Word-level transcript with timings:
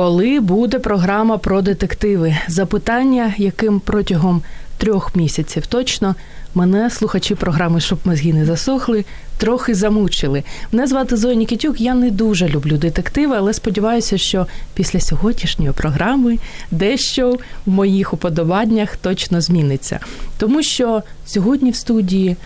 Коли 0.00 0.40
буде 0.40 0.78
програма 0.78 1.38
про 1.38 1.62
детективи? 1.62 2.36
Запитання, 2.48 3.34
яким 3.38 3.80
протягом 3.80 4.42
трьох 4.78 5.16
місяців 5.16 5.66
точно 5.66 6.14
мене 6.54 6.90
слухачі 6.90 7.34
програми, 7.34 7.80
щоб 7.80 7.98
мозги 8.04 8.32
не 8.32 8.44
засохли, 8.44 9.04
трохи 9.38 9.74
замучили. 9.74 10.42
Мене 10.72 10.86
звати 10.86 11.16
Зоя 11.16 11.34
Нікітюк. 11.34 11.80
Я 11.80 11.94
не 11.94 12.10
дуже 12.10 12.48
люблю 12.48 12.76
детективи, 12.76 13.36
але 13.36 13.52
сподіваюся, 13.52 14.18
що 14.18 14.46
після 14.74 15.00
сьогоднішньої 15.00 15.72
програми 15.72 16.38
дещо 16.70 17.38
в 17.66 17.70
моїх 17.70 18.12
уподобаннях 18.12 18.96
точно 18.96 19.40
зміниться. 19.40 20.00
Тому 20.38 20.62
що 20.62 21.02
сьогодні 21.26 21.70
в 21.70 21.76
студії 21.76 22.36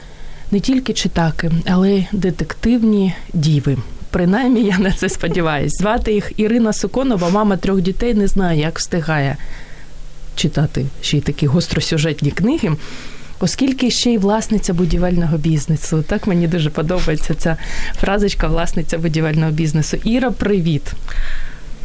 не 0.51 0.61
тільки 0.61 0.93
читаки, 0.93 1.51
але 1.67 1.93
й 1.93 2.07
детективні 2.13 3.15
діви. 3.35 3.77
Принаймні, 4.15 4.63
я 4.63 4.79
на 4.79 4.93
це 4.93 5.09
сподіваюся. 5.09 5.77
Звати 5.79 6.13
їх 6.13 6.33
Ірина 6.37 6.73
Суконова, 6.73 7.29
мама 7.29 7.57
трьох 7.57 7.81
дітей, 7.81 8.15
не 8.15 8.29
знаю, 8.29 8.61
як 8.61 8.79
встигає 8.79 9.37
читати 10.37 10.87
ще 11.03 11.17
й 11.17 11.21
такі 11.21 11.47
гостросюжетні 11.47 12.31
книги. 12.31 12.71
Оскільки 13.41 13.91
ще 13.91 14.11
й 14.11 14.19
власниця 14.19 14.75
будівельного 14.75 15.37
бізнесу. 15.37 16.05
Так 16.09 16.27
мені 16.27 16.49
дуже 16.49 16.71
подобається 16.71 17.35
ця 17.35 17.57
фразочка 18.01 18.49
власниця 18.49 18.99
будівельного 18.99 19.53
бізнесу. 19.53 19.97
Іра, 20.05 20.31
привіт. 20.31 20.93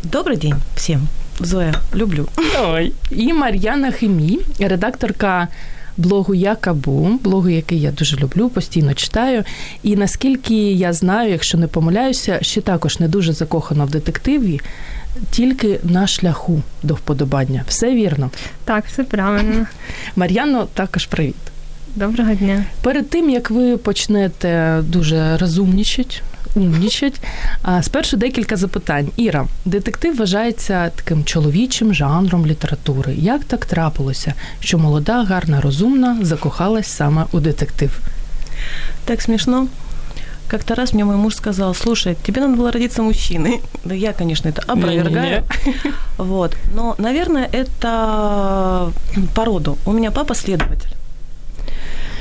Добрий 0.04 0.38
день 0.38 0.56
всім. 0.76 1.08
Зоя, 1.40 1.74
люблю. 1.96 2.28
Ой. 2.62 2.94
І 3.12 3.34
Мар'яна 3.34 3.92
Химі, 3.92 4.40
редакторка 4.60 5.48
блогу 6.00 6.36
Якабу, 6.36 7.20
блогу, 7.24 7.50
який 7.50 7.82
я 7.82 7.92
дуже 7.92 8.18
люблю, 8.18 8.50
постійно 8.50 8.94
читаю. 8.94 9.44
І 9.84 9.96
наскільки 9.96 10.72
я 10.72 10.94
знаю, 10.94 11.32
якщо 11.32 11.58
не 11.58 11.68
помиляюся, 11.68 12.40
ще 12.42 12.62
також 12.62 13.00
не 13.00 13.08
дуже 13.08 13.34
закохана 13.34 13.86
в 13.86 13.90
детективі, 13.90 14.62
тільки 15.32 15.80
на 15.84 16.08
шляху 16.08 16.62
до 16.84 16.94
вподобання. 16.94 17.64
Все 17.68 17.96
вірно. 17.96 18.30
Так, 18.64 18.86
все 18.86 19.04
правильно. 19.04 19.66
Мар'яно, 20.16 20.68
також 20.74 21.06
привіт. 21.06 21.36
Доброго 21.96 22.34
дня. 22.34 22.66
Перед 22.82 23.10
тим 23.10 23.30
як 23.30 23.52
ви 23.52 23.78
почнете 23.78 24.82
дуже 24.84 25.38
розумнічать, 25.38 26.22
умнічать, 26.55 27.21
спершу 27.83 28.17
декілька 28.17 28.57
запитань. 28.57 29.09
Іра, 29.17 29.47
детектив 29.65 30.17
вважається 30.17 30.91
таким 30.97 31.25
чоловічим 31.25 31.95
жанром 31.95 32.47
літератури. 32.47 33.15
Як 33.15 33.45
так 33.45 33.67
трапилося, 33.67 34.35
що 34.61 34.79
молода, 34.79 35.25
гарна, 35.25 35.61
розумна 35.61 36.19
закохалась 36.23 36.89
саме 36.89 37.25
у 37.33 37.41
детектив? 37.41 38.01
Так 39.05 39.23
смішно. 39.23 39.67
Как-то 40.47 40.75
раз 40.75 40.93
мне 40.95 41.05
мой 41.05 41.17
муж 41.17 41.37
сказал, 41.37 41.75
слушай, 41.75 42.17
тебе 42.27 42.41
надо 42.41 42.63
было 42.63 42.71
родиться 42.71 43.03
мужчиной. 43.03 43.61
Да 43.85 43.95
я, 43.95 44.13
конечно, 44.13 44.51
это 44.51 44.63
опровергаю. 44.73 45.43
Вот. 46.19 46.57
Но, 46.75 46.95
наверное, 46.99 47.49
это 47.53 48.93
по 49.35 49.45
роду. 49.45 49.79
У 49.87 49.93
меня 49.93 50.11
папа 50.11 50.35
следователь. 50.35 50.91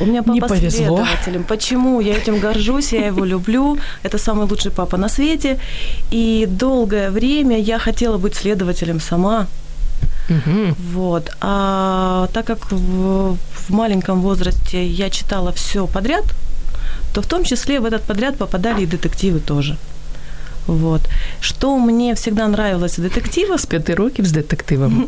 У 0.01 0.07
меня 0.07 0.23
папа 0.23 0.35
Не 0.35 0.41
повезло. 0.41 0.71
следователем. 0.71 1.45
Почему? 1.45 2.01
Я 2.01 2.17
этим 2.17 2.39
горжусь, 2.41 2.93
я 2.93 3.07
его 3.07 3.25
люблю. 3.25 3.79
Это 4.03 4.19
самый 4.19 4.47
лучший 4.47 4.71
папа 4.71 4.97
на 4.97 5.09
свете. 5.09 5.59
И 6.11 6.47
долгое 6.49 7.11
время 7.11 7.59
я 7.59 7.79
хотела 7.79 8.19
быть 8.19 8.35
следователем 8.35 9.01
сама. 9.01 9.47
Угу. 10.31 10.75
Вот. 10.93 11.31
А 11.41 12.29
так 12.33 12.47
как 12.47 12.71
в, 12.71 13.37
в 13.37 13.71
маленьком 13.71 14.21
возрасте 14.21 14.87
я 14.87 15.11
читала 15.11 15.53
все 15.53 15.87
подряд, 15.87 16.25
то 17.15 17.23
в 17.23 17.27
том 17.27 17.45
числе 17.45 17.81
в 17.81 17.85
этот 17.85 18.03
подряд 18.03 18.37
попадали 18.37 18.83
и 18.83 18.87
детективы 18.87 19.41
тоже. 19.41 19.77
Вот. 20.69 21.01
Что 21.41 21.79
мне 21.79 22.15
всегда 22.15 22.49
нравилось 22.49 22.99
в 22.99 23.03
детективах... 23.03 23.61
З 23.61 23.67
п'яти 23.67 23.95
років 23.95 24.27
з 24.27 24.33
детективами. 24.33 25.05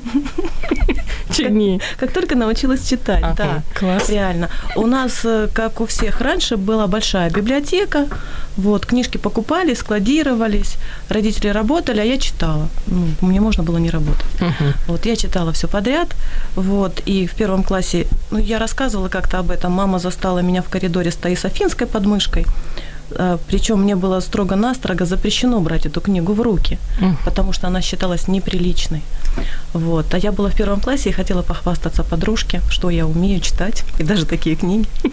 Чи 1.36 1.50
ні? 1.50 1.80
Как 2.00 2.12
только 2.12 2.34
научилась 2.34 2.88
читать, 2.88 3.22
Ага, 3.22 3.34
да. 3.36 3.62
класс. 3.80 4.10
Реально. 4.10 4.48
У 4.76 4.86
нас, 4.86 5.24
э, 5.24 5.48
как 5.52 5.80
у 5.80 5.84
всех 5.84 6.20
раньше, 6.20 6.56
была 6.56 6.86
большая 6.86 7.30
библиотека. 7.30 8.06
Вот, 8.56 8.86
книжки 8.86 9.18
покупали, 9.18 9.74
складировались, 9.74 10.76
родители 11.08 11.52
работали, 11.52 12.00
а 12.00 12.04
я 12.04 12.18
читала. 12.18 12.68
Ну, 12.86 13.06
мне 13.20 13.40
можно 13.40 13.62
было 13.62 13.78
не 13.78 13.90
работать. 13.90 14.26
Угу. 14.40 14.72
Вот 14.86 15.06
я 15.06 15.16
читала 15.16 15.52
все 15.52 15.68
подряд, 15.68 16.08
вот, 16.56 17.02
и 17.08 17.26
в 17.26 17.34
первом 17.34 17.62
классе, 17.62 18.06
ну, 18.30 18.38
я 18.38 18.58
рассказывала 18.58 19.08
как-то 19.08 19.38
об 19.38 19.50
этом, 19.50 19.72
мама 19.72 19.98
застала 19.98 20.42
меня 20.42 20.62
в 20.62 20.68
коридоре 20.68 21.10
с 21.10 21.16
Таисофинской 21.16 21.86
подмышкой, 21.86 22.46
причем 23.48 23.82
мне 23.82 23.96
было 23.96 24.20
строго-настрого 24.20 25.04
запрещено 25.04 25.60
брать 25.60 25.86
эту 25.86 26.00
книгу 26.00 26.32
в 26.32 26.40
руки, 26.40 26.78
потому 27.24 27.52
что 27.52 27.66
она 27.66 27.80
считалась 27.80 28.28
неприличной. 28.28 29.02
Вот. 29.72 30.14
А 30.14 30.18
я 30.18 30.32
была 30.32 30.48
в 30.48 30.54
первом 30.54 30.80
классе 30.80 31.10
и 31.10 31.12
хотела 31.12 31.42
похвастаться 31.42 32.02
подружке, 32.02 32.60
что 32.70 32.90
я 32.90 33.06
умею 33.06 33.40
читать, 33.40 33.84
и 33.98 34.02
даже 34.02 34.26
такие 34.26 34.56
книги. 34.56 34.86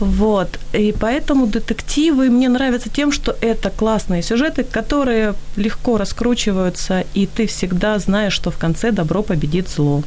Вот. 0.00 0.58
И 0.72 0.94
поэтому 0.98 1.46
детективы 1.46 2.30
мне 2.30 2.48
нравятся 2.48 2.88
тем, 2.88 3.12
что 3.12 3.36
это 3.42 3.68
классные 3.68 4.22
сюжеты, 4.22 4.64
которые 4.64 5.34
легко 5.56 5.98
раскручиваются, 5.98 7.04
и 7.12 7.26
ты 7.26 7.46
всегда 7.46 7.98
знаешь, 7.98 8.32
что 8.32 8.50
в 8.50 8.56
конце 8.56 8.92
добро 8.92 9.22
победит 9.22 9.68
зло. 9.68 10.02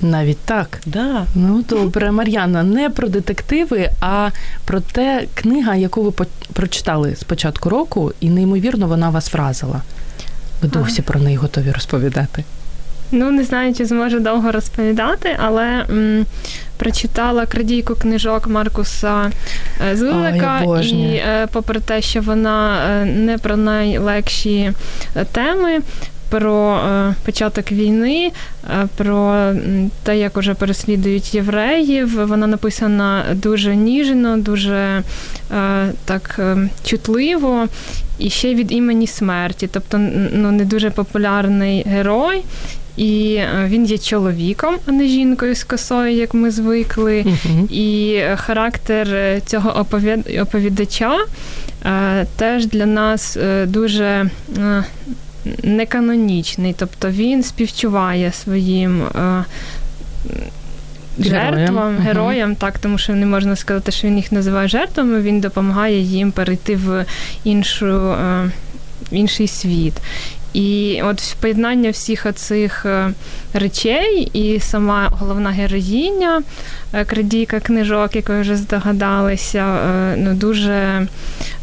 Навіть 0.00 0.38
так. 0.38 0.80
Да. 0.86 1.26
Ну 1.34 1.64
добре, 1.68 2.10
Мар'яна, 2.10 2.62
не 2.62 2.90
про 2.90 3.08
детективи, 3.08 3.90
а 4.00 4.30
про 4.64 4.80
те 4.80 5.26
книга, 5.34 5.74
яку 5.76 6.02
ви 6.02 6.12
прочитали 6.52 7.16
з 7.16 7.22
початку 7.24 7.68
року, 7.70 8.12
і 8.20 8.30
неймовірно 8.30 8.86
вона 8.86 9.10
вас 9.10 9.32
вразила. 9.32 9.82
Ви 10.62 10.68
досі 10.68 11.02
про 11.02 11.20
неї 11.20 11.36
готові 11.36 11.70
розповідати. 11.72 12.44
Ну, 13.12 13.30
не 13.30 13.44
знаю, 13.44 13.74
чи 13.74 13.84
зможу 13.86 14.20
довго 14.20 14.52
розповідати, 14.52 15.36
але 15.38 15.64
м, 15.90 16.26
прочитала 16.76 17.46
крадійку 17.46 17.94
книжок 17.94 18.46
Маркуса 18.46 19.30
е, 19.90 19.96
Зулика, 19.96 20.62
Ой, 20.64 20.86
і 20.86 21.04
е, 21.16 21.48
попри 21.52 21.80
те, 21.80 22.02
що 22.02 22.20
вона 22.20 22.86
е, 22.90 23.04
не 23.04 23.38
про 23.38 23.56
найлегші 23.56 24.72
теми. 25.32 25.78
Про 26.28 26.76
е, 26.76 27.14
початок 27.24 27.72
війни, 27.72 28.32
е, 28.64 28.88
про 28.96 29.52
те, 30.02 30.18
як 30.18 30.36
уже 30.36 30.54
переслідують 30.54 31.34
євреїв. 31.34 32.26
Вона 32.26 32.46
написана 32.46 33.24
дуже 33.34 33.76
ніжно, 33.76 34.36
дуже 34.36 35.02
е, 35.52 35.92
так 36.04 36.40
чутливо, 36.84 37.66
і 38.18 38.30
ще 38.30 38.54
від 38.54 38.72
імені 38.72 39.06
смерті. 39.06 39.68
Тобто, 39.72 39.98
ну 40.32 40.52
не 40.52 40.64
дуже 40.64 40.90
популярний 40.90 41.82
герой. 41.86 42.42
І 42.96 43.40
він 43.64 43.84
є 43.84 43.98
чоловіком, 43.98 44.74
а 44.86 44.92
не 44.92 45.06
жінкою 45.06 45.54
з 45.54 45.64
косою, 45.64 46.12
як 46.12 46.34
ми 46.34 46.50
звикли. 46.50 47.24
Угу. 47.26 47.68
І 47.70 48.20
характер 48.36 49.08
цього 49.46 49.86
оповідача 50.40 51.18
е, 51.84 52.26
теж 52.36 52.66
для 52.66 52.86
нас 52.86 53.38
дуже 53.66 54.30
е, 54.58 54.84
неканонічний. 55.62 56.74
Тобто 56.78 57.10
він 57.10 57.42
співчуває 57.42 58.32
своїм. 58.32 59.02
е. 59.02 59.44
Жертвам, 61.18 61.98
героям, 61.98 62.54
так, 62.54 62.78
тому 62.78 62.98
що 62.98 63.14
не 63.14 63.26
можна 63.26 63.56
сказати, 63.56 63.92
що 63.92 64.06
він 64.06 64.16
їх 64.16 64.32
називає 64.32 64.68
жертвами, 64.68 65.20
він 65.20 65.40
допомагає 65.40 66.00
їм 66.00 66.32
перейти 66.32 66.76
в 66.76 67.04
іншу, 67.44 67.86
е, 67.86 68.50
інший 69.10 69.48
світ. 69.48 69.94
І 70.56 71.00
от 71.04 71.36
поєднання 71.40 71.90
всіх 71.90 72.26
оцих 72.26 72.86
е, 72.86 73.10
речей, 73.54 74.30
і 74.32 74.60
сама 74.60 75.08
головна 75.20 75.50
героїня, 75.50 76.42
е, 76.92 77.04
крадійка 77.04 77.60
книжок, 77.60 78.16
як 78.16 78.28
ви 78.28 78.40
вже 78.40 78.56
здогадалися, 78.56 79.64
е, 79.64 80.16
ну 80.16 80.34
дуже 80.34 81.06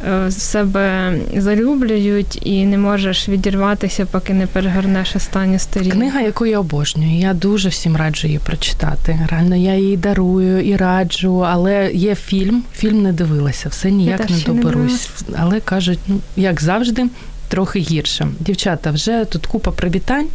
в 0.03 0.31
себе 0.31 1.13
залюблюють, 1.37 2.39
і 2.47 2.65
не 2.65 2.77
можеш 2.77 3.29
відірватися, 3.29 4.05
поки 4.05 4.33
не 4.33 4.47
перегорнеш 4.47 5.15
останню 5.15 5.59
сторінку. 5.59 5.97
Книга, 5.97 6.21
яку 6.21 6.45
я 6.45 6.59
обожнюю. 6.59 7.17
Я 7.17 7.33
дуже 7.33 7.69
всім 7.69 7.95
раджу 7.95 8.27
її 8.27 8.39
прочитати. 8.39 9.19
Реально, 9.29 9.55
я 9.55 9.75
її 9.75 9.97
дарую 9.97 10.65
і 10.65 10.75
раджу, 10.75 11.45
але 11.47 11.91
є 11.93 12.15
фільм. 12.15 12.63
Фільм 12.75 13.01
не 13.01 13.13
дивилася, 13.13 13.69
все 13.69 13.91
ніяк 13.91 14.29
не 14.29 14.37
доберусь. 14.45 15.09
Не 15.29 15.37
але 15.39 15.59
кажуть, 15.59 15.99
ну 16.07 16.19
як 16.35 16.61
завжди. 16.61 17.05
Трохи 17.47 17.79
гірше. 17.79 18.27
Дівчата, 18.39 18.91
вже 18.91 19.25
тут 19.25 19.45
купа 19.45 19.71
привітань. 19.71 20.27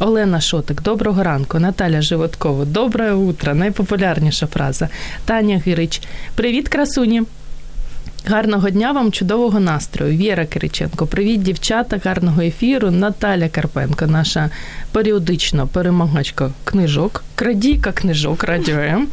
Олена 0.00 0.40
Шотик, 0.40 0.82
доброго 0.82 1.22
ранку. 1.22 1.58
Наталя 1.58 2.02
Животкова, 2.02 2.64
добре 2.64 3.12
утро. 3.12 3.54
Найпопулярніша 3.54 4.46
фраза. 4.46 4.88
Таня 5.24 5.62
Гирич, 5.66 6.00
привіт, 6.34 6.68
красуні. 6.68 7.22
Гарного 8.28 8.70
дня 8.70 8.92
вам, 8.92 9.12
чудового 9.12 9.60
настрою. 9.60 10.16
Віра 10.16 10.46
Кириченко, 10.46 11.06
привіт, 11.06 11.42
дівчата, 11.42 12.00
гарного 12.04 12.42
ефіру. 12.42 12.90
Наталя 12.90 13.48
Карпенко, 13.48 14.06
наша 14.06 14.50
періодична 14.92 15.66
перемагачка 15.66 16.50
книжок, 16.64 17.24
крадійка 17.34 17.92
книжок 17.92 18.44
радіо 18.44 18.76
М. 18.76 19.08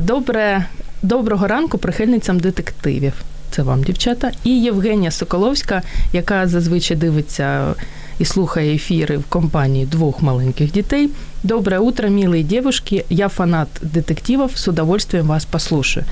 Добре, 0.00 0.64
доброго 1.02 1.46
ранку 1.46 1.78
прихильницям 1.78 2.40
детективів. 2.40 3.12
Це 3.50 3.62
вам, 3.62 3.82
дівчата. 3.82 4.32
І 4.44 4.50
Євгенія 4.50 5.10
Соколовська, 5.10 5.82
яка 6.12 6.46
зазвичай 6.46 6.96
дивиться 6.96 7.74
і 8.18 8.24
слухає 8.24 8.74
ефіри 8.74 9.16
в 9.16 9.24
компанії 9.24 9.86
двох 9.86 10.22
маленьких 10.22 10.72
дітей. 10.72 11.10
Доброе 11.42 11.80
утро, 11.80 12.08
милые 12.08 12.44
девушки. 12.44 13.04
Я 13.10 13.28
фанат 13.28 13.68
детективів, 13.82 14.50
з 14.54 14.68
удовольствием 14.68 15.26
вас 15.26 15.44
послушаю. 15.44 16.06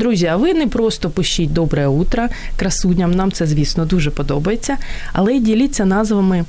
Друзі, 0.00 0.26
а 0.26 0.36
ви 0.36 0.54
не 0.54 0.66
просто 0.66 1.10
пишіть 1.10 1.52
добре 1.52 1.86
утро 1.86 2.28
красуням, 2.56 3.10
нам 3.10 3.32
це, 3.32 3.46
звісно, 3.46 3.84
дуже 3.84 4.10
подобається, 4.10 4.76
але 5.12 5.32
й 5.34 5.40
діліться 5.40 5.84
назвами. 5.84 6.44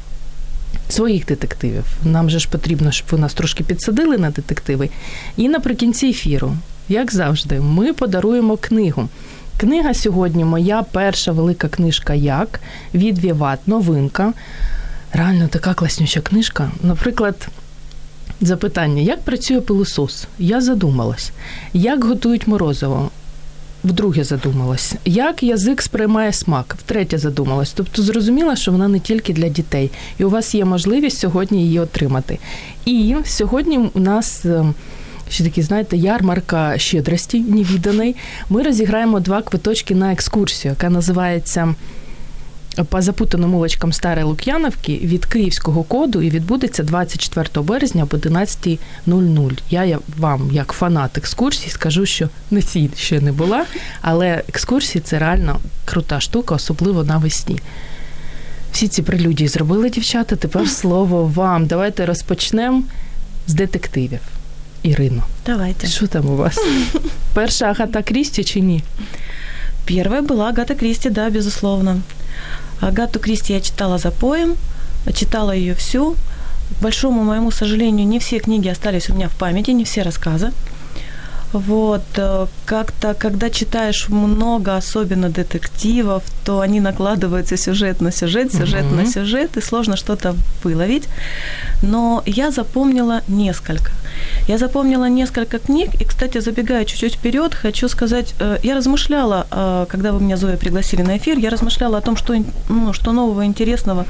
Своїх 0.89 1.25
детективів. 1.25 1.83
Нам 2.03 2.29
же 2.29 2.39
ж 2.39 2.49
потрібно, 2.49 2.91
щоб 2.91 3.07
ви 3.11 3.17
нас 3.17 3.33
трошки 3.33 3.63
підсадили 3.63 4.17
на 4.17 4.29
детективи. 4.29 4.89
І 5.37 5.49
наприкінці 5.49 6.07
ефіру, 6.07 6.53
як 6.89 7.13
завжди, 7.13 7.59
ми 7.59 7.93
подаруємо 7.93 8.57
книгу. 8.57 9.09
Книга 9.57 9.93
сьогодні 9.93 10.45
моя 10.45 10.83
перша 10.91 11.31
велика 11.31 11.67
книжка 11.67 12.13
Як 12.13 12.59
від 12.93 13.19
Віват, 13.19 13.67
новинка. 13.67 14.33
Реально 15.13 15.47
така 15.47 15.73
класнюща 15.73 16.21
книжка. 16.21 16.71
Наприклад, 16.83 17.47
запитання: 18.41 19.01
як 19.01 19.21
працює 19.21 19.61
пилосос? 19.61 20.27
Я 20.39 20.61
задумалась. 20.61 21.31
Як 21.73 22.03
готують 22.03 22.47
морозиво? 22.47 23.11
Вдруге 23.83 24.23
задумалась, 24.23 24.93
як 25.05 25.43
язик 25.43 25.81
сприймає 25.81 26.33
смак, 26.33 26.75
втретє 26.79 27.17
задумалась. 27.17 27.71
Тобто 27.71 28.01
зрозуміла, 28.03 28.55
що 28.55 28.71
вона 28.71 28.87
не 28.87 28.99
тільки 28.99 29.33
для 29.33 29.49
дітей, 29.49 29.91
і 30.17 30.23
у 30.23 30.29
вас 30.29 30.55
є 30.55 30.65
можливість 30.65 31.17
сьогодні 31.17 31.63
її 31.63 31.79
отримати. 31.79 32.39
І 32.85 33.15
сьогодні 33.25 33.77
у 33.93 33.99
нас 33.99 34.45
ем, 34.45 34.73
ще 35.29 35.43
такі, 35.43 35.61
знаєте, 35.61 35.97
ярмарка 35.97 36.77
щедрості 36.77 37.39
невіданий. 37.39 38.15
Ми 38.49 38.63
розіграємо 38.63 39.19
два 39.19 39.41
квиточки 39.41 39.95
на 39.95 40.11
екскурсію, 40.11 40.71
яка 40.71 40.89
називається 40.89 41.75
по 42.89 43.01
запутаним 43.01 43.55
улочкам 43.55 43.93
Старої 43.93 44.25
Лук'яновки 44.25 44.97
від 45.03 45.25
київського 45.25 45.83
коду 45.83 46.21
і 46.21 46.29
відбудеться 46.29 46.83
24 46.83 47.65
березня 47.65 48.03
об 48.03 48.09
11.00. 48.09 49.57
Я 49.69 49.99
вам, 50.17 50.49
як 50.51 50.71
фанат 50.71 51.17
екскурсій, 51.17 51.69
скажу, 51.69 52.05
що 52.05 52.29
не 52.51 52.61
цій 52.61 52.89
ще 52.97 53.21
не 53.21 53.31
була, 53.31 53.65
але 54.01 54.43
екскурсії 54.49 55.01
це 55.01 55.19
реально 55.19 55.59
крута 55.85 56.19
штука, 56.19 56.55
особливо 56.55 57.03
навесні. 57.03 57.59
Всі 58.71 58.87
ці 58.87 59.01
прелюдії 59.01 59.47
зробили 59.47 59.89
дівчата. 59.89 60.35
Тепер 60.35 60.69
слово 60.69 61.31
вам. 61.35 61.65
Давайте 61.65 62.05
розпочнемо 62.05 62.83
з 63.47 63.53
детективів. 63.53 64.19
Ірино. 64.83 65.23
Давайте. 65.45 65.87
Що 65.87 66.07
там 66.07 66.29
у 66.29 66.35
вас? 66.35 66.59
Перша 67.33 67.65
Агата 67.65 68.03
Крісті 68.03 68.43
чи 68.43 68.59
ні? 68.59 68.83
Первая 69.87 70.21
была 70.21 70.49
Агата 70.49 70.75
Кристи, 70.75 71.09
да, 71.09 71.29
безусловно. 71.29 72.01
Агату 72.79 73.19
Кристи 73.19 73.53
я 73.53 73.61
читала 73.61 73.97
за 73.97 74.11
поем, 74.11 74.55
читала 75.13 75.51
ее 75.51 75.75
всю. 75.75 76.15
К 76.79 76.81
большому 76.81 77.23
моему 77.23 77.51
сожалению, 77.51 78.07
не 78.07 78.19
все 78.19 78.39
книги 78.39 78.69
остались 78.69 79.09
у 79.09 79.13
меня 79.13 79.27
в 79.27 79.35
памяти, 79.35 79.71
не 79.71 79.83
все 79.83 80.03
рассказы. 80.03 80.51
Вот, 81.53 82.03
э, 82.15 82.47
как-то, 82.65 83.13
когда 83.13 83.49
читаешь 83.49 84.09
много, 84.09 84.77
особенно 84.77 85.29
детективов, 85.29 86.23
то 86.45 86.61
они 86.61 86.79
накладываются 86.79 87.57
сюжет 87.57 88.01
на 88.01 88.11
сюжет, 88.11 88.53
сюжет 88.53 88.85
uh-huh. 88.85 88.95
на 88.95 89.05
сюжет, 89.05 89.57
и 89.57 89.61
сложно 89.61 89.97
что-то 89.97 90.35
выловить. 90.63 91.09
Но 91.81 92.23
я 92.25 92.51
запомнила 92.51 93.21
несколько. 93.27 93.91
Я 94.47 94.57
запомнила 94.57 95.09
несколько 95.09 95.59
книг, 95.59 96.01
и, 96.01 96.05
кстати, 96.05 96.39
забегая 96.39 96.85
чуть-чуть 96.85 97.15
вперед, 97.15 97.53
хочу 97.53 97.89
сказать, 97.89 98.33
э, 98.39 98.57
я 98.63 98.75
размышляла, 98.75 99.45
э, 99.51 99.85
когда 99.89 100.11
вы 100.13 100.21
меня, 100.21 100.37
Зоя, 100.37 100.55
пригласили 100.55 101.01
на 101.01 101.17
эфир, 101.17 101.37
я 101.37 101.49
размышляла 101.49 101.97
о 101.97 102.01
том, 102.01 102.15
что, 102.15 102.33
ну, 102.69 102.93
что 102.93 103.11
нового, 103.11 103.43
интересного 103.43 104.05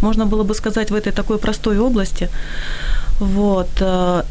можно 0.00 0.24
было 0.24 0.44
бы 0.44 0.54
сказать 0.54 0.90
в 0.90 0.94
этой 0.94 1.12
такой 1.12 1.38
простой 1.38 1.78
области. 1.78 2.30
Вот, 3.20 3.68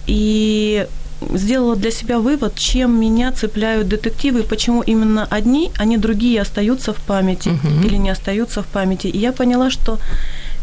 и 0.08 0.88
сделала 1.34 1.76
для 1.76 1.92
себя 1.92 2.20
вывод, 2.20 2.56
чем 2.56 3.00
меня 3.00 3.32
цепляют 3.32 3.88
детективы, 3.88 4.44
почему 4.44 4.82
именно 4.82 5.26
одни, 5.30 5.72
а 5.78 5.86
не 5.86 5.98
другие 5.98 6.42
остаются 6.42 6.94
в 6.94 6.98
памяти 6.98 7.50
uh-huh. 7.50 7.86
или 7.86 7.98
не 7.98 8.10
остаются 8.10 8.62
в 8.62 8.68
памяти. 8.68 9.08
И 9.08 9.18
я 9.18 9.32
поняла, 9.32 9.70
что 9.70 10.00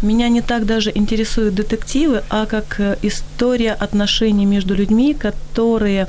меня 0.03 0.29
не 0.29 0.41
так 0.41 0.67
даже 0.67 0.91
интересуют 0.95 1.55
детективы, 1.55 2.23
а 2.29 2.47
как 2.47 2.81
э, 2.81 2.97
история 3.03 3.73
отношений 3.73 4.47
между 4.47 4.75
людьми, 4.75 5.15
которые 5.15 6.09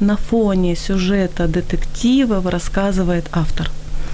на 0.00 0.16
фоне 0.16 0.76
сюжета 0.76 1.48
детективов 1.48 2.46
рассказывает 2.46 3.26
автор. 3.32 3.70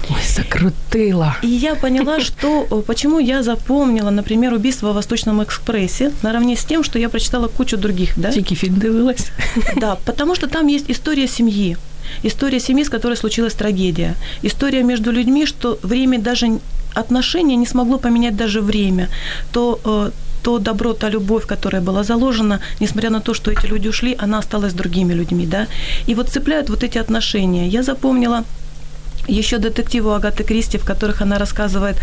Ой, 0.09 0.21
закрутила. 0.27 1.37
И 1.43 1.47
я 1.47 1.75
поняла, 1.75 2.19
что 2.19 2.67
э, 2.69 2.81
почему 2.85 3.19
я 3.19 3.43
запомнила, 3.43 4.09
например, 4.09 4.53
убийство 4.53 4.91
в 4.91 4.95
Восточном 4.95 5.43
экспрессе, 5.43 6.11
наравне 6.23 6.55
с 6.55 6.65
тем, 6.65 6.83
что 6.83 6.99
я 6.99 7.09
прочитала 7.09 7.47
кучу 7.47 7.77
других, 7.77 8.13
да? 8.15 8.31
Тики 8.31 8.55
фильм 8.55 8.79
дивилась. 8.79 9.27
Да, 9.75 9.95
потому 10.05 10.35
что 10.35 10.47
там 10.47 10.67
есть 10.67 10.89
история 10.89 11.27
семьи. 11.27 11.77
История 12.23 12.59
семьи, 12.59 12.83
с 12.83 12.89
которой 12.89 13.17
случилась 13.17 13.53
трагедия. 13.53 14.15
История 14.41 14.83
между 14.83 15.11
людьми, 15.11 15.45
что 15.45 15.77
время 15.83 16.19
даже 16.19 16.59
отношения 16.95 17.55
не 17.55 17.67
смогло 17.67 17.99
поменять 17.99 18.35
даже 18.35 18.61
время. 18.61 19.09
То 19.51 19.79
э, 19.85 20.11
то 20.41 20.57
добро, 20.59 20.93
та 20.93 21.09
любовь, 21.09 21.45
которая 21.45 21.81
была 21.81 22.03
заложена, 22.03 22.59
несмотря 22.79 23.09
на 23.09 23.19
то, 23.19 23.33
что 23.33 23.51
эти 23.51 23.67
люди 23.67 23.89
ушли, 23.89 24.15
она 24.17 24.39
осталась 24.39 24.73
другими 24.73 25.13
людьми, 25.13 25.45
да. 25.45 25.67
И 26.07 26.15
вот 26.15 26.29
цепляют 26.29 26.69
вот 26.69 26.83
эти 26.83 26.97
отношения. 26.97 27.67
Я 27.67 27.83
запомнила 27.83 28.43
еще 29.28 29.58
детективу 29.58 30.12
Агаты 30.12 30.44
Кристи, 30.44 30.78
в 30.78 30.84
которых 30.84 31.22
она 31.22 31.38
рассказывает 31.38 31.96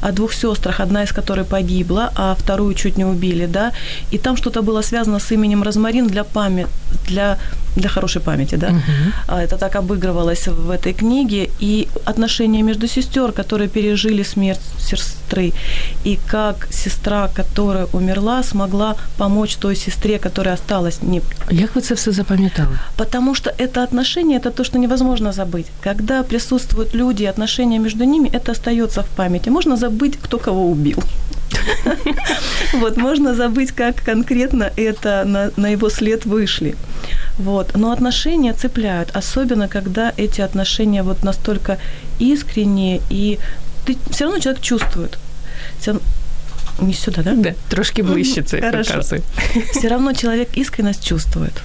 о 0.00 0.12
двух 0.12 0.32
сестрах, 0.32 0.80
одна 0.80 1.02
из 1.02 1.12
которых 1.12 1.46
погибла, 1.46 2.12
а 2.16 2.34
вторую 2.34 2.74
чуть 2.74 2.98
не 2.98 3.04
убили, 3.04 3.46
да, 3.46 3.72
и 4.12 4.18
там 4.18 4.36
что-то 4.36 4.62
было 4.62 4.82
связано 4.82 5.18
с 5.18 5.32
именем 5.32 5.62
Розмарин 5.62 6.06
для 6.06 6.24
памяти, 6.24 6.68
для 7.08 7.38
для 7.76 7.88
хорошей 7.88 8.20
памяти, 8.20 8.56
да. 8.56 8.68
Uh-huh. 8.68 9.38
Это 9.44 9.56
так 9.56 9.76
обыгрывалось 9.76 10.48
в 10.48 10.70
этой 10.70 10.92
книге. 10.92 11.50
И 11.60 11.88
отношения 12.04 12.62
между 12.62 12.88
сестер, 12.88 13.32
которые 13.32 13.68
пережили 13.68 14.24
смерть 14.24 14.60
сестры, 14.78 15.52
и 16.04 16.18
как 16.26 16.68
сестра, 16.70 17.28
которая 17.28 17.86
умерла, 17.92 18.42
смогла 18.42 18.96
помочь 19.16 19.56
той 19.56 19.76
сестре, 19.76 20.18
которая 20.18 20.54
осталась. 20.54 21.02
Не... 21.02 21.20
Як 21.50 21.74
ви 21.74 21.80
це 21.80 21.94
все 21.94 22.12
запам'ятали? 22.12 22.78
Потому 22.96 23.34
что 23.34 23.50
это 23.50 23.82
отношение, 23.82 24.38
это 24.38 24.50
то, 24.50 24.64
что 24.64 24.78
невозможно 24.78 25.32
забыть. 25.32 25.66
Когда 25.84 26.22
присутствуют 26.22 26.94
люди, 26.94 27.24
отношения 27.24 27.78
между 27.78 28.04
ними, 28.04 28.28
это 28.32 28.52
остается 28.52 29.00
в 29.02 29.06
памяти. 29.06 29.50
Можно 29.50 29.76
забыть, 29.76 29.89
кто 30.22 30.38
кого 30.38 30.70
убил. 30.70 30.98
Вот, 32.72 32.96
можно 32.96 33.34
забыть, 33.34 33.72
как 33.72 33.96
конкретно 34.04 34.72
это 34.76 35.24
на, 35.26 35.50
на 35.56 35.68
его 35.72 35.90
след 35.90 36.24
вышли. 36.24 36.74
Вот. 37.38 37.76
Но 37.76 37.90
отношения 37.92 38.52
цепляют, 38.52 39.10
особенно 39.16 39.68
когда 39.68 40.12
эти 40.16 40.40
отношения 40.40 41.02
вот 41.02 41.24
настолько 41.24 41.78
искренние, 42.18 43.00
и 43.10 43.38
ты 43.86 43.96
все 44.10 44.24
равно 44.24 44.40
человек 44.40 44.62
чувствует. 44.62 45.18
Все 45.80 46.00
не 46.80 46.94
сюда, 46.94 47.22
да? 47.22 47.34
Да, 47.34 47.54
трошки 47.68 48.02
це 48.42 48.56
показує. 48.56 49.22
Все 49.72 49.88
равно 49.88 50.14
человек 50.14 50.48
искренность 50.58 51.08
чувствует. 51.08 51.62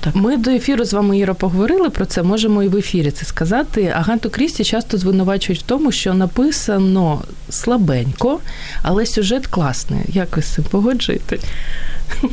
Так. 0.00 0.14
Ми 0.14 0.36
до 0.36 0.50
ефіру 0.50 0.84
з 0.84 0.92
вами, 0.92 1.18
Іра, 1.18 1.34
поговорили 1.34 1.90
про 1.90 2.06
це. 2.06 2.22
Можемо 2.22 2.62
і 2.62 2.68
в 2.68 2.76
ефірі 2.76 3.10
це 3.10 3.24
сказати. 3.24 3.94
Аганту 3.96 4.30
Крісті 4.30 4.64
часто 4.64 4.98
звинувачують 4.98 5.60
в 5.60 5.64
тому, 5.64 5.92
що 5.92 6.14
написано 6.14 7.22
слабенько, 7.48 8.40
але 8.82 9.06
сюжет 9.06 9.46
класний. 9.46 10.00
Як 10.08 10.36
ви 10.36 10.42
з 10.42 10.46
цим 10.46 10.64
погоджуєте? 10.64 11.38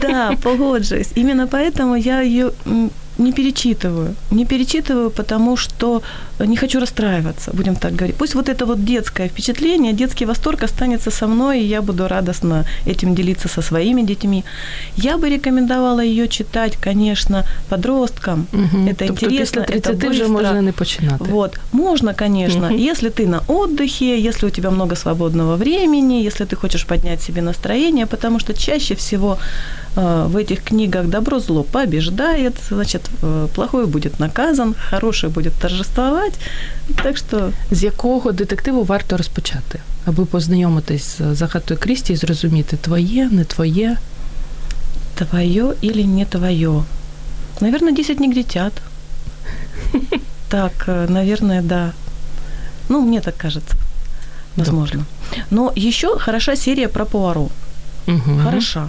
Да, 0.02 0.36
погоджуюсь. 0.44 1.12
Іменно 1.16 1.48
поэтому 1.48 1.96
я 1.98 2.22
ее 2.24 2.52
не 3.17 3.31
перечитываю. 3.31 4.15
Не 4.31 4.45
перечитываю, 4.45 5.09
потому 5.09 5.57
что 5.57 6.01
не 6.39 6.55
хочу 6.55 6.79
расстраиваться, 6.79 7.51
будем 7.53 7.75
так 7.75 7.95
говорить. 7.95 8.15
Пусть 8.17 8.36
вот 8.36 8.50
это 8.50 8.65
вот 8.65 8.86
детское 8.86 9.27
впечатление, 9.27 9.93
детский 9.93 10.25
восторг 10.27 10.63
останется 10.63 11.12
со 11.12 11.27
мной, 11.27 11.59
и 11.62 11.65
я 11.65 11.81
буду 11.81 12.07
радостно 12.07 12.65
этим 12.88 13.15
делиться 13.15 13.47
со 13.47 13.62
своими 13.62 14.03
детьми. 14.03 14.43
Я 14.97 15.17
бы 15.17 15.29
рекомендовала 15.29 16.03
ее 16.03 16.27
читать, 16.27 16.77
конечно, 16.83 17.43
подросткам. 17.69 18.47
Угу. 18.53 18.89
Это 18.89 19.07
тобто 19.07 19.25
интересно, 19.25 19.62
після 19.62 19.79
30 19.79 19.95
это 19.95 20.09
вже 20.09 20.24
быстро. 20.24 20.27
можна 20.27 20.62
не 20.62 20.71
починати. 20.71 21.24
Вот, 21.31 21.59
можно, 21.71 22.13
конечно, 22.13 22.67
Мгм. 22.67 22.75
если 22.89 23.09
ты 23.09 23.27
на 23.27 23.39
отдыхе, 23.47 24.19
если 24.27 24.47
у 24.47 24.50
тебя 24.50 24.69
много 24.69 24.95
свободного 24.95 25.55
времени, 25.55 26.25
если 26.27 26.45
ты 26.45 26.55
хочешь 26.55 26.86
поднять 26.86 27.21
себе 27.21 27.41
настроение, 27.41 28.05
потому 28.05 28.39
что 28.39 28.53
чаще 28.53 28.95
всего 28.95 29.38
в 29.97 30.37
этих 30.37 30.62
книгах 30.64 31.07
добро 31.07 31.40
зло 31.40 31.62
побеждает, 31.62 32.54
значит, 32.69 33.02
э, 33.23 33.49
плохой 33.54 33.87
будет 33.87 34.21
наказан, 34.21 34.75
хороший 34.90 35.31
будет 35.31 35.52
торжествовать. 35.52 36.35
Так 37.02 37.16
что 37.16 37.52
З 37.71 37.83
якого 37.83 38.33
детективу 38.33 38.85
варто 38.85 39.16
розпочати, 39.16 39.81
аби 40.07 40.25
познайомитись 40.25 41.19
з 41.19 41.35
Загатою 41.37 41.81
Крісті 41.81 42.12
і 42.12 42.16
зрозуміти, 42.16 42.76
твоє, 42.76 43.28
не 43.31 43.45
твоє. 43.45 43.97
твое 45.14 45.75
или 45.83 46.04
не 46.04 46.25
твое? 46.25 46.85
Наверное, 47.61 47.92
10 47.92 48.21
негритят. 48.21 48.73
Так, 50.49 50.73
э, 50.87 51.11
наверное, 51.11 51.62
да. 51.62 51.92
Ну, 52.88 53.00
мне 53.00 53.21
так 53.21 53.37
кажется. 53.37 53.76
Возможно. 54.57 55.04
Но 55.50 55.73
еще 55.75 56.19
хороша 56.19 56.57
серия 56.57 56.88
про 56.88 57.07
Пуаро. 57.07 57.49
Угу. 58.07 58.38
Хороша. 58.45 58.88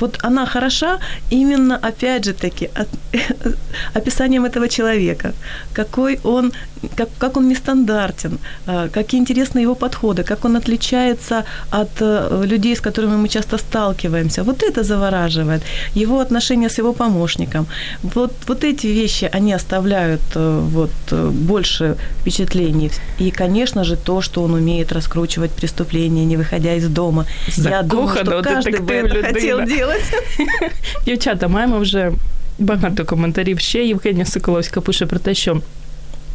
Вот 0.00 0.18
она 0.22 0.46
хороша 0.46 0.98
именно, 1.30 1.76
опять 1.76 2.24
же 2.24 2.32
таки, 2.32 2.70
от- 2.74 2.88
описанием 3.96 4.44
этого 4.44 4.68
человека. 4.68 5.32
Какой 5.72 6.18
он, 6.24 6.52
как, 6.96 7.08
как 7.18 7.36
он 7.36 7.48
нестандартен, 7.48 8.38
а, 8.66 8.88
какие 8.88 9.20
интересные 9.20 9.62
его 9.62 9.74
подходы, 9.74 10.22
как 10.22 10.44
он 10.44 10.56
отличается 10.56 11.44
от 11.70 11.90
э, 12.00 12.44
людей, 12.46 12.74
с 12.74 12.80
которыми 12.80 13.16
мы 13.16 13.28
часто 13.28 13.58
сталкиваемся. 13.58 14.42
Вот 14.42 14.62
это 14.62 14.82
завораживает. 14.82 15.62
Его 15.94 16.20
отношения 16.20 16.68
с 16.68 16.78
его 16.78 16.92
помощником. 16.92 17.66
Вот, 18.02 18.32
вот 18.48 18.64
эти 18.64 18.86
вещи, 18.86 19.30
они 19.36 19.52
оставляют 19.52 20.20
э, 20.34 20.60
вот, 20.72 20.90
э, 21.12 21.30
больше 21.30 21.96
впечатлений. 22.20 22.90
И, 23.20 23.30
конечно 23.30 23.84
же, 23.84 23.96
то, 23.96 24.20
что 24.20 24.42
он 24.42 24.54
умеет 24.54 24.92
раскручивать 24.92 25.50
преступления, 25.50 26.24
не 26.24 26.36
выходя 26.36 26.74
из 26.74 26.88
дома. 26.88 27.26
Я 27.56 27.82
думаю, 27.82 28.16
что 28.16 28.42
каждый 28.42 28.80
бы 28.80 28.94
это 28.94 29.22
хотел 29.22 29.60
людина. 29.60 29.89
делать. 29.89 30.13
Дівчата, 31.05 31.47
маємо 31.47 31.79
вже 31.79 32.11
багато 32.59 33.05
коментарів. 33.05 33.59
Ще 33.59 33.85
Євгенія 33.85 34.25
Соколовська 34.25 34.81
пише 34.81 35.05
про 35.05 35.19
те, 35.19 35.33
що 35.33 35.61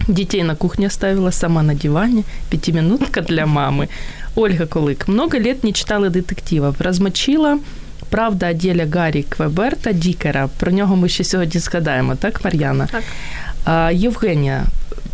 дітей 0.08 0.42
на 0.42 0.54
кухні 0.54 0.86
оставила 0.86 1.32
сама 1.32 1.62
на 1.62 1.74
дивані, 1.74 2.24
пятиминутка 2.50 3.20
для 3.20 3.46
мами. 3.46 3.88
Ольга 4.34 4.66
Колик. 4.66 5.08
Много 5.08 5.38
лет 5.38 5.64
не 5.64 5.72
читали 5.72 6.10
детективів. 6.10 6.74
Розмочила 6.78 7.58
Правда 8.10 8.50
о 8.50 8.52
ділі 8.52 8.86
Гаррі 8.94 9.22
Квеберта 9.22 9.92
Дікера. 9.92 10.48
Про 10.58 10.72
нього 10.72 10.96
ми 10.96 11.08
ще 11.08 11.24
сьогодні 11.24 11.60
згадаємо, 11.60 12.14
так, 12.14 12.44
Мар'яна? 12.44 12.88
Так. 12.92 13.02
А, 13.64 13.90
Євгенія 13.94 14.64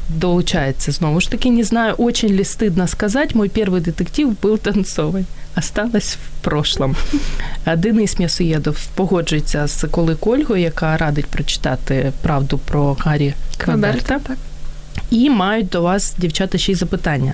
долучается 0.08 0.92
знову 0.92 1.20
ж 1.20 1.30
таки. 1.30 1.50
Не 1.50 1.64
знаю, 1.64 1.94
очень 1.98 2.36
ли 2.36 2.42
стыдно 2.42 2.86
сказать, 2.86 3.34
мой 3.34 3.48
первый 3.48 3.80
детектив 3.80 4.36
был 4.42 4.58
танцовый. 4.58 5.24
Осталось 5.55 6.15
в 6.15 6.43
прошлом. 6.43 6.95
Денис 7.77 8.19
М'ясоєдов 8.19 8.85
погоджується 8.95 9.67
з 9.67 9.87
Колик 9.87 10.27
Ольгою, 10.27 10.61
яка 10.61 10.97
радить 10.97 11.25
прочитати 11.25 12.11
правду 12.21 12.57
про 12.57 12.97
Гаррі 12.99 13.33
Квеберта. 13.57 14.19
І 15.09 15.29
мають 15.29 15.69
до 15.69 15.81
вас, 15.81 16.15
дівчата, 16.17 16.57
ще 16.57 16.71
й 16.71 16.75
запитання. 16.75 17.33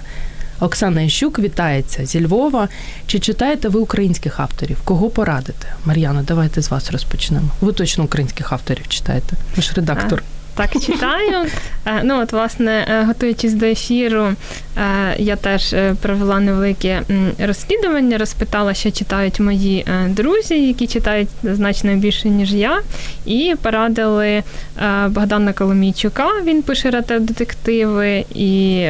Оксана 0.60 1.02
Іщук 1.02 1.40
вітається 1.40 2.06
зі 2.06 2.26
Львова. 2.26 2.68
Чи 3.08 3.20
читаєте 3.20 3.70
ви 3.70 3.80
українських 3.80 4.40
авторів? 4.40 4.78
Кого 4.84 5.10
порадите? 5.10 5.68
Мар'яна, 5.86 6.24
давайте 6.24 6.62
з 6.62 6.72
вас 6.72 6.92
розпочнемо. 6.92 7.50
Ви 7.62 7.74
точно 7.74 8.04
українських 8.04 8.54
авторів 8.54 8.88
читаєте. 8.88 9.36
Ви 9.56 9.62
ж 9.62 9.74
редактор. 9.76 10.24
Так, 10.58 10.82
читаю. 10.82 11.46
Е, 11.86 12.02
Ну, 12.04 12.22
от, 12.22 12.34
власне, 12.34 12.86
е, 12.90 13.04
готуючись 13.04 13.54
до 13.54 13.66
ефіру, 13.66 14.24
е, 14.24 14.34
я 15.18 15.36
теж 15.36 15.76
провела 16.02 16.40
невелике 16.40 17.02
розслідування, 17.40 18.18
розпитала, 18.18 18.74
що 18.74 18.92
читають 18.92 19.40
мої 19.40 19.86
друзі, 20.08 20.68
які 20.68 20.88
читають 20.88 21.30
значно 21.44 21.96
більше, 21.96 22.30
ніж 22.30 22.54
я, 22.54 22.82
і 23.26 23.56
порадили 23.62 24.44
Богдана 25.08 25.54
Коломійчука. 25.54 26.28
Він 26.44 26.62
пише 26.62 26.92
детективи 27.20 28.26
і. 28.36 28.86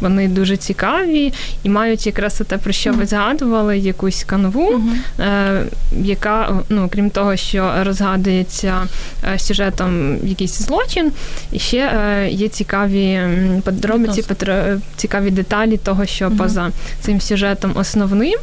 Вони 0.00 0.28
дуже 0.28 0.56
цікаві 0.56 1.32
і 1.62 1.68
мають 1.68 2.06
якраз 2.06 2.42
те, 2.48 2.58
про 2.58 2.72
що 2.72 2.92
ви 2.92 3.06
згадували, 3.06 3.78
якусь 3.78 4.24
канву, 4.24 4.80
е, 5.20 5.62
яка, 6.02 6.60
ну, 6.68 6.88
крім 6.92 7.10
того, 7.10 7.36
що 7.36 7.72
розгадується 7.82 8.86
е, 9.34 9.38
сюжетом 9.38 10.16
якийсь 10.24 10.58
злочин, 10.62 11.12
і 11.52 11.58
ще 11.58 11.78
е, 11.78 12.28
є 12.30 12.48
цікаві 12.48 13.20
подробиці, 13.64 14.22
петро- 14.22 14.80
цікаві 14.96 15.30
деталі 15.30 15.76
того, 15.76 16.06
що 16.06 16.26
Мгм. 16.26 16.38
поза 16.38 16.70
цим 17.00 17.20
сюжетом 17.20 17.72
основним. 17.74 18.38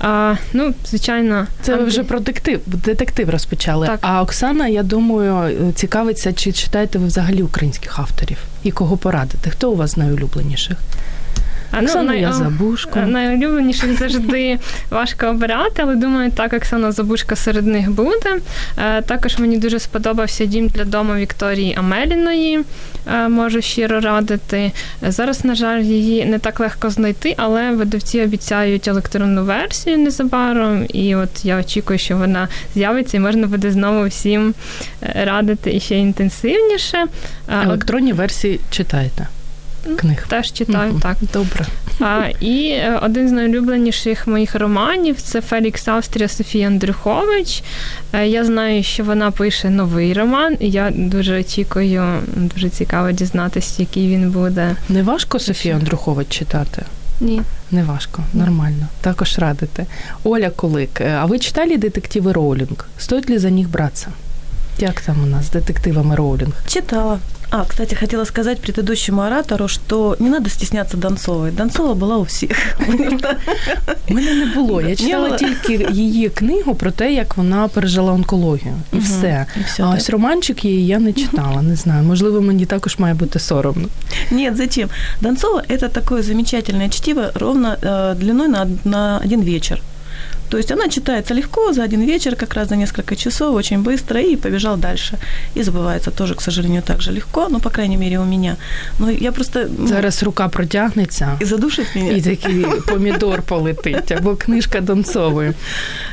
А, 0.00 0.34
ну, 0.52 0.74
звичайно, 0.86 1.46
Це 1.62 1.76
ви 1.76 1.84
вже 1.84 2.02
про 2.04 2.18
детектив, 2.18 2.60
детектив 2.66 3.30
розпочали. 3.30 3.86
Так. 3.86 3.98
А 4.02 4.22
Оксана, 4.22 4.68
я 4.68 4.82
думаю, 4.82 5.72
цікавиться, 5.74 6.32
чи 6.32 6.52
читаєте 6.52 6.98
ви 6.98 7.06
взагалі 7.06 7.42
українських 7.42 7.98
авторів 7.98 8.36
і 8.62 8.70
кого 8.70 8.96
порадите? 8.96 9.50
Хто 9.50 9.70
у 9.70 9.76
вас 9.76 9.96
найулюбленіших? 9.96 10.76
А, 11.72 11.82
ну, 11.82 12.02
най- 12.02 12.20
я 12.20 12.32
Забушко. 12.32 13.00
Найулюбленіших 13.00 13.98
завжди 13.98 14.58
важко 14.90 15.26
обирати, 15.26 15.82
але 15.82 15.94
думаю, 15.94 16.30
так 16.30 16.52
Оксана 16.52 16.92
Забушка 16.92 17.36
серед 17.36 17.66
них 17.66 17.90
буде. 17.90 18.38
Е, 18.78 19.02
Також 19.02 19.38
мені 19.38 19.58
дуже 19.58 19.78
сподобався 19.78 20.44
дім 20.44 20.68
для 20.68 20.84
дому 20.84 21.14
Вікторії 21.14 21.74
Амеліної. 21.78 22.60
Е, 23.14 23.28
Можу 23.28 23.62
щиро 23.62 24.00
радити. 24.00 24.72
Е, 25.02 25.12
Зараз, 25.12 25.44
на 25.44 25.54
жаль, 25.54 25.80
її 25.80 26.24
не 26.24 26.38
так 26.38 26.60
легко 26.60 26.90
знайти, 26.90 27.34
але 27.36 27.70
видавці 27.70 28.20
обіцяють 28.22 28.88
електронну 28.88 29.44
версію 29.44 29.98
незабаром. 29.98 30.86
І 30.88 31.14
от 31.14 31.44
я 31.44 31.60
очікую, 31.60 31.98
що 31.98 32.16
вона 32.16 32.48
з'явиться 32.74 33.16
і 33.16 33.20
можна 33.20 33.46
буде 33.46 33.70
знову 33.70 34.06
всім 34.06 34.54
е, 35.02 35.24
радити 35.24 35.74
і 35.74 35.80
ще 35.80 35.98
інтенсивніше. 35.98 37.06
Е, 37.48 37.62
Електронні 37.64 38.12
версії 38.12 38.60
читаєте 38.70 39.26
книг. 39.96 40.26
Теж 40.28 40.52
читаю, 40.52 40.90
Мгм. 40.92 41.00
так. 41.00 41.16
Добре. 41.32 41.66
А, 42.00 42.24
і 42.40 42.68
е, 42.68 42.98
один 43.02 43.28
з 43.28 43.32
найулюбленіших 43.32 44.26
моїх 44.26 44.54
романів 44.54 45.20
це 45.20 45.40
Фелікс 45.40 45.88
Австрія 45.88 46.28
Софія 46.28 46.66
Андрюхович. 46.66 47.62
Е, 48.12 48.26
Я 48.28 48.44
знаю, 48.44 48.82
що 48.82 49.04
вона 49.04 49.30
пише 49.30 49.70
новий 49.70 50.12
роман, 50.12 50.56
і 50.60 50.70
я 50.70 50.90
дуже 50.94 51.40
очікую, 51.40 52.04
дуже 52.36 52.68
цікаво 52.68 53.12
дізнатися, 53.12 53.74
який 53.82 54.08
він 54.08 54.30
буде. 54.30 54.76
Не 54.88 55.02
важко 55.02 55.38
Софію 55.38 55.74
Андрухович 55.74 56.28
читати? 56.28 56.82
Ні. 57.20 57.42
Не 57.70 57.84
важко, 57.84 58.22
нормально. 58.34 58.86
Також 59.00 59.38
радите. 59.38 59.86
Оля 60.24 60.50
Колик, 60.50 61.00
е, 61.00 61.16
а 61.20 61.24
ви 61.24 61.38
читали 61.38 61.76
детективи 61.76 62.32
Роулінг? 62.32 62.86
Стоїть 62.98 63.30
ли 63.30 63.38
за 63.38 63.50
них 63.50 63.68
братися? 63.68 64.06
Як 64.78 65.00
там 65.00 65.22
у 65.22 65.26
нас 65.26 65.46
з 65.46 65.50
детективами 65.50 66.14
Роулінг? 66.16 66.52
Читала. 66.66 67.18
А, 67.51 67.63
кстати, 67.63 67.95
хотела 67.95 68.25
сказать 68.25 68.59
предыдущему 68.61 69.21
оратору, 69.21 69.67
что 69.69 70.15
не 70.19 70.29
надо 70.29 70.49
стесняться 70.49 70.97
Донцовой. 70.97 71.51
Донцова 71.51 71.93
была 71.93 72.17
у 72.17 72.23
всех. 72.23 72.57
У 74.09 74.13
мене 74.13 74.33
не 74.33 74.45
було. 74.45 74.81
Я 74.81 74.87
Не 74.87 74.95
читала 74.95 75.25
було? 75.25 75.37
тільки 75.37 75.87
її 75.91 76.29
книгу 76.29 76.75
про 76.75 76.91
те, 76.91 77.13
як 77.13 77.37
вона 77.37 77.67
пережила 77.67 78.13
онкологію. 78.13 78.73
І 78.93 78.95
Мгм. 78.95 79.05
все. 79.05 79.45
И 79.57 79.59
всё, 79.59 79.83
А 79.83 79.91
да. 79.91 79.97
ось 79.97 80.09
романчик 80.09 80.65
її 80.65 80.87
я 80.87 80.99
не 80.99 81.13
читала. 81.13 81.61
Не 81.61 81.75
знаю. 81.75 82.03
Можливо, 82.03 82.41
мені 82.41 82.65
також 82.65 82.97
має 82.99 83.13
бути 83.13 83.39
соромно. 83.39 83.87
Нет, 84.31 84.57
зачем? 84.57 84.89
Донцова – 85.21 85.69
это 85.69 85.89
такое 85.89 86.21
замечательное 86.23 86.89
чтиво 86.89 87.23
ровно 87.35 87.77
э, 87.81 88.15
длиной 88.15 88.47
на, 88.47 88.67
на 88.85 89.21
один 89.25 89.41
вечер. 89.41 89.81
То 90.51 90.57
есть 90.57 90.71
она 90.71 90.87
читается 90.87 91.33
легко, 91.33 91.73
за 91.73 91.83
один 91.83 92.01
вечер, 92.05 92.35
как 92.35 92.53
раз 92.55 92.69
за 92.69 92.75
несколько 92.75 93.15
часов, 93.15 93.55
очень 93.55 93.79
быстро, 93.83 94.21
и 94.21 94.35
побежал 94.35 94.77
дальше. 94.77 95.17
И 95.57 95.61
забывается 95.63 96.11
тоже, 96.11 96.35
к 96.35 96.41
сожалению, 96.41 96.81
так 96.81 97.01
же 97.01 97.11
легко, 97.11 97.47
ну, 97.49 97.59
по 97.59 97.69
крайней 97.69 97.97
мере, 97.97 98.19
у 98.19 98.25
меня. 98.25 98.55
Но 98.99 99.11
я 99.11 99.31
просто... 99.31 99.67
ну, 99.79 99.87
Зараз 99.87 100.23
рука 100.23 100.47
протягнеться. 100.47 101.37
И 101.41 101.45
задушит 101.45 101.95
меня? 101.95 102.11
І 102.11 102.21
такий 102.21 102.65
помідор 102.87 103.41
полетить, 103.41 104.11
або 104.11 104.35
книжка 104.35 104.81
Донцової. 104.81 105.53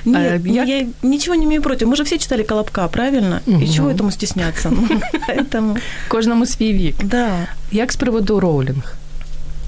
Нет, 0.04 0.40
А, 0.46 0.48
я- 0.48 0.64
я 0.64 0.86
ничего 1.02 1.36
не 1.36 1.44
имею 1.44 1.62
против. 1.62 1.88
Мы 1.88 1.96
же 1.96 2.02
все 2.04 2.18
читали 2.18 2.42
«Колобка», 2.42 2.88
правильно? 2.88 3.40
Мгм. 3.46 3.62
И 3.62 3.68
чего 3.68 3.88
этому 3.90 4.10
стесняться? 4.10 4.72
Поэтому, 5.28 5.76
Кожному 6.08 6.46
свій 6.46 6.72
вік. 6.72 6.94
да, 7.04 7.28
Як 7.72 7.92
з 7.92 7.96
приводу 7.96 8.40
Роулінг? 8.40 8.94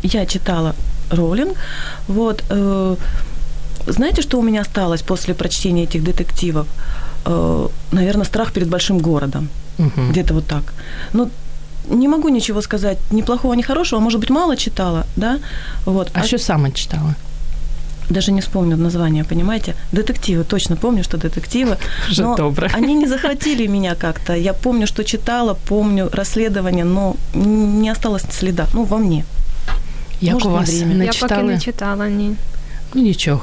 я 0.03 0.27
читала 0.27 0.75
Роулинг. 1.11 1.55
Вот, 2.09 2.43
э, 2.51 2.97
знаете, 3.92 4.22
что 4.22 4.40
у 4.40 4.42
меня 4.42 4.62
осталось 4.62 5.02
после 5.02 5.34
прочтения 5.34 5.84
этих 5.84 6.04
детективов? 6.04 6.68
Э, 7.26 7.68
наверное, 7.92 8.26
страх 8.26 8.52
перед 8.52 8.68
большим 8.68 9.00
городом. 9.00 9.50
Угу. 9.80 10.12
Где-то 10.12 10.34
вот 10.34 10.46
так. 10.48 10.64
Ну, 11.14 11.30
не 11.90 12.08
могу 12.08 12.30
ничего 12.30 12.62
сказать, 12.62 12.98
ни 13.12 13.22
плохого, 13.22 13.56
ни 13.56 13.64
хорошего, 13.64 14.00
может 14.00 14.20
быть, 14.20 14.30
мало 14.30 14.56
читала, 14.56 15.06
да? 15.16 15.40
Вот. 15.86 16.12
А, 16.14 16.20
а 16.20 16.24
что 16.24 16.38
саме 16.38 16.72
читала? 16.72 17.16
даже 18.12 18.32
не 18.32 18.42
вспомню 18.42 18.78
название, 18.78 19.24
понимаете? 19.24 19.76
Детективы, 19.92 20.44
точно 20.44 20.76
помню, 20.76 21.04
что 21.04 21.18
детективы. 21.18 21.78
Уже 22.10 22.24
но 22.24 22.36
добро. 22.36 22.68
Они 22.74 22.94
не 22.94 23.08
захватили 23.08 23.68
меня 23.68 23.96
как-то. 23.96 24.34
Я 24.34 24.54
помню, 24.54 24.88
что 24.88 25.04
читала, 25.04 25.58
помню 25.68 26.10
расследование, 26.14 26.86
но 26.86 27.16
не 27.34 27.92
осталось 27.92 28.24
следа, 28.32 28.68
ну, 28.74 28.84
во 28.84 28.98
мне. 28.98 29.26
Як 30.22 30.34
Может, 30.34 30.48
у 30.48 30.52
вас 30.52 30.70
не, 30.70 30.84
не 30.84 31.06
Я 31.06 31.12
поки 31.20 31.44
не 31.44 31.60
читала, 31.60 32.10
ні. 32.10 32.36
Ну, 32.95 33.03
ничего. 33.03 33.43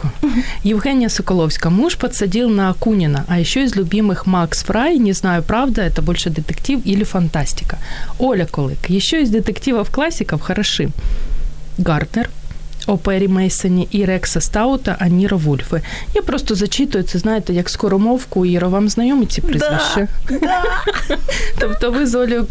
Евгения 0.63 1.09
Соколовская. 1.09 1.71
Муж 1.71 1.97
подсадил 1.97 2.49
на 2.49 2.69
Акунина, 2.69 3.25
а 3.27 3.39
еще 3.39 3.63
из 3.63 3.75
любимых 3.75 4.25
Макс 4.25 4.63
Фрай. 4.63 4.97
Не 4.97 5.13
знаю, 5.13 5.43
правда, 5.43 5.81
это 5.81 6.01
больше 6.01 6.29
детектив 6.29 6.81
или 6.85 7.03
фантастика. 7.03 7.77
Оля 8.19 8.45
Колык. 8.45 8.89
Еще 8.89 9.21
из 9.21 9.29
детективов 9.29 9.91
классиков 9.91 10.41
хороши. 10.41 10.89
Гартнер, 11.77 12.29
о 12.87 12.97
Пері 12.97 13.27
Мейсоні 13.27 13.87
і 13.91 14.05
Рекса 14.05 14.41
Стаута, 14.41 14.95
а 14.99 15.07
Ніро 15.07 15.37
Вульфи. 15.37 15.81
Я 16.13 16.21
просто 16.21 16.55
зачитую 16.55 17.03
це, 17.03 17.19
знаєте, 17.19 17.53
як 17.53 17.69
скоромовку, 17.69 18.45
Іро, 18.45 18.69
вам 18.69 18.89
знайомі 18.89 19.25
ці 19.25 19.41
прізвища? 19.41 20.07
Да, 20.29 20.39
да. 20.39 20.63
тобто 21.59 21.91
ви 21.91 22.07
з 22.07 22.15
Олею 22.15 22.47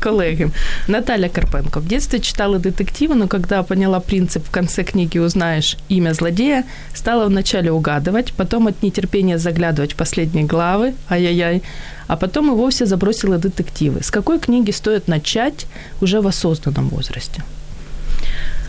колеги. 0.00 0.50
Наталя 0.88 1.28
Карпенко. 1.28 1.80
В 1.80 1.84
детстве 1.84 2.18
читала 2.18 2.58
детективы, 2.58 3.14
но 3.14 3.28
когда 3.28 3.62
поняла 3.62 4.00
принцип 4.00 4.46
в 4.46 4.50
конце 4.50 4.84
книги 4.84 5.18
узнаешь 5.18 5.76
имя 5.88 6.14
злодея, 6.14 6.64
стала 6.94 7.26
вначале 7.26 7.70
угадывать, 7.70 8.32
потом 8.36 8.66
от 8.66 8.82
нетерпения 8.82 9.38
заглядывать 9.38 9.92
в 9.92 9.96
последние 9.96 10.44
главы, 10.44 10.92
ай-яй-яй, 11.08 11.62
а 12.06 12.16
потом 12.16 12.50
и 12.50 12.54
вовсе 12.54 12.86
забросила 12.86 13.38
детективы. 13.38 14.02
С 14.02 14.10
какой 14.10 14.38
книги 14.38 14.72
стоит 14.72 15.08
начать 15.08 15.66
уже 16.00 16.20
в 16.20 16.26
осознанном 16.26 16.88
возрасте? 16.88 17.42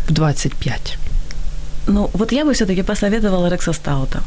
В 0.09 0.13
25? 0.13 0.99
Ну, 1.87 2.11
вот 2.13 2.33
я 2.33 2.45
бы 2.45 2.53
все-таки 2.53 2.83
посоветовала 2.83 3.49
Рекса 3.49 3.73
Стаута 3.73 4.23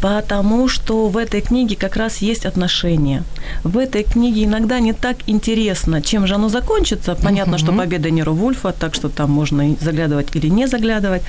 потому 0.00 0.68
что 0.68 1.08
в 1.08 1.16
этой 1.16 1.40
книге 1.40 1.76
как 1.76 1.96
раз 1.96 2.18
есть 2.18 2.46
отношения. 2.46 3.22
В 3.64 3.78
этой 3.78 4.02
книге 4.02 4.44
иногда 4.44 4.80
не 4.80 4.92
так 4.92 5.16
интересно, 5.26 6.02
чем 6.02 6.26
же 6.26 6.34
оно 6.34 6.48
закончится. 6.48 7.14
Понятно, 7.14 7.56
uh-huh. 7.56 7.58
что 7.58 7.72
победа 7.72 8.10
Неро 8.10 8.32
Вульфа, 8.32 8.72
так 8.72 8.94
что 8.94 9.08
там 9.08 9.30
можно 9.30 9.76
заглядывать 9.80 10.36
или 10.36 10.50
не 10.50 10.66
заглядывать. 10.66 11.22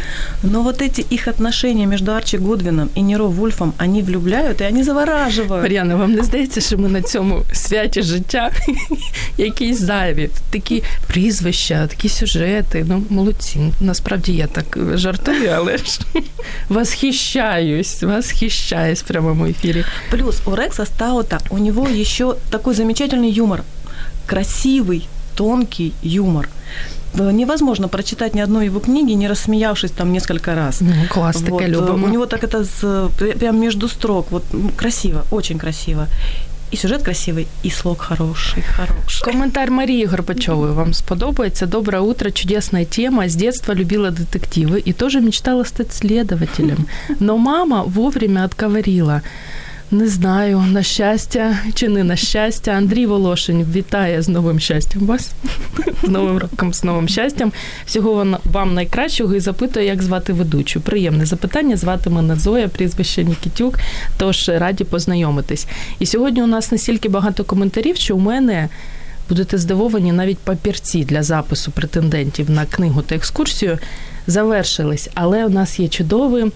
Но 0.44 0.62
вот 0.64 0.82
эти 0.82 1.02
их 1.02 1.28
отношения 1.28 1.86
между 1.86 2.12
Арчи 2.12 2.38
Гудвином 2.38 2.90
и 2.96 3.02
Неро 3.02 3.28
Вульфом, 3.28 3.74
они 3.78 4.02
влюбляют 4.02 4.62
и 4.62 4.64
они 4.64 4.84
завораживают. 4.84 5.64
Мар'яна, 5.64 5.96
вам 5.96 6.14
не 6.14 6.24
здається, 6.24 6.62
що 6.62 6.78
ми 6.78 6.90
на 6.90 7.02
цьому 7.02 7.44
святі 7.54 8.02
життя 8.02 8.52
якісь 9.38 9.80
зайві? 9.80 10.30
Такі 10.52 10.84
прізвища, 11.08 11.88
такі 11.88 12.10
сюжети. 12.10 12.86
Ну, 12.88 13.04
молодці. 13.10 13.60
Насправді 13.82 14.34
я 14.34 14.48
так 14.48 14.78
жартую, 14.94 15.52
але 15.56 15.78
ж 15.78 16.00
восхищаюсь, 16.70 18.04
восхищаюсь 18.29 19.01
в 19.01 19.05
прямом 19.05 19.51
эфире. 19.51 19.85
Плюс 20.11 20.43
у 20.47 20.55
Рекса 20.55 20.85
Стаута 20.85 21.39
у 21.51 21.59
него 21.59 21.89
еще 21.89 22.37
такой 22.51 22.75
замечательный 22.75 23.31
юмор. 23.31 23.65
Красивый, 24.27 25.09
тонкий 25.37 25.95
юмор. 26.03 26.49
Невозможно 27.15 27.89
прочитать 27.89 28.35
ни 28.35 28.41
одной 28.41 28.67
его 28.67 28.81
книги, 28.81 29.13
не 29.13 29.29
рассмеявшись 29.29 29.93
там 29.93 30.13
несколько 30.13 30.55
раз. 30.55 30.81
Ну, 30.81 30.93
класс, 31.09 31.37
вот. 31.37 31.45
такая 31.47 31.69
любимая. 31.69 32.05
У 32.05 32.09
него 32.09 32.27
так 32.27 32.45
это 32.45 32.65
с, 32.65 33.11
прям 33.17 33.59
между 33.59 33.89
строк, 33.89 34.27
вот 34.31 34.45
красиво, 34.77 35.25
очень 35.31 35.59
красиво. 35.59 36.07
І 36.71 36.77
сюжет 36.77 37.03
красивий, 37.03 37.47
і 37.63 37.71
слог 37.71 37.97
хороший, 37.99 38.63
хороший. 38.77 39.33
Коментар 39.33 39.71
Марії 39.71 40.07
Горбачевой 40.07 40.71
вам 40.71 40.95
сподобається. 40.95 41.67
Доброе 41.67 42.03
утро, 42.03 42.31
чудесная 42.31 42.85
тема. 42.85 43.25
С 43.25 43.35
детства 43.35 43.75
любила 43.75 44.11
детективы 44.11 44.83
и 44.89 44.93
тоже 44.93 45.21
мечтала 45.21 45.65
стать 45.65 45.93
следователем. 45.93 46.87
Но 47.21 47.39
мама 47.39 47.83
вовремя 47.83 48.45
отговорила. 48.45 49.23
Не 49.91 50.09
знаю, 50.09 50.61
на 50.61 50.83
щастя 50.83 51.59
чи 51.75 51.89
не 51.89 52.05
на 52.05 52.17
щастя. 52.17 52.71
Андрій 52.71 53.07
Волошин 53.07 53.65
вітає 53.73 54.23
з 54.23 54.29
новим 54.29 54.61
щастям 54.61 55.07
вас, 55.07 55.31
з 56.03 56.09
новим 56.09 56.39
роком, 56.39 56.75
з 56.75 56.85
новим 56.85 57.09
щастям. 57.09 57.53
Всього 57.87 58.39
вам 58.45 58.75
найкращого 58.75 59.35
і 59.35 59.41
запитує, 59.41 59.87
як 59.87 60.03
звати 60.03 60.33
ведучу. 60.33 60.81
Приємне 60.81 61.27
запитання. 61.27 61.77
Звати 61.77 62.11
мене 62.11 62.37
Зоя, 62.37 62.69
прізвище 62.69 63.25
Нікітюк. 63.25 63.79
Тож 64.17 64.49
раді 64.49 64.85
познайомитись. 64.85 65.67
І 65.99 66.07
сьогодні 66.07 66.43
у 66.43 66.47
нас 66.47 66.73
настільки 66.73 67.09
багато 67.09 67.45
коментарів, 67.45 67.97
що 67.97 68.17
у 68.17 68.21
мене. 68.21 68.69
Будете 69.29 69.59
здивовані, 69.59 70.13
навіть 70.13 70.39
папірці 70.39 71.05
для 71.05 71.23
запису 71.23 71.71
претендентів 71.71 72.51
на 72.51 72.67
книгу 72.67 73.03
та 73.03 73.15
екскурсію 73.15 73.79
завершились, 74.27 75.09
але 75.15 75.47
у 75.47 75.49
нас 75.49 75.79
є 75.79 75.89
чудовий 75.89 76.53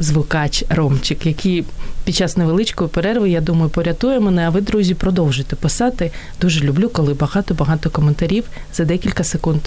звукач 0.00 0.64
Ромчик, 0.68 1.26
який 1.26 1.64
під 2.04 2.14
час 2.14 2.36
невеличкої 2.36 2.90
перерви, 2.90 3.30
я 3.30 3.40
думаю, 3.40 3.70
порятує 3.70 4.20
мене. 4.20 4.46
А 4.46 4.50
ви, 4.50 4.60
друзі, 4.60 4.94
продовжуйте 4.94 5.56
писати. 5.56 6.12
Дуже 6.40 6.60
люблю, 6.60 6.88
коли 6.88 7.14
багато-багато 7.14 7.90
коментарів 7.90 8.44
за 8.74 8.84
декілька 8.84 9.24
секунд. 9.24 9.60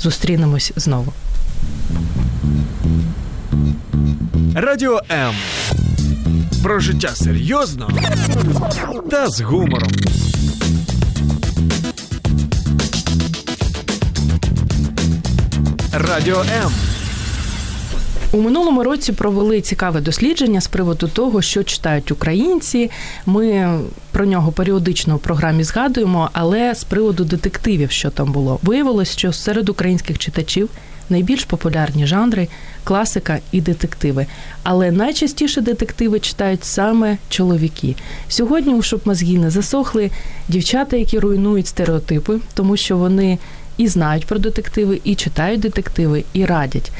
Зустрінемось 0.00 0.72
знову. 0.76 1.12
Радіо 4.54 5.00
М. 5.10 5.34
Про 6.62 6.80
життя 6.80 7.08
серйозно 7.14 7.90
та 9.10 9.28
з 9.28 9.40
гумором. 9.40 9.90
Радіо 15.92 16.40
М. 16.40 16.93
У 18.34 18.40
минулому 18.40 18.82
році 18.82 19.12
провели 19.12 19.60
цікаве 19.60 20.00
дослідження 20.00 20.60
з 20.60 20.66
приводу 20.66 21.08
того, 21.08 21.42
що 21.42 21.62
читають 21.62 22.10
українці. 22.10 22.90
Ми 23.26 23.78
про 24.10 24.26
нього 24.26 24.52
періодично 24.52 25.16
в 25.16 25.18
програмі 25.18 25.64
згадуємо, 25.64 26.30
але 26.32 26.74
з 26.74 26.84
приводу 26.84 27.24
детективів, 27.24 27.90
що 27.90 28.10
там 28.10 28.32
було, 28.32 28.58
виявилось, 28.62 29.12
що 29.12 29.32
серед 29.32 29.68
українських 29.68 30.18
читачів 30.18 30.68
найбільш 31.10 31.44
популярні 31.44 32.06
жанри 32.06 32.48
класика 32.84 33.38
і 33.52 33.60
детективи. 33.60 34.26
Але 34.62 34.90
найчастіше 34.90 35.60
детективи 35.60 36.20
читають 36.20 36.64
саме 36.64 37.18
чоловіки. 37.28 37.96
Сьогодні, 38.28 38.82
щоб 38.82 39.00
мозги 39.04 39.38
не 39.38 39.50
засохли, 39.50 40.10
дівчата, 40.48 40.96
які 40.96 41.18
руйнують 41.18 41.66
стереотипи, 41.66 42.38
тому 42.54 42.76
що 42.76 42.96
вони 42.96 43.38
і 43.76 43.88
знають 43.88 44.26
про 44.26 44.38
детективи, 44.38 45.00
і 45.04 45.14
читають 45.14 45.60
детективи, 45.60 46.24
і 46.32 46.44
радять. 46.44 46.92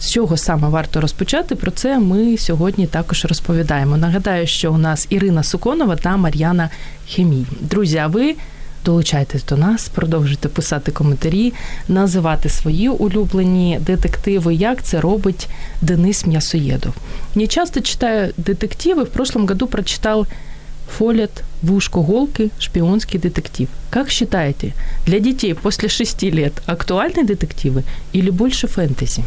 З 0.00 0.10
чого 0.10 0.36
саме 0.36 0.68
варто 0.68 1.00
розпочати? 1.00 1.54
Про 1.54 1.70
це 1.70 1.98
ми 1.98 2.38
сьогодні 2.38 2.86
також 2.86 3.24
розповідаємо. 3.24 3.96
Нагадаю, 3.96 4.46
що 4.46 4.72
у 4.72 4.78
нас 4.78 5.06
Ірина 5.10 5.42
Суконова 5.42 5.96
та 5.96 6.16
Мар'яна 6.16 6.70
Хемій. 7.08 7.46
Друзі, 7.60 7.98
а 7.98 8.06
ви 8.06 8.36
долучайтесь 8.84 9.44
до 9.44 9.56
нас, 9.56 9.88
продовжуйте 9.88 10.48
писати 10.48 10.92
коментарі, 10.92 11.52
називати 11.88 12.48
свої 12.48 12.88
улюблені 12.88 13.78
детективи, 13.80 14.54
як 14.54 14.82
це 14.82 15.00
робить 15.00 15.48
Денис 15.82 16.26
М'ясоєдов. 16.26 16.94
Не 17.34 17.46
часто 17.46 17.80
читаю 17.80 18.32
детективи. 18.36 19.02
В 19.02 19.08
прошлом 19.08 19.46
году 19.46 19.66
прочитав 19.66 20.26
Фолет, 20.98 21.30
в 21.62 21.72
ушко 21.74 22.00
голки, 22.02 22.50
шпионский 22.58 23.20
детектив. 23.20 23.68
Как 23.90 24.10
считаете, 24.10 24.72
для 25.06 25.20
детей 25.20 25.54
после 25.54 25.88
шести 25.88 26.30
лет 26.32 26.52
актуальні 26.66 27.24
детективи 27.24 27.82
или 28.14 28.30
більше 28.30 28.68
фентезі? 28.68 29.24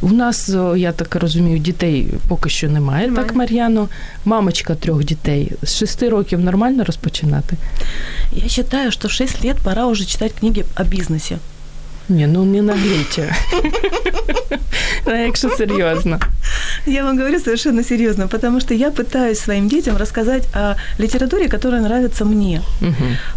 У 0.00 0.08
нас, 0.08 0.48
я 0.76 0.92
так 0.92 1.14
розумію, 1.16 1.58
дітей 1.58 2.08
поки 2.28 2.50
що 2.50 2.68
немає, 2.68 3.06
немає. 3.06 3.26
так, 3.26 3.36
Мар'яно? 3.36 3.88
Мамочка 4.24 4.74
трьох 4.74 5.04
дітей. 5.04 5.52
З 5.62 5.74
шести 5.76 6.08
років 6.08 6.40
нормально 6.40 6.84
розпочинати? 6.84 7.56
Я 8.32 8.62
вважаю, 8.62 8.92
що 8.92 9.08
в 9.08 9.10
6 9.10 9.44
лет 9.44 9.56
пора 9.56 9.86
уже 9.86 10.04
читати 10.04 10.34
книги 10.40 10.64
о 10.80 10.84
бізнесі. 10.84 11.36
Не, 12.08 12.26
ну 12.26 12.44
не 12.44 12.62
наглейте. 12.62 13.36
Якщо 15.06 15.50
серьезно. 15.58 16.20
Я 16.86 17.04
вам 17.04 17.16
говорю 17.16 17.40
совершенно 17.40 17.84
серьезно, 17.84 18.28
потому 18.28 18.60
что 18.60 18.74
я 18.74 18.90
пытаюсь 18.90 19.38
своим 19.38 19.68
детям 19.68 19.96
рассказать 19.96 20.44
о 20.54 20.74
литературе, 20.98 21.48
которая 21.48 21.80
нравится 21.80 22.24
мне. 22.24 22.62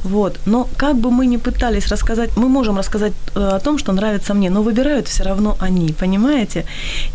Вот. 0.03 0.39
Но 0.45 0.67
как 0.77 0.95
бы 0.95 1.11
мы 1.11 1.25
ни 1.25 1.37
пытались 1.37 1.87
рассказать, 1.87 2.37
мы 2.37 2.49
можем 2.49 2.77
рассказать 2.77 3.13
э, 3.35 3.39
о 3.55 3.59
том, 3.59 3.77
что 3.77 3.91
нравится 3.93 4.33
мне, 4.33 4.49
но 4.49 4.61
выбирают 4.61 5.07
все 5.07 5.23
равно 5.23 5.55
они, 5.59 5.93
понимаете? 5.93 6.65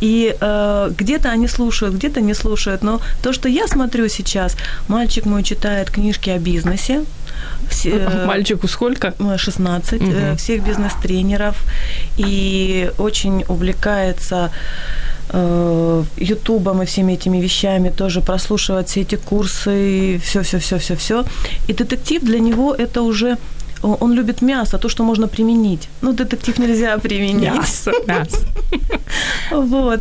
И 0.01 0.35
э, 0.41 0.91
где-то 0.99 1.31
они 1.31 1.49
слушают, 1.49 1.95
где-то 1.95 2.21
не 2.21 2.35
слушают. 2.35 2.83
Но 2.83 3.01
то, 3.23 3.33
что 3.33 3.49
я 3.49 3.67
смотрю 3.69 4.09
сейчас, 4.09 4.57
мальчик 4.89 5.27
мой 5.27 5.43
читает 5.43 5.91
книжки 5.91 6.31
о 6.31 6.39
бизнесе, 6.39 7.05
все, 7.69 7.91
э, 7.91 8.27
Мальчику 8.27 8.69
сколько? 8.69 9.15
16. 9.37 10.03
Угу. 10.03 10.37
Всех 10.37 10.65
бизнес-тренеров. 10.65 11.57
И 12.17 12.91
очень 12.99 13.45
увлекается 13.49 14.37
э, 14.37 15.16
ютубом 16.18 16.82
и 16.82 16.86
всеми 16.86 17.14
этими 17.14 17.42
вещами, 17.42 17.90
тоже 17.90 18.22
прослушивать 18.22 18.90
все 18.90 19.02
эти 19.02 19.16
курсы, 19.16 20.20
все-все-все-все-все. 20.24 21.24
И 21.68 21.74
детектив 21.74 22.22
для 22.24 22.40
него 22.40 22.74
это 22.74 23.02
уже 23.02 23.38
он 23.83 24.13
любит 24.13 24.43
мясо, 24.43 24.79
то, 24.79 24.89
что 24.89 25.05
можно 25.05 25.29
применить. 25.29 25.89
Ну, 26.03 26.13
детектив 26.13 26.59
нельзя 26.59 26.99
применить. 26.99 27.53
Мясо, 27.53 27.93
мясо. 28.07 28.39
Вот. 29.51 30.01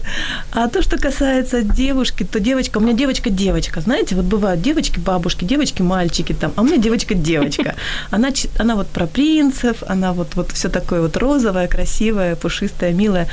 А 0.51 0.67
то, 0.67 0.81
что 0.81 0.97
касается 0.97 1.61
девушки, 1.61 2.23
то 2.23 2.39
девочка, 2.39 2.77
у 2.77 2.81
меня 2.81 2.93
девочка-девочка. 2.93 3.81
Знаете, 3.81 4.15
вот 4.15 4.25
бывают 4.25 4.61
девочки-бабушки, 4.61 5.45
девочки-мальчики 5.45 6.33
там, 6.33 6.51
а 6.55 6.61
у 6.61 6.65
меня 6.65 6.77
девочка-девочка. 6.77 7.75
Она, 8.11 8.29
она 8.59 8.75
вот 8.75 8.87
про 8.87 9.07
принцев, 9.07 9.83
она 9.87 10.13
вот, 10.13 10.35
вот 10.35 10.51
все 10.51 10.69
такое 10.69 11.01
вот 11.01 11.17
розовое, 11.17 11.67
красивое, 11.67 12.35
пушистое, 12.35 12.93
милое. 12.93 13.27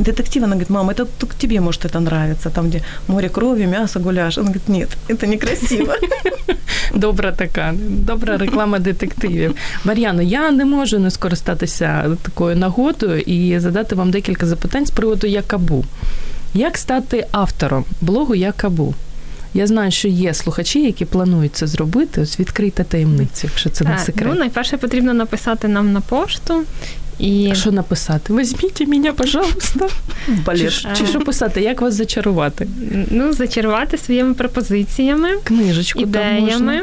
Детектив, 0.00 0.42
она 0.42 0.52
говорит, 0.52 0.70
мама, 0.70 0.92
это 0.92 1.06
только 1.06 1.36
тебе 1.36 1.60
может 1.60 1.84
это 1.84 2.00
нравится, 2.00 2.50
там, 2.50 2.68
где 2.68 2.82
море 3.08 3.28
крови, 3.28 3.66
мясо, 3.66 4.00
гуляш. 4.00 4.38
Она 4.38 4.46
говорит, 4.46 4.68
нет, 4.68 4.88
это 5.08 5.26
некрасиво. 5.26 5.94
Добра 6.94 7.32
така, 7.32 7.74
добра 7.88 8.36
реклама 8.36 8.78
детективів. 8.78 9.54
Мар'яно, 9.86 10.22
я 10.22 10.50
не 10.50 10.64
можу 10.64 10.98
не 10.98 11.10
скористатися 11.10 12.16
такою 12.22 12.56
нагодою 12.56 13.20
і 13.20 13.58
задати 13.58 13.94
вам 13.94 14.10
декілька 14.10 14.46
запитань 14.46 14.86
з 14.86 14.90
приводу 14.90 15.26
Якабу. 15.26 15.84
Як 16.54 16.78
стати 16.78 17.26
автором 17.32 17.84
блогу 18.00 18.34
Якабу? 18.34 18.94
Я 19.54 19.66
знаю, 19.66 19.90
що 19.90 20.08
є 20.08 20.34
слухачі, 20.34 20.82
які 20.82 21.04
планують 21.04 21.56
це 21.56 21.66
зробити. 21.66 22.20
Ось 22.20 22.40
відкрийте 22.40 22.84
таємницю, 22.84 23.40
якщо 23.42 23.70
це 23.70 23.84
не 23.84 23.98
секрет. 23.98 24.28
Ну, 24.32 24.38
найперше 24.38 24.76
потрібно 24.76 25.14
написати 25.14 25.68
нам 25.68 25.92
на 25.92 26.00
пошту. 26.00 26.64
І... 27.18 27.48
А 27.52 27.54
що 27.54 27.72
написати? 27.72 28.34
Візьміть 28.34 28.88
мене, 28.88 29.12
пожалуйста. 29.12 29.88
Балет. 30.46 30.72
Чи, 30.72 30.88
чи 30.96 31.06
що 31.06 31.20
писати? 31.20 31.60
Як 31.60 31.80
вас 31.80 31.94
зачарувати? 31.94 32.68
Ну, 33.10 33.32
зачарувати 33.32 33.98
своїми 33.98 34.34
пропозиціями, 34.34 35.28
книжечку 35.44 36.00
ідеями. 36.00 36.50
Там 36.50 36.50
можна 36.50 36.82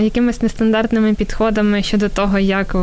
якимись 0.00 0.42
нестандартними 0.42 1.14
підходами 1.14 1.82
щодо 1.82 2.08
того, 2.08 2.38
як 2.38 2.74
е, 2.74 2.78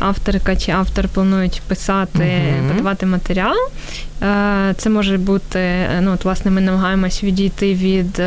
авторка 0.00 0.56
чи 0.56 0.72
автор 0.72 1.08
планують 1.08 1.62
писати, 1.68 2.18
uh 2.18 2.68
подавати 2.68 3.06
матеріал. 3.06 3.56
Е, 4.22 4.74
це 4.76 4.90
може 4.90 5.18
бути, 5.18 5.58
е, 5.58 6.00
ну 6.00 6.12
от 6.12 6.24
власне, 6.24 6.50
ми 6.50 6.60
намагаємось 6.60 7.24
відійти 7.24 7.74
від 7.74 8.22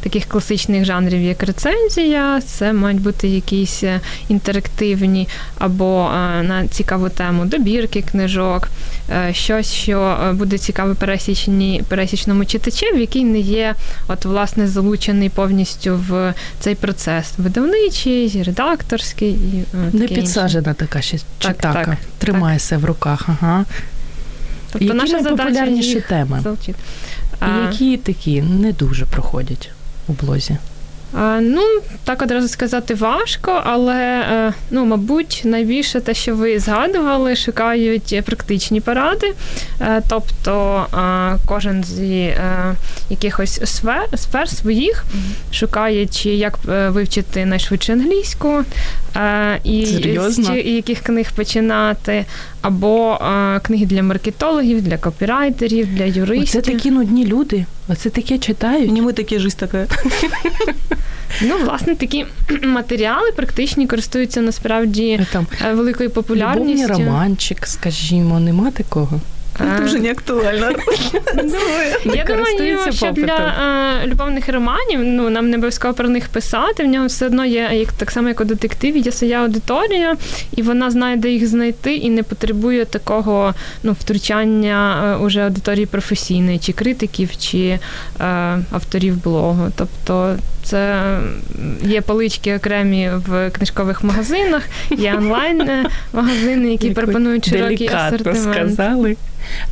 таких 0.00 0.24
класичних 0.24 0.84
жанрів, 0.84 1.22
як 1.22 1.42
рецензія. 1.42 2.40
Це 2.40 2.72
мають 2.72 3.00
бути 3.00 3.28
якісь 3.28 3.84
інтерактивні 4.28 5.28
або 5.58 6.10
на 6.42 6.68
цікаву 6.70 7.08
тему 7.08 7.44
добірки 7.44 8.02
книжок, 8.02 8.68
щось, 9.32 9.72
що 9.72 10.16
буде 10.32 10.58
цікаве 10.58 10.94
пересічні, 10.94 11.82
пересічному 11.88 12.44
читачеві, 12.44 13.00
який 13.00 13.24
не 13.24 13.38
є 13.38 13.74
от 14.08 14.24
власне 14.24 14.66
залучений 14.66 15.28
повністю 15.28 16.00
в 16.08 16.34
цей 16.60 16.74
процес 16.74 17.19
видавничий, 17.38 18.42
редакторський 18.42 19.30
і 19.32 19.64
не 19.92 20.06
підсаджена 20.06 20.74
така 20.74 21.02
ще 21.02 21.18
читака. 21.38 21.84
Так, 21.84 21.96
Тримає 22.18 22.58
так. 22.70 22.80
в 22.80 22.84
руках. 22.84 23.24
Ага. 23.28 23.64
Тобто 24.72 24.84
які 24.84 24.96
наша 24.96 25.20
найпопулярніші 25.20 26.00
теми? 26.00 26.56
І 27.42 27.66
які 27.66 27.96
такі 27.96 28.42
не 28.42 28.72
дуже 28.72 29.06
проходять 29.06 29.70
у 30.08 30.12
блозі? 30.12 30.56
Ну, 31.40 31.60
так 32.04 32.22
одразу 32.22 32.48
сказати 32.48 32.94
важко, 32.94 33.62
але 33.64 33.96
е, 33.96 34.52
ну, 34.70 34.84
мабуть, 34.84 35.42
найбільше 35.44 36.00
те, 36.00 36.14
що 36.14 36.36
ви 36.36 36.58
згадували, 36.58 37.36
шукають 37.36 38.22
практичні 38.26 38.80
поради. 38.80 39.34
Е, 39.80 40.02
тобто 40.08 40.86
кожен 41.46 41.84
з 41.84 41.98
е, 42.00 42.74
якихось 43.10 43.60
сфер, 43.64 44.08
сфер 44.14 44.48
своїх 44.48 45.04
шукає, 45.52 46.06
чи 46.06 46.30
як 46.30 46.58
вивчити 46.88 47.46
найшвидше 47.46 47.92
англійську, 47.92 48.64
і 49.64 49.86
Серйозно? 49.86 50.44
з 50.44 50.56
яких 50.56 51.00
книг 51.00 51.32
починати, 51.36 52.24
або 52.62 53.18
книги 53.62 53.86
для 53.86 54.02
маркетологів, 54.02 54.82
для 54.82 54.98
копірайтерів, 54.98 55.94
для 55.94 56.04
юристів. 56.04 56.62
Це 56.62 56.72
такі 56.72 56.90
нудні 56.90 57.26
люди. 57.26 57.64
Оце 57.88 58.10
таке 58.10 58.38
читають. 58.38 58.92
Не 58.92 59.02
ми 59.02 59.12
такі 59.12 59.38
жисть 59.38 59.58
така. 59.58 59.86
Ну, 61.42 61.58
власне, 61.64 61.94
такі 61.94 62.26
матеріали 62.62 63.32
практичні 63.36 63.86
користуються 63.86 64.40
насправді 64.40 65.26
Там, 65.32 65.46
великою 65.72 66.10
популярністю. 66.10 66.84
Любовний 66.84 67.06
романчик, 67.06 67.66
скажімо, 67.66 68.40
нема 68.40 68.70
такого. 68.70 69.20
Це 69.58 69.84
вже 69.84 69.98
не 69.98 70.10
актуально. 70.10 70.70
Ну, 72.04 72.14
я 72.14 72.24
думаю, 72.24 72.92
що 72.92 73.10
для 73.10 73.54
любовних 74.06 74.48
романів 74.48 75.00
ну 75.02 75.30
нам 75.30 75.50
не 75.50 75.56
обов'язково 75.56 75.94
про 75.94 76.08
них 76.08 76.28
писати. 76.28 76.84
В 76.84 76.86
нього 76.86 77.06
все 77.06 77.26
одно 77.26 77.44
є 77.44 77.70
як 77.72 77.92
так 77.92 78.10
само, 78.10 78.28
як 78.28 78.40
у 78.40 78.44
детективі, 78.44 79.00
є 79.00 79.12
своя 79.12 79.42
аудиторія, 79.42 80.16
і 80.56 80.62
вона 80.62 80.90
знає, 80.90 81.16
де 81.16 81.30
їх 81.30 81.46
знайти, 81.46 81.96
і 81.96 82.10
не 82.10 82.22
потребує 82.22 82.84
такого 82.84 83.54
ну, 83.82 83.92
втручання 83.92 85.18
уже 85.22 85.40
аудиторії 85.40 85.86
професійної, 85.86 86.58
чи 86.58 86.72
критиків, 86.72 87.36
чи 87.36 87.78
авторів 88.70 89.22
блогу. 89.22 89.72
Тобто 89.76 90.36
це 90.62 91.04
є 91.84 92.00
полички 92.00 92.56
окремі 92.56 93.10
в 93.26 93.50
книжкових 93.50 94.04
магазинах, 94.04 94.62
є 94.90 95.14
онлайн-магазини, 95.14 96.70
які 96.72 96.90
пропонують 96.90 97.48
широкий 97.48 97.88
асортимент. 97.88 98.52
сказали. 98.74 99.16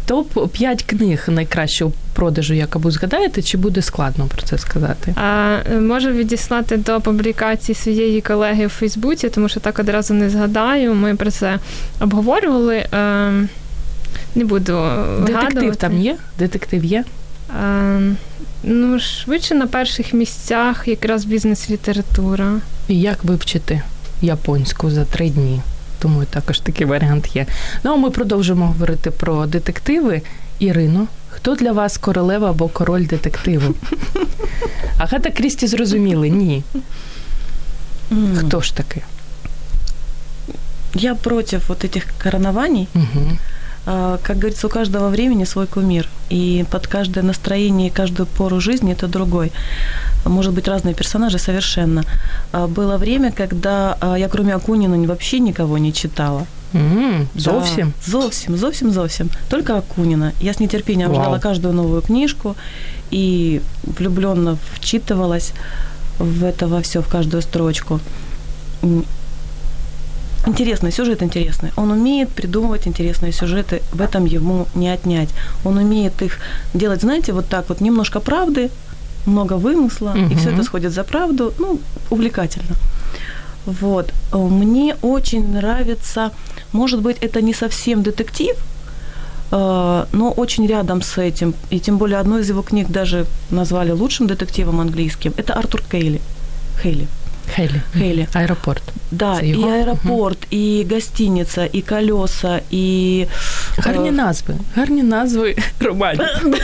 Топ 0.06 0.52
5 0.52 0.82
книг 0.82 1.24
найкращого 1.28 1.92
продажу 2.14 2.54
Якабу 2.54 2.90
згадаєте, 2.90 3.42
чи 3.42 3.58
буде 3.58 3.82
складно 3.82 4.26
про 4.26 4.42
це 4.42 4.58
сказати? 4.58 5.14
А, 5.16 5.56
Можу 5.80 6.10
відіслати 6.10 6.76
до 6.76 7.00
публікації 7.00 7.74
своєї 7.76 8.20
колеги 8.20 8.66
в 8.66 8.70
Фейсбуці, 8.70 9.28
тому 9.28 9.48
що 9.48 9.60
так 9.60 9.78
одразу 9.78 10.14
не 10.14 10.30
згадаю. 10.30 10.94
Ми 10.94 11.14
про 11.16 11.30
це 11.30 11.58
обговорювали. 12.00 12.86
А, 12.92 13.30
не 14.34 14.44
буду 14.44 14.72
Детектив 15.18 15.34
вгадувати. 15.36 15.76
там 15.78 15.98
є? 16.00 16.16
Детектив 16.38 16.84
є? 16.84 17.04
А, 17.60 17.98
ну, 18.62 19.00
швидше 19.00 19.54
на 19.54 19.66
перших 19.66 20.12
місцях 20.12 20.88
якраз 20.88 21.24
бізнес-література. 21.24 22.60
І 22.88 23.00
як 23.00 23.24
вивчити 23.24 23.82
японську 24.22 24.90
за 24.90 25.04
три 25.04 25.30
дні? 25.30 25.60
Тому 25.98 26.24
також 26.24 26.60
такий 26.60 26.86
варіант 26.86 27.36
є. 27.36 27.46
Ну 27.84 27.92
а 27.92 27.96
ми 27.96 28.10
продовжимо 28.10 28.66
говорити 28.66 29.10
про 29.10 29.46
детективи. 29.46 30.22
Ірино, 30.58 31.06
хто 31.28 31.54
для 31.54 31.72
вас 31.72 31.98
королева 31.98 32.50
або 32.50 32.68
король 32.68 33.06
детективу? 33.06 33.74
Агата 34.98 35.30
Крісті 35.30 35.66
зрозуміли, 35.66 36.28
ні. 36.28 36.62
Хто 38.36 38.60
ж 38.60 38.76
таки? 38.76 39.02
Я 40.94 41.14
против 41.14 41.62
вот 41.68 41.84
этих 41.84 42.04
коронований. 42.22 42.88
Угу. 42.94 43.38
Как 43.85 44.37
говорится, 44.37 44.67
у 44.67 44.69
каждого 44.69 45.09
времени 45.09 45.45
свой 45.45 45.67
кумир. 45.67 46.07
И 46.29 46.65
под 46.71 46.87
каждое 46.87 47.23
настроение 47.23 47.87
и 47.87 47.91
каждую 47.91 48.27
пору 48.27 48.61
жизни 48.61 48.93
это 48.93 49.07
другой. 49.07 49.51
Может 50.25 50.53
быть, 50.53 50.67
разные 50.67 50.95
персонажи 50.95 51.37
совершенно. 51.37 52.03
Было 52.53 52.97
время, 52.97 53.31
когда 53.31 53.97
я 54.17 54.29
кроме 54.29 54.55
Акунина 54.55 55.07
вообще 55.07 55.39
никого 55.39 55.77
не 55.77 55.91
читала. 55.91 56.45
Mm, 56.73 57.25
зовсім? 57.35 57.93
Да, 58.05 58.11
зовсім, 58.11 58.57
зовсім, 58.57 58.91
зовсім. 58.91 59.29
Только 59.49 59.75
Акунина. 59.75 60.31
Я 60.41 60.51
с 60.53 60.59
нетерпением 60.59 61.11
wow. 61.11 61.15
ждала 61.15 61.39
каждую 61.39 61.73
новую 61.73 62.01
книжку 62.01 62.55
и 63.11 63.61
влюбленно 63.83 64.57
вчитывалась 64.73 65.53
в 66.19 66.43
это 66.43 66.67
во 66.67 66.81
все, 66.81 67.01
в 67.01 67.07
каждую 67.07 67.41
строчку. 67.41 67.99
Интересный 70.48 70.92
сюжет 70.92 71.22
интересный. 71.22 71.72
Он 71.76 71.90
умеет 71.90 72.30
придумывать 72.30 72.86
интересные 72.86 73.32
сюжеты, 73.32 73.82
в 73.92 74.00
этом 74.00 74.24
ему 74.24 74.66
не 74.74 74.88
отнять. 74.88 75.28
Он 75.64 75.76
умеет 75.76 76.22
их 76.22 76.38
делать, 76.72 77.02
знаете, 77.02 77.32
вот 77.32 77.48
так 77.48 77.68
вот, 77.68 77.82
немножко 77.82 78.18
правды, 78.18 78.70
много 79.26 79.58
вымысла, 79.58 80.14
угу. 80.16 80.32
и 80.32 80.34
все 80.36 80.50
это 80.50 80.62
сходит 80.62 80.92
за 80.92 81.04
правду. 81.04 81.52
Ну, 81.58 81.80
увлекательно. 82.10 82.76
Вот. 83.66 84.14
Мне 84.32 84.96
очень 85.02 85.52
нравится, 85.52 86.30
может 86.72 87.02
быть, 87.02 87.18
это 87.20 87.42
не 87.42 87.52
совсем 87.52 88.02
детектив, 88.02 88.56
э, 89.50 90.06
но 90.12 90.32
очень 90.36 90.66
рядом 90.66 91.02
с 91.02 91.18
этим, 91.18 91.52
и 91.68 91.78
тем 91.78 91.98
более 91.98 92.20
одну 92.20 92.38
из 92.38 92.48
его 92.48 92.62
книг 92.62 92.88
даже 92.88 93.26
назвали 93.50 93.92
лучшим 93.92 94.26
детективом 94.26 94.80
английским, 94.80 95.34
это 95.36 95.52
Артур 95.52 95.82
Кейли. 95.90 96.20
Хейли. 96.82 97.06
Хейли. 97.55 97.81
Хейли. 97.93 98.27
Аэропорт. 98.33 98.83
Да, 99.11 99.39
и 99.39 99.53
аэропорт, 99.53 100.37
угу. 100.37 100.47
и 100.51 100.87
гостиница, 100.89 101.65
и 101.65 101.81
колеса, 101.81 102.61
и... 102.71 103.27
Гарні 103.77 104.11
назви. 104.11 104.55
Гарні 104.75 105.03
назви 105.03 105.55
романів. 105.79 106.21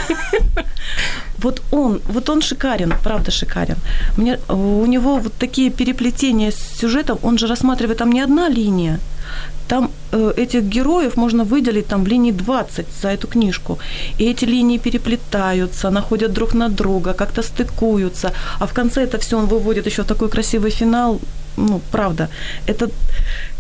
вот 1.42 1.62
он, 1.72 2.02
вот 2.08 2.30
он 2.30 2.42
шикарен, 2.42 2.94
правда 3.04 3.32
шикарен. 3.32 3.78
Мне, 4.18 4.38
у 4.48 4.86
него 4.86 5.18
вот 5.18 5.34
такие 5.34 5.70
переплетения 5.70 6.52
с 6.52 6.80
сюжетом, 6.80 7.18
он 7.22 7.38
же 7.38 7.48
рассматривает 7.48 7.98
там 7.98 8.12
не 8.12 8.24
одна 8.24 8.50
линия, 8.50 9.00
там 9.69 9.91
э, 10.13 10.33
этих 10.37 10.63
героев 10.63 11.17
можно 11.17 11.45
выделить 11.45 11.87
там 11.87 12.05
в 12.05 12.09
линии 12.09 12.33
20 12.33 12.87
за 13.03 13.09
эту 13.09 13.27
книжку. 13.29 13.79
И 14.19 14.25
эти 14.25 14.47
линии 14.47 14.79
переплетаются, 14.79 15.91
находят 15.91 16.33
друг 16.33 16.55
на 16.55 16.69
друга, 16.69 17.13
как-то 17.13 17.43
стыкуются. 17.43 18.33
А 18.61 18.67
в 18.67 18.73
конце 18.73 19.03
это 19.03 19.19
все 19.19 19.37
он 19.37 19.47
выводит 19.47 19.87
еще 19.87 20.03
в 20.03 20.07
такой 20.07 20.29
красивый 20.29 20.71
финал. 20.71 21.21
Ну, 21.57 21.81
правда. 21.91 22.29
Это, 22.67 22.91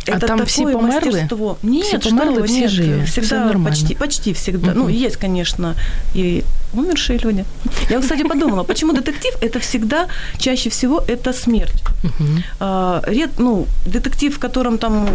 а 0.06 0.16
это 0.16 0.26
там 0.26 0.38
такое 0.38 0.46
все 0.46 0.62
померли? 0.64 1.10
мастерство. 1.10 1.58
Нет, 1.62 1.86
все 1.86 2.00
что 2.00 2.10
померли, 2.10 2.40
вы, 2.40 2.46
все 2.46 2.60
нет, 2.60 2.70
живы, 2.70 3.04
всегда, 3.04 3.48
все 3.48 3.58
почти, 3.58 3.94
почти 3.94 4.32
всегда. 4.32 4.70
Угу. 4.70 4.78
Ну, 4.78 4.88
есть, 4.88 5.16
конечно, 5.16 5.74
и 6.14 6.44
умершие 6.74 7.18
люди. 7.18 7.44
Я, 7.90 8.00
кстати, 8.00 8.22
подумала, 8.22 8.64
почему 8.64 8.92
детектив 8.92 9.34
это 9.40 9.58
всегда, 9.58 10.08
чаще 10.38 10.70
всего, 10.70 11.02
это 11.08 11.32
смерть. 11.32 11.82
Угу. 12.04 12.24
А, 12.60 13.02
ред, 13.06 13.30
ну, 13.38 13.66
детектив, 13.86 14.36
в 14.36 14.38
котором 14.38 14.78
там 14.78 15.08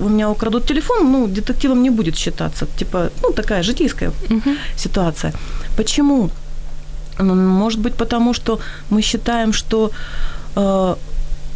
у 0.00 0.08
меня 0.08 0.30
украдут 0.30 0.66
телефон, 0.66 1.12
ну, 1.12 1.26
детективом 1.26 1.82
не 1.82 1.90
будет 1.90 2.16
считаться. 2.16 2.66
Типа, 2.76 3.10
ну, 3.22 3.32
такая 3.32 3.62
житейская 3.62 4.10
угу. 4.30 4.56
ситуация. 4.76 5.32
Почему? 5.76 6.30
Может 7.18 7.80
быть, 7.80 7.94
потому 7.94 8.34
что 8.34 8.58
мы 8.90 9.02
считаем, 9.02 9.52
что 9.52 9.90
э, 10.56 10.96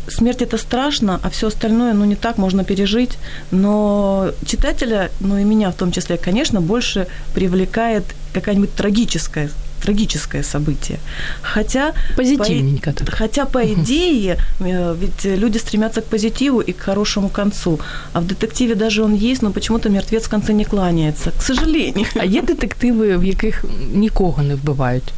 смерть 0.08 0.42
это 0.42 0.58
страшно, 0.58 1.20
а 1.22 1.28
все 1.28 1.46
остальное, 1.46 1.94
ну, 1.94 2.04
не 2.04 2.16
так 2.16 2.38
можно 2.38 2.64
пережить. 2.64 3.18
Но 3.50 4.30
читателя, 4.46 5.10
ну 5.20 5.38
и 5.38 5.44
меня 5.44 5.70
в 5.70 5.74
том 5.74 5.92
числе, 5.92 6.16
конечно, 6.16 6.60
больше 6.60 7.06
привлекает 7.34 8.04
какая-нибудь 8.32 8.74
трагическая 8.74 9.48
трагическое 9.82 10.42
событие. 10.42 10.98
Хотя 11.42 11.92
позитивненько. 12.16 12.92
По, 12.92 13.12
хотя 13.12 13.44
по 13.44 13.62
идее, 13.62 14.36
ведь 14.60 15.24
люди 15.24 15.58
стремятся 15.58 16.00
к 16.00 16.04
позитиву 16.04 16.60
и 16.60 16.72
к 16.72 16.80
хорошему 16.80 17.28
концу. 17.28 17.78
А 18.12 18.20
в 18.20 18.26
детективе 18.26 18.74
даже 18.74 19.02
он 19.04 19.14
есть, 19.14 19.42
но 19.42 19.50
почему-то 19.52 19.88
мертвец 19.88 20.24
в 20.24 20.28
конце 20.28 20.52
не 20.52 20.64
кланяется. 20.64 21.30
К 21.30 21.42
сожалению. 21.42 22.06
А 22.16 22.24
є 22.24 22.42
детективи, 22.42 23.16
в 23.16 23.24
яких 23.24 23.64
нікого 23.94 24.42
не 24.42 24.54
вбивають? 24.54 25.12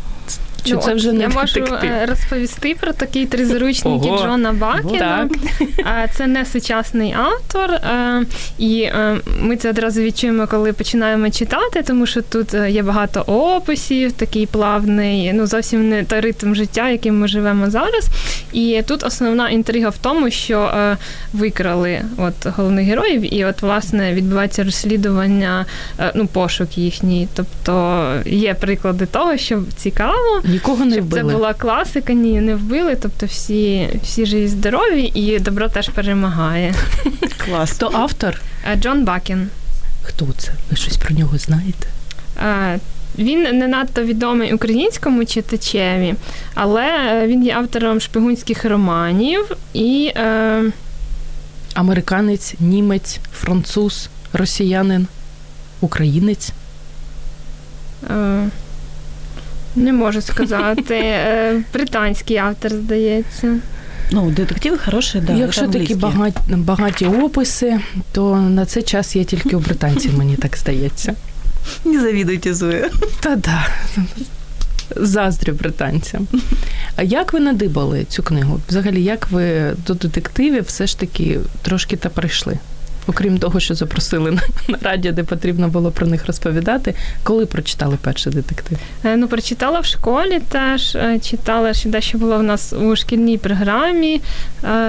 Чи 0.64 0.75
ну, 0.75 0.81
це 0.81 0.94
вже 0.94 1.12
не 1.12 1.23
я 1.23 1.29
можу 1.29 1.61
е, 1.61 2.07
розповісти 2.09 2.77
про 2.81 2.92
такий 2.92 3.27
тризручники 3.27 4.09
Ого. 4.09 4.18
Джона 4.18 4.53
Бакена. 4.53 5.29
Так. 5.79 6.11
Це 6.14 6.27
не 6.27 6.44
сучасний 6.44 7.14
автор, 7.18 7.70
е, 7.70 8.25
і 8.59 8.83
е, 8.83 9.20
ми 9.40 9.57
це 9.57 9.70
одразу 9.70 10.01
відчуємо, 10.01 10.46
коли 10.46 10.73
починаємо 10.73 11.31
читати, 11.31 11.83
тому 11.87 12.07
що 12.07 12.23
тут 12.23 12.55
є 12.55 12.83
багато 12.83 13.20
описів, 13.20 14.12
такий 14.12 14.46
плавний, 14.46 15.33
ну 15.33 15.46
зовсім 15.46 15.88
не 15.88 16.05
той 16.05 16.20
ритм 16.20 16.55
життя, 16.55 16.88
яким 16.88 17.18
ми 17.18 17.29
живемо 17.29 17.70
зараз. 17.70 18.07
І 18.53 18.83
тут 18.87 19.05
основна 19.05 19.51
інтрига 19.51 19.88
в 19.88 19.99
тому, 19.99 20.31
що 20.31 20.73
викрали 21.33 22.01
от 22.16 22.46
головних 22.46 22.87
героїв, 22.87 23.35
і 23.35 23.44
от 23.44 23.62
власне 23.62 24.14
відбувається 24.14 24.64
розслідування, 24.64 25.66
ну 26.14 26.27
пошук 26.27 26.79
їхній. 26.79 27.29
Тобто 27.35 28.05
є 28.27 28.55
приклади 28.55 29.07
того, 29.07 29.37
що 29.37 29.62
цікаво. 29.77 30.42
Нікого 30.50 30.84
не 30.84 30.94
Щоб 30.94 31.04
вбили. 31.04 31.30
Це 31.30 31.36
була 31.36 31.54
класика, 31.54 32.12
ні, 32.12 32.40
не 32.40 32.54
вбили. 32.54 32.96
Тобто 32.96 33.26
всі 33.26 33.88
всі 34.02 34.26
живі 34.26 34.48
здорові, 34.48 35.10
і 35.14 35.38
добро 35.38 35.68
теж 35.68 35.88
перемагає. 35.88 36.74
Клас. 37.44 37.70
Хто 37.70 37.90
автор? 37.94 38.40
Джон 38.80 39.04
Бакін. 39.04 39.48
Хто 40.02 40.26
це? 40.38 40.52
Ви 40.70 40.76
щось 40.76 40.96
про 40.96 41.14
нього 41.14 41.38
знаєте? 41.38 41.86
Він 43.18 43.58
не 43.58 43.68
надто 43.68 44.02
відомий 44.02 44.54
українському 44.54 45.24
читачеві, 45.24 46.14
але 46.54 46.86
він 47.26 47.44
є 47.44 47.54
автором 47.54 48.00
шпигунських 48.00 48.64
романів 48.64 49.56
і. 49.72 50.12
Е... 50.16 50.62
Американець, 51.74 52.54
німець, 52.60 53.18
француз, 53.34 54.08
росіянин, 54.32 55.06
українець. 55.80 56.52
Е... 58.10 58.48
Не 59.76 59.92
можу 59.92 60.20
сказати. 60.20 61.14
Британський 61.72 62.37
автор, 62.37 62.72
здається. 62.72 63.56
Ну, 64.12 64.30
детективи 64.30 64.78
хороші, 64.78 65.22
да. 65.26 65.33
Якщо 65.33 65.68
такі 65.68 65.94
багаті, 65.94 66.33
багаті 66.48 67.06
описи, 67.22 67.80
то 68.12 68.37
на 68.37 68.66
цей 68.66 68.83
час 68.83 69.16
є 69.16 69.24
тільки 69.24 69.56
у 69.56 69.61
британців, 69.61 70.18
мені 70.18 70.37
так 70.37 70.56
здається. 70.56 71.14
Не 71.85 72.00
завідуйте, 72.00 72.54
Зоя. 72.54 72.90
Та 73.20 73.37
да. 73.37 73.66
Заздрю 74.96 75.52
британцям. 75.52 76.28
А 76.96 77.02
як 77.02 77.33
ви 77.33 77.40
надибали 77.40 78.04
цю 78.04 78.22
книгу? 78.22 78.61
Взагалі, 78.68 79.02
як 79.02 79.30
ви 79.30 79.72
до 79.87 79.94
детективів 79.94 80.64
все 80.64 80.87
ж 80.87 80.98
таки 80.98 81.40
трошки 81.62 81.96
та 81.96 82.09
прийшли? 82.09 82.59
Окрім 83.06 83.38
того, 83.38 83.60
що 83.60 83.74
запросили 83.74 84.30
на, 84.30 84.42
на 84.68 84.78
радіо, 84.82 85.12
де 85.12 85.24
потрібно 85.24 85.68
було 85.68 85.90
про 85.90 86.06
них 86.06 86.26
розповідати, 86.26 86.94
коли 87.22 87.46
прочитали 87.46 87.98
перший 88.02 88.32
детектив? 88.32 88.78
Ну, 89.16 89.28
прочитала 89.28 89.80
в 89.80 89.84
школі 89.84 90.40
теж, 90.48 90.96
читала, 91.22 91.74
що 91.74 91.88
дещо 91.88 92.18
було 92.18 92.38
в 92.38 92.42
нас 92.42 92.72
у 92.72 92.96
шкільній 92.96 93.38
програмі. 93.38 94.20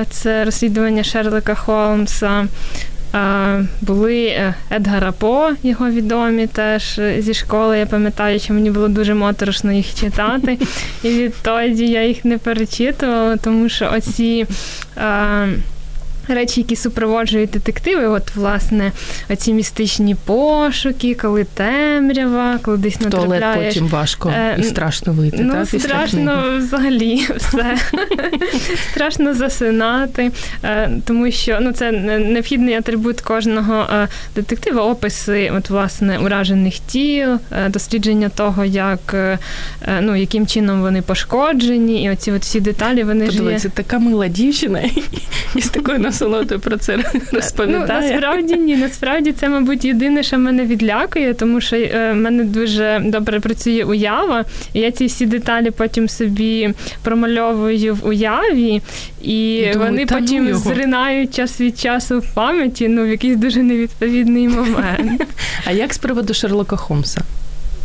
Це 0.10 0.46
розслідування 0.46 1.04
Шерлока 1.04 1.56
Холмса. 1.56 2.48
Були 3.82 4.54
Едгара 4.72 5.12
По, 5.12 5.52
його 5.64 5.90
відомі 5.90 6.48
теж 6.48 7.02
зі 7.20 7.34
школи. 7.34 7.78
Я 7.78 7.86
пам'ятаю, 7.86 8.40
що 8.40 8.54
мені 8.54 8.72
було 8.72 8.88
дуже 8.88 9.14
моторошно 9.14 9.72
їх 9.72 9.96
читати. 9.96 10.58
І 11.04 11.10
відтоді 11.10 11.88
я 11.88 12.04
їх 12.04 12.26
не 12.26 12.38
перечитувала, 12.38 13.38
тому 13.38 13.70
що 13.70 13.92
оці 13.96 14.46
речі, 16.34 16.62
які 16.62 16.76
супроводжують 16.76 17.50
детективи, 17.50 18.08
от, 18.08 18.36
власне, 18.36 18.92
оці 19.30 19.54
містичні 19.54 20.16
пошуки, 20.26 21.16
коли 21.22 21.44
темрява, 21.44 22.60
коли 22.62 22.78
десь 22.78 22.96
В 22.96 23.10
туалет 23.10 23.30
натрапляєш. 23.30 23.74
потім 23.74 23.88
важко 23.88 24.30
Е, 24.30 24.56
і 24.60 24.64
страшно 24.64 25.14
вийти, 25.14 25.38
Ну, 25.42 25.54
так? 25.54 25.82
страшно 25.82 26.44
взагалі 26.58 27.28
все. 27.38 27.76
страшно 28.92 29.34
засинати, 29.34 30.32
е, 30.64 30.90
тому 31.06 31.32
що 31.32 31.58
ну, 31.62 31.72
це 31.72 31.92
необхідний 31.92 32.76
атрибут 32.76 33.22
кожного 33.22 33.86
е, 33.94 34.08
детектива, 34.36 34.84
описи, 34.84 35.52
от, 35.58 35.70
власне, 35.70 36.20
уражених 36.20 36.80
тіл, 36.80 37.30
е, 37.52 37.70
дослідження 37.70 38.30
того, 38.30 38.66
як, 38.66 39.16
ну, 40.02 40.16
яким 40.16 40.48
чином 40.48 40.82
вони 40.82 41.02
пошкоджені, 41.02 42.04
і 42.04 42.10
оці 42.10 42.32
от 42.32 42.42
всі 42.42 42.60
деталі, 42.60 43.04
вони 43.04 43.26
ж 43.26 43.32
є. 43.32 43.38
Подивіться, 43.40 43.70
така 43.70 44.00
мила 44.00 44.28
дівчина 44.28 44.80
і, 44.82 45.04
і 45.56 45.62
з 45.62 45.68
такою 45.70 46.00
насолодою 46.22 46.60
про 46.60 46.78
це 46.78 46.98
Ну, 47.68 47.86
насправді 47.88 48.56
ні, 48.56 48.76
насправді 48.76 49.32
це, 49.32 49.50
мабуть, 49.50 49.86
єдине, 49.86 50.24
що 50.24 50.38
мене 50.38 50.66
відлякує, 50.66 51.34
тому 51.34 51.62
що 51.62 51.76
е, 51.76 52.12
в 52.14 52.16
мене 52.16 52.44
дуже 52.44 53.02
добре 53.06 53.40
працює 53.40 53.84
уява, 53.84 54.46
і 54.74 54.80
я 54.80 54.92
ці 54.92 55.06
всі 55.06 55.26
деталі 55.26 55.72
потім 55.72 56.10
собі 56.10 56.74
промальовую 57.04 57.96
в 57.96 58.08
уяві, 58.08 58.82
і 59.22 59.62
Думаю, 59.74 59.92
вони 59.92 60.08
ну 60.12 60.20
потім 60.20 60.48
його. 60.48 60.60
зринають 60.74 61.36
час 61.36 61.62
від 61.62 61.80
часу 61.80 62.20
в 62.20 62.34
пам'яті, 62.34 62.88
ну, 62.88 63.04
в 63.04 63.08
якийсь 63.08 63.38
дуже 63.38 63.64
невідповідний 63.64 64.48
момент. 64.48 65.22
А 65.66 65.72
як 65.72 65.94
з 65.94 65.98
приводу 65.98 66.34
Шерлока 66.34 66.76
Холмса? 66.76 67.22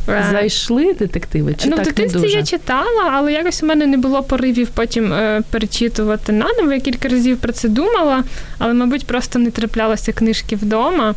Е, 0.09 0.27
Зайшли 0.31 0.93
детективи 0.93 1.55
чи 1.55 1.69
ну, 1.69 1.77
в 1.77 1.83
дитинстві 1.83 2.19
не 2.19 2.27
дуже? 2.27 2.39
я 2.39 2.45
читала, 2.45 3.11
але 3.13 3.33
якось 3.33 3.63
у 3.63 3.67
мене 3.67 3.87
не 3.87 3.97
було 3.97 4.23
поривів 4.23 4.69
потім 4.69 5.13
е, 5.13 5.43
перечитувати 5.51 6.33
наново. 6.33 6.73
Я 6.73 6.81
кілька 6.81 7.09
разів 7.09 7.37
про 7.39 7.53
це 7.53 7.69
думала, 7.69 8.25
але, 8.59 8.73
мабуть, 8.73 9.07
просто 9.07 9.39
не 9.39 9.51
траплялося 9.51 10.13
книжки 10.13 10.57
вдома. 10.57 11.15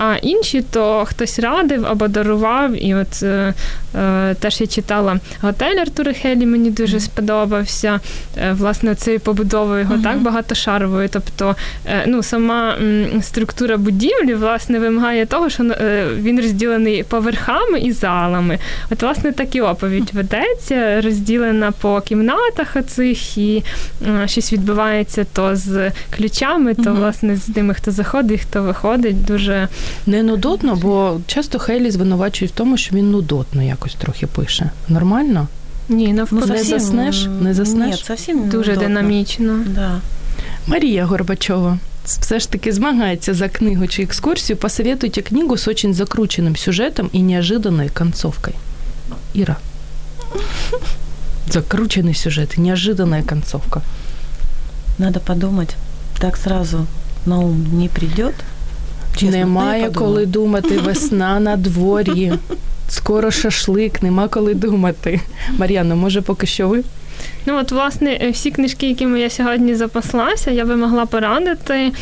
А 0.00 0.16
інші 0.22 0.62
то 0.62 1.04
хтось 1.04 1.38
радив 1.38 1.86
або 1.86 2.08
дарував. 2.08 2.84
І 2.84 2.94
от 2.94 3.22
е, 3.22 3.54
е, 3.94 4.34
теж 4.34 4.60
я 4.60 4.66
читала 4.66 5.20
готель 5.40 5.76
Артура 5.76 6.12
Хелі, 6.12 6.46
мені 6.46 6.70
дуже 6.70 7.00
сподобався. 7.00 8.00
Е, 8.36 8.52
власне, 8.52 8.94
цією 8.94 9.20
побудовою 9.20 9.80
його 9.80 9.94
Мгм. 9.94 10.02
так 10.02 10.18
багатошаровою. 10.18 11.08
Тобто, 11.08 11.56
е, 11.86 12.04
ну, 12.06 12.22
сама 12.22 12.74
м, 12.80 13.22
структура 13.22 13.76
будівлі 13.76 14.34
власне 14.34 14.78
вимагає 14.78 15.26
того, 15.26 15.50
що 15.50 15.62
е, 15.64 16.06
він 16.18 16.40
розділений 16.40 17.02
поверхами 17.02 17.78
і 17.80 17.92
залами. 17.92 18.58
От, 18.90 19.02
власне, 19.02 19.32
так 19.32 19.54
і 19.56 19.60
оповідь 19.60 20.10
ведеться, 20.12 21.00
розділена 21.00 21.72
по 21.72 22.00
кімнатах 22.00 22.76
оцих, 22.76 23.38
і 23.38 23.62
е, 24.06 24.28
щось 24.28 24.52
відбувається 24.52 25.26
то 25.32 25.56
з 25.56 25.90
ключами, 26.16 26.74
то, 26.74 26.82
Мгм. 26.82 26.94
власне, 26.96 27.36
з 27.36 27.46
тими, 27.52 27.74
хто 27.74 27.90
заходить, 27.90 28.40
хто 28.40 28.62
виходить. 28.62 29.24
Дуже 29.24 29.68
Не 30.05 30.23
нудотно, 30.23 30.75
бо 30.75 31.19
часто 31.27 31.59
Хейлі 31.59 31.91
звинувачують 31.91 32.51
в 32.51 32.55
тому, 32.55 32.77
що 32.77 32.95
він 32.95 33.11
нудотно 33.11 33.63
якось 33.63 33.93
трохи 33.93 34.27
пише. 34.27 34.69
Нормально? 34.87 35.47
ні, 35.89 36.07
Ну, 36.07 36.13
навпаки, 36.13 36.45
Не 36.51 36.57
совсем, 36.57 36.79
заснеш? 36.79 37.25
м, 37.25 37.43
Не 37.43 37.53
заснеш? 37.53 37.89
Нет, 37.91 37.99
совсем 38.05 38.49
дуже 38.49 38.71
неудобно. 38.71 38.87
динамічно. 38.87 39.59
Да. 39.67 39.99
Мария 40.67 41.05
Горбачева 41.05 41.77
все 42.05 42.39
ж 42.39 42.49
таки 42.51 42.71
змагається 42.71 43.33
за 43.33 43.49
книгу 43.49 43.87
чи 43.87 44.01
экскурсию. 44.05 44.55
Посоветуйте 44.55 45.21
книгу 45.21 45.57
с 45.57 45.67
очень 45.67 45.93
закрученным 45.93 46.55
сюжетом 46.57 47.09
и 47.15 47.19
неожиданной 47.19 47.89
концовкой. 47.89 48.53
Ира. 49.35 49.55
Закрученный 51.47 52.13
сюжет, 52.15 52.57
неожиданная 52.57 53.23
концовка. 53.23 53.81
Надо 54.97 55.19
подумать. 55.19 55.75
Так 56.19 56.37
сразу 56.37 56.85
на 57.25 57.39
ум 57.39 57.65
не 57.79 57.89
придет. 57.89 58.33
Чесно, 59.18 59.38
Немає 59.38 59.90
коли 59.94 60.26
думати, 60.26 60.78
весна 60.78 61.40
на 61.40 61.56
дворі. 61.56 62.32
Скоро 62.88 63.30
шашлик, 63.30 64.02
нема 64.02 64.28
коли 64.28 64.54
думати. 64.54 65.20
Мар'яна, 65.58 65.94
може, 65.94 66.22
поки 66.22 66.46
що 66.46 66.68
ви? 66.68 66.82
Ну 67.46 67.58
от, 67.58 67.72
власне, 67.72 68.18
е, 68.22 68.30
всі 68.30 68.50
книжки, 68.50 68.88
якими 68.88 69.20
я 69.20 69.30
сьогодні 69.30 69.74
запаслася, 69.74 70.50
я 70.50 70.64
би 70.64 70.76
могла 70.76 71.06
порадити. 71.06 71.92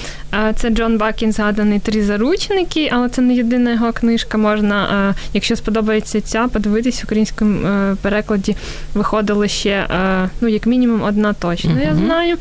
Це 0.56 0.70
Джон 0.70 0.98
Бакін 0.98 1.32
згаданий 1.32 1.78
Три 1.78 2.02
заручники, 2.02 2.90
але 2.92 3.08
це 3.08 3.22
не 3.22 3.34
єдина 3.34 3.72
його 3.72 3.92
книжка. 3.92 4.38
Можна, 4.38 5.14
якщо 5.34 5.56
сподобається 5.56 6.20
ця, 6.20 6.48
подивитись 6.48 7.00
в 7.02 7.04
українському 7.04 7.66
е, 7.66 7.96
перекладі 8.02 8.56
виходило 8.94 9.48
ще, 9.48 9.70
е, 9.70 10.28
ну, 10.40 10.48
як 10.48 10.66
мінімум, 10.66 11.02
одна 11.02 11.32
точно, 11.32 11.70
uh-huh. 11.70 11.86
я 11.86 11.94
знаю. 11.94 12.36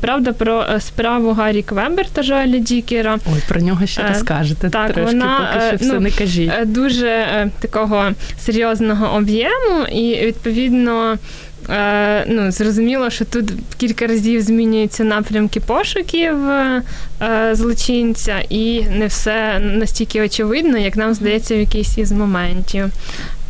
Правда, 0.00 0.32
про 0.32 0.64
справу 0.78 1.32
Гаррі 1.32 1.62
Квебер 1.62 2.06
та 2.12 2.22
Жоеля 2.22 2.58
Дікера. 2.58 3.18
Ой, 3.34 3.42
про 3.48 3.60
нього 3.60 3.86
ще 3.86 4.08
розкажете. 4.08 4.70
Так, 4.70 4.92
трошки, 4.92 5.16
вона 5.16 5.50
поки 5.54 5.66
що 5.66 5.76
ну, 5.80 5.90
все 5.90 6.00
не 6.00 6.10
кажіть. 6.10 6.52
дуже 6.64 7.26
такого 7.60 8.04
серйозного 8.38 9.16
об'єму, 9.16 9.86
і 9.92 10.26
відповідно. 10.26 11.18
Е, 11.70 12.24
ну, 12.28 12.50
Зрозуміло, 12.50 13.10
що 13.10 13.24
тут 13.24 13.52
кілька 13.76 14.06
разів 14.06 14.42
змінюються 14.42 15.04
напрямки 15.04 15.60
пошуків 15.60 16.50
е, 16.50 16.82
злочинця, 17.52 18.38
і 18.48 18.84
не 18.84 19.06
все 19.06 19.58
настільки 19.58 20.22
очевидно, 20.22 20.78
як 20.78 20.96
нам 20.96 21.14
здається, 21.14 21.54
в 21.54 21.58
якийсь 21.58 21.98
із 21.98 22.12
моментів. 22.12 22.84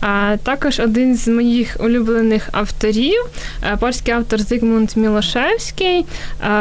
А 0.01 0.37
також 0.43 0.81
один 0.81 1.17
з 1.17 1.29
моїх 1.29 1.77
улюблених 1.81 2.49
авторів, 2.53 3.27
е, 3.63 3.77
польський 3.81 4.15
автор 4.15 4.41
Зигмунд 4.41 4.91
Мілошевський. 4.97 6.05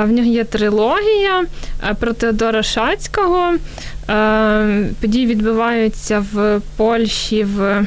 В 0.03 0.07
нього 0.07 0.27
є 0.27 0.43
трилогія 0.43 1.45
про 1.99 2.13
Теодора 2.13 2.63
Шацького. 2.63 3.53
Події 5.01 5.25
відбуваються 5.25 6.25
в 6.33 6.61
Польщі 6.77 7.43
в 7.43 7.85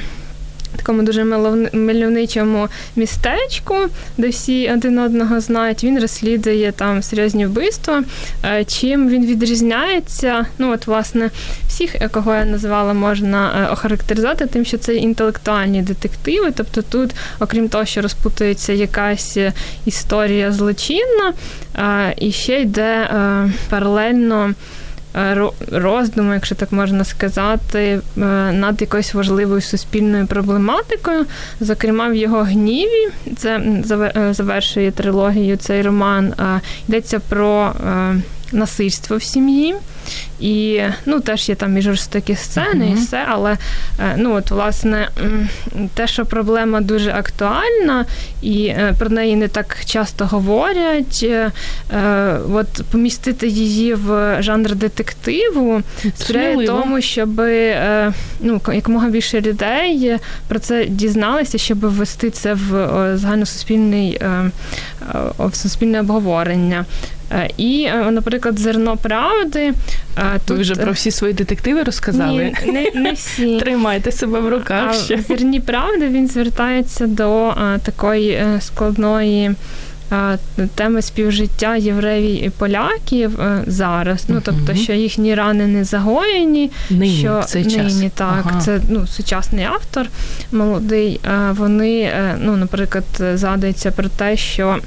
такому 0.80 1.02
дуже 1.02 1.24
мальовничому 1.72 2.68
містечку, 2.96 3.74
де 4.18 4.28
всі 4.28 4.72
один 4.72 4.98
одного 4.98 5.40
знають. 5.40 5.84
Він 5.84 6.00
розслідує 6.00 6.72
там 6.72 7.02
серйозні 7.02 7.46
вбивства. 7.46 8.02
Е, 8.44 8.64
чим 8.64 9.08
він 9.08 9.26
відрізняється? 9.26 10.46
Ну, 10.58 10.72
от, 10.72 10.86
власне, 10.86 11.30
всіх, 11.68 11.94
кого 12.10 12.34
я 12.34 12.44
назвала, 12.44 12.92
можна 12.92 13.66
е, 13.68 13.72
охарактеризувати, 13.72 14.46
тим, 14.46 14.64
що 14.64 14.78
це 14.78 14.94
інтелектуальні 14.94 15.82
детективи. 15.82 16.52
Тобто 16.56 16.82
тут, 16.82 17.10
окрім 17.40 17.68
того, 17.68 17.84
що 17.84 18.02
розпутується 18.02 18.72
якась 18.72 19.38
історія 19.86 20.52
злочинна, 20.52 21.32
е, 21.78 22.14
і 22.18 22.32
ще 22.32 22.60
йде 22.60 23.08
паралельно. 23.70 24.54
Е, 25.16 25.50
роздуму, 25.72 26.34
якщо 26.34 26.54
так 26.54 26.72
можна 26.72 27.04
сказати, 27.04 27.78
е, 27.78 28.00
над 28.52 28.80
якоюсь 28.80 29.14
важливою 29.14 29.60
суспільною 29.60 30.26
проблематикою. 30.26 31.26
Зокрема, 31.60 32.08
в 32.08 32.14
його 32.14 32.42
гніві 32.42 33.08
це 33.36 33.56
е, 33.56 34.34
завершує 34.34 34.90
трилогію 34.90 35.56
цей 35.56 35.82
роман. 35.82 36.34
Йдеться 36.88 37.20
про 37.28 37.72
насильство 38.52 39.16
в 39.16 39.22
сім'ї. 39.22 39.74
І 40.40 40.80
ну, 41.06 41.20
теж 41.20 41.48
є 41.48 41.54
там 41.54 41.78
і 41.78 41.82
жорстокі 41.82 42.36
сцени, 42.36 42.84
uh-huh. 42.84 42.92
і 42.92 42.94
все, 42.94 43.24
але 43.28 43.56
е, 44.00 44.14
ну, 44.16 44.34
от, 44.34 44.50
власне, 44.50 45.08
те, 45.94 46.06
що 46.06 46.26
проблема 46.26 46.80
дуже 46.80 47.10
актуальна, 47.10 48.04
і 48.42 48.64
е, 48.64 48.94
про 48.98 49.08
неї 49.08 49.36
не 49.36 49.48
так 49.48 49.76
часто 49.84 50.26
говорять, 50.26 51.20
е, 51.22 51.50
от 52.52 52.82
помістити 52.90 53.48
її 53.48 53.94
в 53.94 54.36
жанр 54.42 54.74
детективу 54.74 55.82
сприяє 56.16 56.66
тому, 56.66 57.00
щоб 57.00 57.40
ну, 58.40 58.60
якомога 58.74 59.08
більше 59.08 59.40
людей 59.40 60.16
про 60.48 60.58
це 60.58 60.84
дізналися, 60.84 61.58
щоб 61.58 61.78
ввести 61.78 62.30
це 62.30 62.54
в 62.54 63.16
загальносуспільний 63.16 64.20
в 65.38 65.54
суспільне 65.54 66.00
обговорення. 66.00 66.84
Е, 67.32 67.50
і, 67.56 67.82
е, 67.82 68.10
наприклад, 68.10 68.58
зерно 68.58 68.96
правди. 68.96 69.72
Е, 70.18 70.22
тут... 70.46 70.56
Ви 70.56 70.62
вже 70.62 70.74
про 70.74 70.92
всі 70.92 71.10
свої 71.10 71.32
детективи 71.32 71.82
розказали? 71.82 72.52
Ні, 72.66 72.72
не, 72.72 73.00
не 73.00 73.12
всі. 73.12 73.58
Тримайте 73.60 74.12
себе 74.12 74.40
в 74.40 74.48
руках. 74.48 74.94
ще. 74.94 75.16
В 75.16 75.20
зерні 75.20 75.60
правди 75.60 76.08
він 76.08 76.28
звертається 76.28 77.06
до 77.06 77.54
такої 77.82 78.44
складної. 78.60 79.50
Теми 80.74 81.02
співжиття 81.02 81.76
євреїв 81.76 82.44
і 82.44 82.50
поляків 82.50 83.38
зараз. 83.66 84.24
Ну 84.28 84.42
тобто, 84.44 84.74
що 84.74 84.92
їхні 84.92 85.34
рани 85.34 85.66
не 85.66 85.84
загоєні, 85.84 86.70
нині, 86.90 87.18
що 87.18 87.42
цей 87.46 87.64
нині 87.64 88.02
час. 88.02 88.12
так, 88.14 88.44
ага. 88.46 88.60
це 88.60 88.80
ну 88.88 89.06
сучасний 89.06 89.64
автор 89.64 90.06
молодий. 90.52 91.20
Вони, 91.50 92.12
ну, 92.40 92.56
наприклад, 92.56 93.04
згадується 93.34 93.90
про 93.90 94.08
те, 94.08 94.36
що 94.36 94.78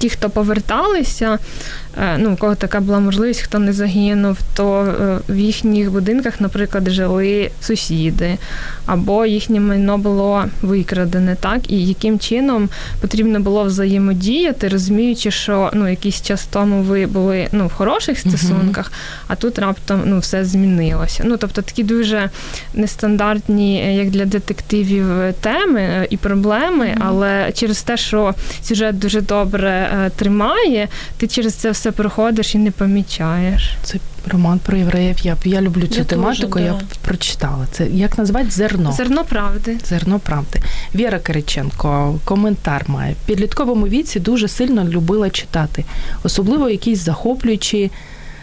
ті, 0.00 0.10
хто 0.10 0.30
поверталися, 0.30 1.38
ну, 2.18 2.32
у 2.32 2.36
кого 2.36 2.54
така 2.54 2.80
була 2.80 3.00
можливість, 3.00 3.40
хто 3.40 3.58
не 3.58 3.72
загинув, 3.72 4.38
то 4.54 4.82
е, 4.82 5.18
в 5.28 5.38
їхніх 5.38 5.90
будинках, 5.90 6.40
наприклад, 6.40 6.90
жили 6.90 7.50
сусіди, 7.60 8.38
або 8.86 9.26
їхнє 9.26 9.60
майно 9.60 9.98
було 9.98 10.44
викрадене, 10.62 11.36
так, 11.40 11.70
і 11.70 11.86
яким 11.86 12.18
чином 12.18 12.68
потрібно 13.00 13.40
було 13.40 13.64
взаємодіяти, 13.64 14.68
розуміючи, 14.68 15.30
що 15.30 15.70
ну, 15.74 15.88
якийсь 15.88 16.22
час 16.22 16.46
тому 16.50 16.82
ви 16.82 17.06
були 17.06 17.48
ну, 17.52 17.66
в 17.66 17.72
хороших 17.72 18.18
стосунках, 18.18 18.92
а 19.26 19.34
тут 19.34 19.58
раптом 19.58 20.02
ну, 20.04 20.18
все 20.18 20.44
змінилося. 20.44 21.22
Ну, 21.26 21.36
Тобто 21.36 21.62
такі 21.62 21.84
дуже 21.84 22.30
нестандартні, 22.74 23.82
е, 23.86 23.94
як 23.94 24.10
для 24.10 24.24
детективів, 24.24 25.06
теми 25.40 26.06
і 26.10 26.16
проблеми, 26.16 26.96
але 27.00 27.52
через 27.54 27.82
те, 27.82 27.96
що 27.96 28.34
сюжет 28.62 28.98
дуже 28.98 29.20
добре 29.20 29.90
тримає, 30.16 30.88
ти 31.16 31.26
через 31.26 31.54
це 31.54 31.70
все 31.80 31.92
проходиш 31.92 32.54
і 32.54 32.58
не 32.58 32.70
помічаєш. 32.70 33.74
Це 33.82 33.98
роман 34.26 34.58
про 34.58 34.76
євреїв. 34.76 35.16
Я 35.22 35.36
я 35.44 35.60
люблю 35.60 35.86
цю 35.86 35.98
я 35.98 36.04
тематику. 36.04 36.58
Я 36.58 36.64
да. 36.64 36.72
Я 36.72 36.80
прочитала 37.02 37.66
це. 37.70 37.86
Як 37.86 38.18
назвати 38.18 38.50
зерно? 38.50 38.92
Зерно 38.92 39.24
правди. 39.24 39.78
Зерно 39.88 40.18
правди. 40.18 40.60
Віра 40.94 41.18
Кириченко 41.18 42.18
коментар 42.24 42.84
має 42.86 43.12
в 43.12 43.26
підлітковому 43.26 43.86
віці. 43.86 44.20
Дуже 44.20 44.48
сильно 44.48 44.84
любила 44.84 45.30
читати, 45.30 45.84
особливо 46.22 46.70
якісь 46.70 46.98
захоплюючі 46.98 47.90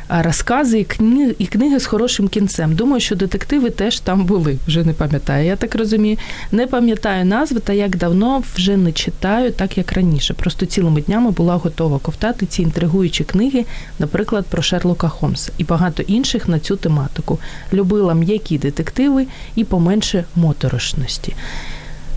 розкази 0.09 0.79
і 0.79 0.83
книги, 0.83 1.35
і 1.39 1.45
книги 1.45 1.79
з 1.79 1.85
хорошим 1.85 2.27
кінцем. 2.27 2.75
Думаю, 2.75 3.01
що 3.01 3.15
детективи 3.15 3.69
теж 3.69 3.99
там 3.99 4.25
були. 4.25 4.57
Вже 4.67 4.83
не 4.83 4.93
пам'ятаю. 4.93 5.45
Я 5.45 5.55
так 5.55 5.75
розумію. 5.75 6.17
Не 6.51 6.67
пам'ятаю 6.67 7.25
назви 7.25 7.59
та 7.59 7.73
як 7.73 7.97
давно 7.97 8.43
вже 8.55 8.77
не 8.77 8.91
читаю, 8.91 9.51
так 9.51 9.77
як 9.77 9.93
раніше. 9.93 10.33
Просто 10.33 10.65
цілими 10.65 11.01
днями 11.01 11.31
була 11.31 11.55
готова 11.55 11.99
ковтати 11.99 12.45
ці 12.45 12.61
інтригуючі 12.61 13.23
книги, 13.23 13.65
наприклад, 13.99 14.45
про 14.45 14.61
Шерлока 14.61 15.09
Холмса 15.09 15.51
і 15.57 15.63
багато 15.63 16.03
інших 16.03 16.47
на 16.47 16.59
цю 16.59 16.75
тематику. 16.75 17.39
Любила 17.73 18.13
м'які 18.13 18.57
детективи 18.57 19.25
і 19.55 19.63
поменше 19.63 20.25
моторошності. 20.35 21.35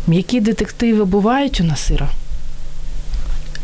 М'які 0.07 0.41
детективи 0.41 1.05
бувають 1.05 1.61
у 1.61 1.65
нас, 1.65 1.91
Іра? 1.91 2.09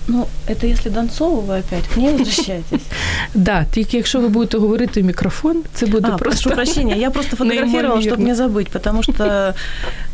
Ну, 0.07 0.27
это 0.47 0.67
если 0.67 0.89
Донцову 0.89 1.41
ви 1.41 1.59
опять 1.59 1.87
к 1.87 1.97
ней 1.97 2.11
возвращаетесь? 2.11 2.81
Да, 3.33 3.65
тільки 3.71 3.97
якщо 3.97 4.19
ви 4.19 4.27
будете 4.27 4.57
говорити 4.57 5.01
в 5.01 5.05
мікрофон, 5.05 5.63
це 5.73 5.85
буде 5.85 6.07
а, 6.11 6.17
просто... 6.17 6.49
прошу 6.49 6.55
прощения, 6.55 6.97
я 6.97 7.09
просто 7.09 7.35
фотографировала, 7.35 8.01
чтобы 8.01 8.23
не 8.23 8.35
забыть, 8.35 8.69
потому 8.69 9.03
что 9.03 9.53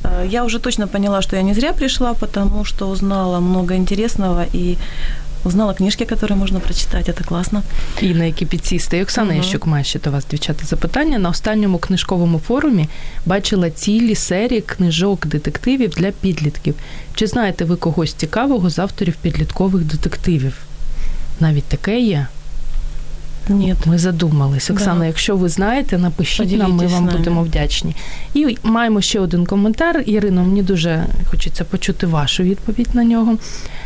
э, 0.03 0.27
я 0.29 0.43
уже 0.43 0.59
точно 0.59 0.87
поняла, 0.87 1.21
что 1.21 1.35
я 1.35 1.41
не 1.41 1.53
зря 1.53 1.73
пришла, 1.73 2.13
потому 2.13 2.65
что 2.65 2.89
узнала 2.89 3.39
много 3.39 3.75
интересного 3.75 4.45
и 4.53 4.77
Узнала 5.44 5.74
книжки, 5.74 6.06
які 6.10 6.34
можна 6.34 6.60
прочитати, 6.60 7.14
це 7.18 7.24
класно. 7.24 7.62
І 8.00 8.14
на 8.14 8.24
які 8.24 8.46
підсісти. 8.46 8.98
І 8.98 9.02
Оксана, 9.02 9.32
uh-huh. 9.32 9.36
Ящук 9.36 9.66
має 9.66 9.84
ще 9.84 9.98
до 9.98 10.10
вас, 10.10 10.26
дівчата, 10.30 10.66
запитання. 10.66 11.18
На 11.18 11.28
останньому 11.28 11.78
книжковому 11.78 12.38
форумі 12.38 12.88
бачила 13.26 13.70
цілі 13.70 14.14
серії 14.14 14.60
книжок 14.60 15.26
детективів 15.26 15.90
для 15.90 16.10
підлітків. 16.10 16.74
Чи 17.14 17.26
знаєте 17.26 17.64
ви 17.64 17.76
когось 17.76 18.12
цікавого 18.12 18.70
з 18.70 18.78
авторів 18.78 19.14
підліткових 19.22 19.84
детективів? 19.84 20.56
Навіть 21.40 21.64
таке 21.64 22.00
є. 22.00 22.26
Ні. 23.49 23.75
Ми 23.85 23.97
задумались. 23.97 24.69
Оксана, 24.69 24.99
да. 24.99 25.05
якщо 25.05 25.35
ви 25.35 25.49
знаєте, 25.49 25.97
напишіть 25.97 26.37
Поділітесь 26.37 26.67
нам, 26.67 26.75
ми 26.77 26.87
вам 26.87 27.05
будемо 27.05 27.43
вдячні. 27.43 27.95
І 28.33 28.57
маємо 28.63 29.01
ще 29.01 29.19
один 29.19 29.45
коментар. 29.45 30.03
Ірино, 30.05 30.43
мені 30.43 30.63
дуже 30.63 31.05
хочеться 31.31 31.63
почути 31.63 32.07
вашу 32.07 32.43
відповідь 32.43 32.89
на 32.93 33.03
нього. 33.03 33.37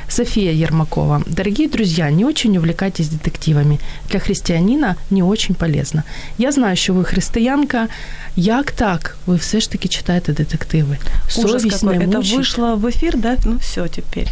София 0.08 0.66
Ермакова. 0.66 1.22
Дорогие 1.28 1.68
друзья, 1.68 2.12
не 2.12 2.26
очень 2.26 2.58
увлекайтесь 2.58 3.10
детективами. 3.10 3.78
Для 4.10 4.20
христианина 4.20 4.96
не 5.10 5.24
очень 5.24 5.56
полезно. 5.56 6.04
Я 6.38 6.52
знаю, 6.52 6.76
що 6.76 6.94
ви 6.94 7.04
християнка. 7.04 7.88
Як 8.36 8.72
так? 8.72 9.18
Ви 9.26 9.36
все 9.36 9.60
ж 9.60 9.72
таки 9.72 9.88
читаєте 9.88 10.34
детективи? 10.34 10.98
Ужас 11.38 11.64
какой. 11.64 11.98
Это 11.98 12.20
вышло 12.20 12.76
в 12.76 12.86
эфир, 12.86 13.18
да? 13.18 13.38
Ну 13.46 13.58
все 13.58 13.88
теперь. 13.88 14.28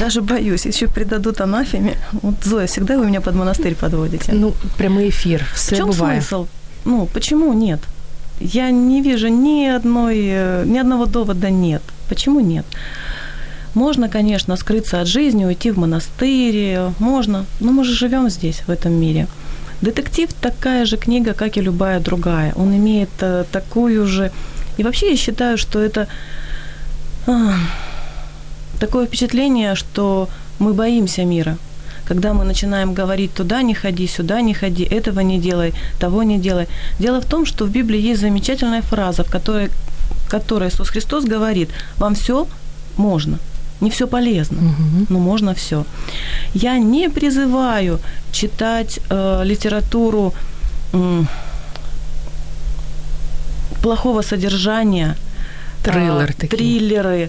Даже 0.00 0.20
боюсь, 0.20 0.66
еще 0.66 0.86
придадут 0.88 1.40
анафеме. 1.40 1.96
Вот, 2.12 2.34
Зоя, 2.42 2.66
всегда 2.66 2.98
вы 2.98 3.06
меня 3.06 3.20
под 3.20 3.34
монастырь 3.34 3.74
подводите. 3.74 4.32
Ну, 4.32 4.54
прямой 4.76 5.08
эфир. 5.08 5.44
Все 5.54 5.74
в 5.74 5.78
чем 5.78 5.88
бывает. 5.88 6.22
смысл? 6.22 6.46
Ну, 6.84 7.06
почему 7.06 7.52
нет? 7.52 7.80
Я 8.40 8.70
не 8.70 9.02
вижу 9.02 9.28
ни 9.28 9.66
одной, 9.66 10.18
э, 10.22 10.64
ни 10.66 10.78
одного 10.78 11.06
довода 11.06 11.50
нет. 11.50 11.82
Почему 12.08 12.40
нет? 12.40 12.64
Можно, 13.74 14.08
конечно, 14.08 14.56
скрыться 14.56 15.00
от 15.00 15.06
жизни, 15.06 15.44
уйти 15.44 15.70
в 15.70 15.78
монастырь, 15.78 16.78
можно, 16.98 17.46
но 17.60 17.72
мы 17.72 17.84
же 17.84 17.92
живем 17.94 18.28
здесь, 18.28 18.62
в 18.66 18.70
этом 18.70 18.92
мире. 18.92 19.26
Детектив 19.80 20.30
такая 20.40 20.84
же 20.84 20.96
книга, 20.96 21.32
как 21.34 21.56
и 21.56 21.60
любая 21.60 22.00
другая. 22.00 22.52
Он 22.56 22.76
имеет 22.76 23.10
э, 23.20 23.44
такую 23.50 24.06
же... 24.06 24.30
И 24.76 24.84
вообще 24.84 25.10
я 25.10 25.16
считаю, 25.16 25.58
что 25.58 25.80
это 25.80 26.06
а, 27.26 27.54
такое 28.82 29.06
впечатление, 29.06 29.76
что 29.76 30.28
мы 30.58 30.74
боимся 30.74 31.24
мира. 31.24 31.56
Когда 32.04 32.32
мы 32.34 32.44
начинаем 32.44 32.94
говорить 32.94 33.32
туда 33.34 33.62
не 33.62 33.74
ходи, 33.74 34.08
сюда 34.08 34.42
не 34.42 34.54
ходи, 34.54 34.82
этого 34.82 35.20
не 35.20 35.38
делай, 35.38 35.72
того 36.00 36.24
не 36.24 36.38
делай. 36.38 36.66
Дело 36.98 37.20
в 37.20 37.24
том, 37.24 37.46
что 37.46 37.64
в 37.64 37.70
Библии 37.70 38.10
есть 38.10 38.20
замечательная 38.20 38.82
фраза, 38.82 39.22
в 39.22 39.30
которой, 39.30 39.68
в 40.26 40.30
которой 40.30 40.68
Иисус 40.68 40.90
Христос 40.90 41.24
говорит, 41.24 41.68
вам 41.98 42.14
все 42.14 42.46
можно– 42.96 43.38
не 43.82 43.90
все 43.90 44.06
полезно, 44.06 44.58
угу. 44.58 45.06
но 45.08 45.18
можно 45.18 45.54
все. 45.54 45.84
Я 46.54 46.78
не 46.78 47.08
призываю 47.08 47.98
читать 48.32 49.00
э, 49.10 49.44
литературу 49.44 50.32
э, 50.92 51.24
плохого 53.82 54.22
содержания, 54.22 55.16
Триллер 55.82 56.30
э, 56.30 56.46
триллеры, 56.46 57.28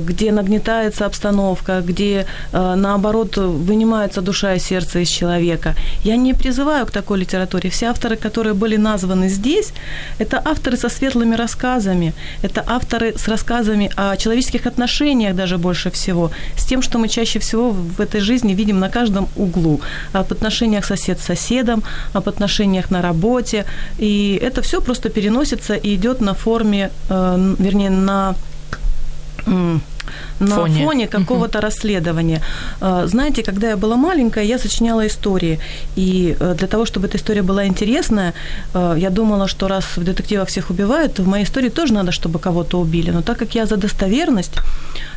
где 0.00 0.32
нагнетается 0.32 1.06
обстановка, 1.06 1.80
где, 1.80 2.26
э, 2.52 2.74
наоборот, 2.76 3.36
вынимается 3.36 4.20
душа 4.20 4.54
и 4.54 4.58
сердце 4.58 4.98
из 4.98 5.08
человека. 5.08 5.74
Я 6.04 6.16
не 6.16 6.34
призываю 6.34 6.86
к 6.86 6.90
такой 6.90 7.18
литературе. 7.18 7.70
Все 7.70 7.86
авторы, 7.86 8.16
которые 8.16 8.54
были 8.54 8.76
названы 8.76 9.28
здесь, 9.28 9.72
это 10.18 10.42
авторы 10.44 10.76
со 10.76 10.88
светлыми 10.88 11.36
рассказами, 11.36 12.12
это 12.42 12.64
авторы 12.66 13.14
с 13.16 13.28
рассказами 13.28 13.90
о 13.96 14.16
человеческих 14.16 14.66
отношениях 14.66 15.34
даже 15.34 15.58
больше 15.58 15.90
всего, 15.90 16.30
с 16.56 16.64
тем, 16.64 16.82
что 16.82 16.98
мы 16.98 17.08
чаще 17.08 17.38
всего 17.38 17.70
в 17.70 18.00
этой 18.00 18.20
жизни 18.20 18.54
видим 18.54 18.80
на 18.80 18.88
каждом 18.88 19.28
углу, 19.36 19.80
об 20.12 20.32
отношениях 20.32 20.84
сосед 20.84 21.18
с 21.20 21.24
соседом, 21.24 21.82
об 22.12 22.28
отношениях 22.28 22.90
на 22.90 23.02
работе, 23.02 23.64
и 23.98 24.38
это 24.42 24.62
все 24.62 24.80
просто 24.80 25.08
переносится 25.08 25.74
и 25.74 25.94
идет 25.94 26.20
на 26.20 26.34
форме, 26.34 26.90
э, 27.08 27.54
вернее, 27.58 27.90
на 27.90 28.34
на 30.40 30.56
фоне, 30.56 30.84
фоне 30.84 31.06
какого-то 31.06 31.58
угу. 31.58 31.66
расследования. 31.66 32.40
А, 32.80 33.06
знаете, 33.06 33.42
когда 33.42 33.68
я 33.68 33.76
была 33.76 33.96
маленькая, 33.96 34.44
я 34.44 34.58
сочиняла 34.58 35.06
истории. 35.06 35.58
И 35.96 36.36
э, 36.40 36.54
для 36.58 36.66
того, 36.66 36.84
чтобы 36.84 37.06
эта 37.06 37.16
история 37.16 37.42
была 37.42 37.66
интересная, 37.66 38.34
э, 38.74 38.96
я 38.98 39.10
думала, 39.10 39.48
что 39.48 39.68
раз 39.68 39.96
в 39.96 40.04
детективах 40.04 40.48
всех 40.48 40.70
убивают, 40.70 41.14
то 41.14 41.22
в 41.22 41.28
моей 41.28 41.44
истории 41.44 41.70
тоже 41.70 41.92
надо, 41.92 42.12
чтобы 42.12 42.38
кого-то 42.38 42.80
убили. 42.80 43.10
Но 43.10 43.22
так 43.22 43.38
как 43.38 43.54
я 43.54 43.66
за 43.66 43.76
достоверность, 43.76 44.58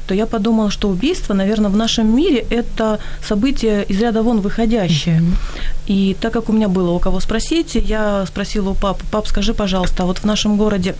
то 0.07 0.13
я 0.13 0.25
подумала, 0.25 0.71
что 0.71 0.89
убийство, 0.89 1.34
наверное, 1.34 1.69
в 1.69 1.75
нашем 1.75 2.15
мире 2.15 2.45
это 2.49 2.99
событие 3.28 3.84
из 3.89 4.01
ряда 4.01 4.21
вон 4.21 4.39
выходящее. 4.39 5.19
Mm-hmm. 5.19 5.34
И 5.88 6.15
так 6.19 6.34
как 6.34 6.49
у 6.49 6.53
меня 6.53 6.67
было 6.67 6.91
у 6.91 6.99
кого 6.99 7.19
спросить, 7.19 7.75
я 7.75 8.25
спросила 8.25 8.69
у 8.69 8.73
папы, 8.73 9.03
пап, 9.11 9.28
скажи, 9.28 9.53
пожалуйста, 9.53 10.03
а 10.03 10.05
вот 10.05 10.19
в 10.19 10.25
нашем 10.25 10.57
городе 10.57 10.95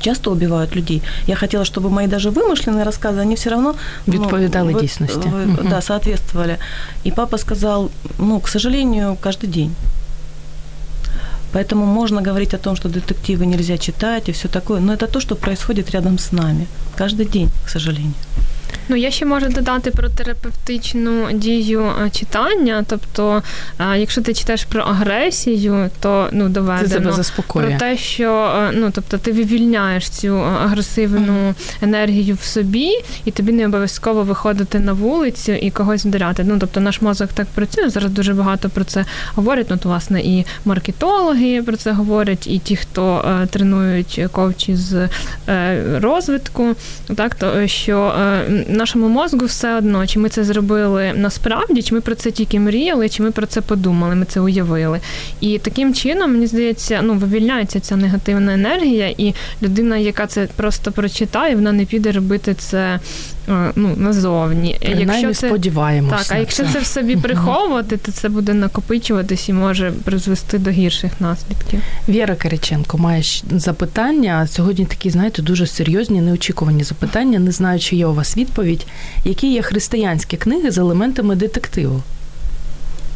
часто 0.00 0.30
убивают 0.30 0.76
людей. 0.76 1.02
Я 1.26 1.36
хотела, 1.36 1.64
чтобы 1.64 1.90
мои 1.90 2.06
даже 2.06 2.30
вымышленные 2.30 2.84
рассказы, 2.84 3.20
они 3.20 3.34
все 3.34 3.50
равно... 3.50 3.74
Відповідали 4.08 4.72
ну, 4.72 4.80
дійсності. 4.80 5.28
Вы, 5.28 5.44
угу. 5.44 5.68
Да, 5.68 5.80
соответствовали. 5.80 6.56
И 7.06 7.10
папа 7.10 7.38
сказал, 7.38 7.90
ну, 8.18 8.40
к 8.40 8.48
сожалению, 8.48 9.16
каждый 9.22 9.46
день. 9.46 9.70
Поэтому 11.54 11.86
можно 11.86 12.20
говорить 12.20 12.54
о 12.54 12.58
том, 12.58 12.76
что 12.76 12.88
детективы 12.88 13.46
нельзя 13.46 13.78
читать 13.78 14.28
и 14.28 14.32
все 14.32 14.48
такое, 14.48 14.80
но 14.80 14.92
это 14.92 15.06
то, 15.06 15.20
что 15.20 15.36
происходит 15.36 15.90
рядом 15.90 16.18
с 16.18 16.32
нами. 16.32 16.66
Каждый 16.96 17.26
день, 17.26 17.48
к 17.64 17.70
сожалению. 17.70 18.14
Ну, 18.89 18.95
я 18.95 19.11
ще 19.11 19.25
можу 19.25 19.47
додати 19.47 19.91
про 19.91 20.09
терапевтичну 20.09 21.31
дію 21.33 21.85
е, 22.05 22.09
читання. 22.09 22.85
Тобто, 22.87 23.43
е, 23.79 23.99
якщо 23.99 24.21
ти 24.21 24.33
читаєш 24.33 24.63
про 24.63 24.81
агресію, 24.81 25.89
то 25.99 26.29
ну 26.31 26.49
доведено 26.49 27.15
про 27.53 27.77
те, 27.79 27.97
що 27.97 28.53
е, 28.55 28.71
ну 28.73 28.91
тобто 28.91 29.17
ти 29.17 29.31
вивільняєш 29.31 30.09
цю 30.09 30.39
агресивну 30.39 31.55
енергію 31.81 32.37
в 32.41 32.43
собі, 32.43 32.89
і 33.25 33.31
тобі 33.31 33.51
не 33.51 33.65
обов'язково 33.65 34.23
виходити 34.23 34.79
на 34.79 34.93
вулицю 34.93 35.51
і 35.51 35.71
когось 35.71 36.05
вдаряти. 36.05 36.43
Ну 36.43 36.57
тобто 36.59 36.79
наш 36.79 37.01
мозок 37.01 37.29
так 37.33 37.47
працює. 37.47 37.89
Зараз 37.89 38.11
дуже 38.11 38.33
багато 38.33 38.69
про 38.69 38.83
це 38.83 39.05
говорять. 39.35 39.67
Ну, 39.69 39.77
то, 39.77 39.89
власне, 39.89 40.21
і 40.21 40.45
маркетологи 40.65 41.63
про 41.63 41.77
це 41.77 41.91
говорять, 41.91 42.47
і 42.47 42.59
ті, 42.59 42.75
хто 42.75 43.25
тренують 43.49 44.21
ковчі 44.31 44.75
з 44.75 45.09
розвитку, 46.01 46.75
так 47.15 47.35
то 47.35 47.67
що 47.67 48.13
нашому 48.79 49.07
мозку 49.07 49.45
все 49.45 49.77
одно, 49.77 50.07
чи 50.07 50.19
ми 50.19 50.29
це 50.29 50.43
зробили 50.43 51.13
насправді, 51.15 51.81
чи 51.81 51.95
ми 51.95 52.01
про 52.01 52.15
це 52.15 52.31
тільки 52.31 52.59
мріяли, 52.59 53.09
чи 53.09 53.23
ми 53.23 53.31
про 53.31 53.45
це 53.45 53.61
подумали, 53.61 54.15
ми 54.15 54.25
це 54.25 54.39
уявили. 54.39 54.99
І 55.41 55.59
таким 55.59 55.93
чином, 55.93 56.31
мені 56.31 56.47
здається, 56.47 57.01
ну 57.03 57.13
вивільняється 57.13 57.79
ця 57.79 57.95
негативна 57.95 58.53
енергія, 58.53 59.13
і 59.17 59.33
людина, 59.61 59.97
яка 59.97 60.27
це 60.27 60.47
просто 60.55 60.91
прочитає, 60.91 61.55
вона 61.55 61.71
не 61.71 61.85
піде 61.85 62.11
робити 62.11 62.53
це 62.53 62.99
ну, 63.75 63.95
назовні. 63.97 64.77
Принаймні 64.81 65.13
якщо 65.13 65.41
це, 65.41 65.47
сподіваємося. 65.47 66.15
Так, 66.17 66.37
а 66.37 66.39
якщо 66.39 66.63
це 66.73 66.79
в 66.79 66.85
собі 66.85 67.15
приховувати, 67.15 67.97
то 67.97 68.11
це 68.11 68.29
буде 68.29 68.53
накопичуватись 68.53 69.49
і 69.49 69.53
може 69.53 69.91
призвести 70.03 70.57
до 70.57 70.69
гірших 70.69 71.11
наслідків. 71.21 71.81
Віра 72.09 72.35
Кириченко, 72.35 72.97
маєш 72.97 73.43
запитання. 73.51 74.47
Сьогодні 74.47 74.85
такі, 74.85 75.09
знаєте, 75.09 75.41
дуже 75.41 75.67
серйозні, 75.67 76.21
неочікувані 76.21 76.83
запитання. 76.83 77.39
Не 77.39 77.51
знаю, 77.51 77.79
чи 77.79 77.95
є 77.95 78.05
у 78.05 78.13
вас 78.13 78.37
відповідь. 78.37 78.87
Які 79.25 79.53
є 79.53 79.61
християнські 79.61 80.37
книги 80.37 80.71
з 80.71 80.77
елементами 80.77 81.35
детективу? 81.35 82.01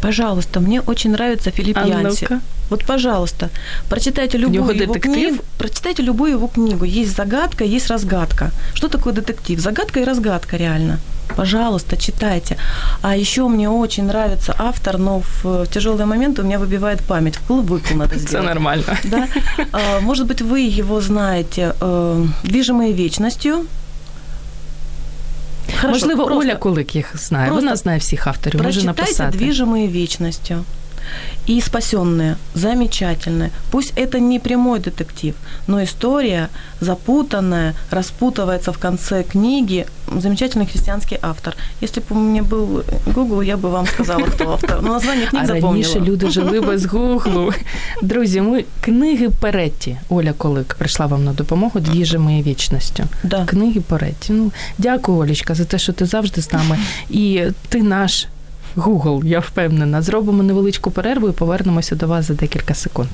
Пожалуйста, 0.03 0.59
мне 0.59 0.81
очень 0.81 1.11
нравится 1.11 1.49
Филипп 1.51 1.77
а 1.77 1.87
Янси. 1.87 2.27
Вот, 2.69 2.85
пожалуйста, 2.85 3.49
прочитайте 3.89 4.37
любую 4.37 4.75
его, 4.75 4.83
его 4.83 4.93
книгу. 4.93 5.37
Прочитайте 5.57 6.03
любую 6.03 6.31
его 6.31 6.47
книгу. 6.47 6.85
Есть 6.85 7.15
загадка, 7.15 7.63
есть 7.63 7.89
разгадка. 7.89 8.51
Что 8.73 8.87
такое 8.89 9.13
детектив? 9.13 9.59
Загадка 9.61 10.01
и 10.01 10.03
разгадка 10.03 10.57
реально. 10.57 10.99
Пожалуйста, 11.37 11.95
читайте. 11.95 12.57
А 13.01 13.15
еще 13.15 13.47
мне 13.47 13.69
очень 13.69 14.03
нравится 14.03 14.53
автор, 14.59 14.97
но 14.97 15.21
в, 15.21 15.43
в 15.45 15.67
тяжелые 15.67 16.05
моменты 16.05 16.41
у 16.41 16.45
меня 16.45 16.59
выбивает 16.59 17.01
память. 17.07 17.39
Выкл 17.47 17.95
надо 17.95 18.15
сделать. 18.17 18.33
Это 18.33 18.43
нормально. 18.43 18.97
Да? 19.05 19.27
А, 19.71 20.01
может 20.01 20.27
быть, 20.27 20.41
вы 20.41 20.59
его 20.79 21.01
знаете. 21.01 21.73
Э, 21.81 22.25
«Движимые 22.43 22.91
вечностью». 22.91 23.65
Хорошо, 25.85 26.05
Можливо, 26.05 26.25
просто, 26.25 26.49
Оля 26.49 26.55
Кулик 26.55 26.95
їх 26.95 27.17
знає. 27.17 27.51
Вона 27.51 27.75
знає 27.75 27.99
всіх 27.99 28.27
авторів. 28.27 28.63
Може 28.63 28.83
написати. 28.83 29.37
«Движимые 29.37 29.87
вечностью» 30.03 30.63
и 31.46 31.60
спасенные. 31.60 32.36
Замечательные. 32.54 33.50
Пусть 33.70 33.92
это 33.96 34.20
не 34.20 34.38
прямой 34.38 34.80
детектив, 34.80 35.34
но 35.66 35.82
история 35.82 36.48
запутанная, 36.80 37.74
распутывается 37.90 38.72
в 38.72 38.78
конце 38.78 39.22
книги. 39.22 39.86
Замечательный 40.06 40.66
христианский 40.66 41.18
автор. 41.22 41.56
Если 41.80 42.00
бы 42.00 42.16
у 42.16 42.20
меня 42.20 42.42
был 42.42 42.84
Google, 43.14 43.42
я 43.42 43.56
бы 43.56 43.70
вам 43.70 43.86
сказала, 43.86 44.26
хто 44.26 44.52
автор. 44.52 44.82
Но 44.82 44.92
название 44.92 45.26
книг 45.26 45.42
а 45.42 45.46
запомнила. 45.46 45.72
раніше 45.72 46.00
люди 46.00 46.30
жили 46.30 46.60
без 46.60 46.86
Гуглу. 46.86 47.52
Друзі, 48.02 48.40
ми 48.40 48.64
книги 48.80 49.28
Перетті. 49.40 49.96
Оля 50.08 50.32
Колик 50.32 50.74
прийшла 50.74 51.06
вам 51.06 51.24
на 51.24 51.32
допомогу 51.32 51.80
«Двіже 51.80 52.18
моєю 52.18 52.42
вічністю. 52.42 53.04
Да. 53.22 53.44
Книги 53.44 53.80
Перетті. 53.80 54.32
Ну, 54.32 54.52
дякую, 54.78 55.18
Олічка, 55.18 55.54
за 55.54 55.64
те, 55.64 55.78
що 55.78 55.92
ти 55.92 56.06
завжди 56.06 56.42
з 56.42 56.52
нами. 56.52 56.78
І 57.10 57.42
ти 57.68 57.82
наш 57.82 58.26
Google, 58.75 59.25
я 59.25 59.39
впевнена. 59.39 60.01
Зробимо 60.01 60.43
невеличку 60.43 60.91
перерву 60.91 61.29
і 61.29 61.31
повернемося 61.31 61.95
до 61.95 62.07
вас 62.07 62.25
за 62.25 62.33
декілька 62.33 62.73
секунд. 62.73 63.09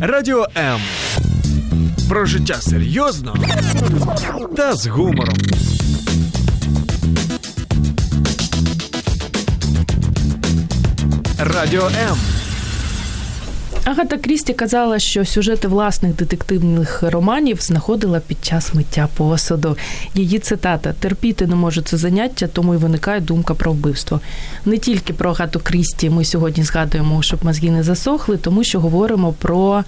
Радіо 0.00 0.46
М. 0.56 0.80
Про 2.08 2.26
життя 2.26 2.54
серйозно 2.54 3.34
та 4.56 4.72
з 4.72 4.86
гумором. 4.86 5.36
Радіо 11.38 11.86
М. 11.86 12.16
Агата 13.84 14.18
Крісті 14.18 14.52
казала, 14.52 14.98
що 14.98 15.24
сюжети 15.24 15.68
власних 15.68 16.14
детективних 16.14 17.02
романів 17.02 17.58
знаходила 17.60 18.20
під 18.20 18.44
час 18.44 18.74
миття 18.74 19.08
посуду. 19.16 19.76
Її 20.14 20.38
цитата 20.38 20.92
терпіти 20.92 21.46
не 21.46 21.54
можу 21.54 21.82
це 21.82 21.96
заняття, 21.96 22.46
тому 22.46 22.74
й 22.74 22.76
виникає 22.76 23.20
думка 23.20 23.54
про 23.54 23.72
вбивство. 23.72 24.20
Не 24.64 24.78
тільки 24.78 25.12
про 25.12 25.30
Агату 25.30 25.60
Крісті 25.62 26.10
ми 26.10 26.24
сьогодні 26.24 26.64
згадуємо, 26.64 27.22
щоб 27.22 27.44
мозги 27.44 27.70
не 27.70 27.82
засохли, 27.82 28.36
тому 28.36 28.64
що 28.64 28.80
говоримо 28.80 29.32
про 29.32 29.84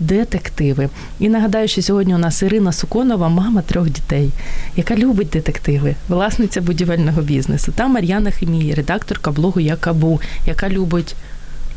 детективи. 0.00 0.88
І 1.18 1.28
нагадаю, 1.28 1.68
що 1.68 1.82
сьогодні 1.82 2.14
у 2.14 2.18
нас 2.18 2.42
Ірина 2.42 2.72
Суконова, 2.72 3.28
мама 3.28 3.62
трьох 3.62 3.90
дітей, 3.90 4.30
яка 4.76 4.96
любить 4.96 5.28
детективи, 5.28 5.94
власниця 6.08 6.60
будівельного 6.60 7.22
бізнесу. 7.22 7.72
Та 7.76 7.86
Мар'яна 7.86 8.30
Хімії, 8.30 8.74
редакторка 8.74 9.30
блогу 9.30 9.60
Якабу, 9.60 10.20
яка 10.46 10.68
любить 10.68 11.16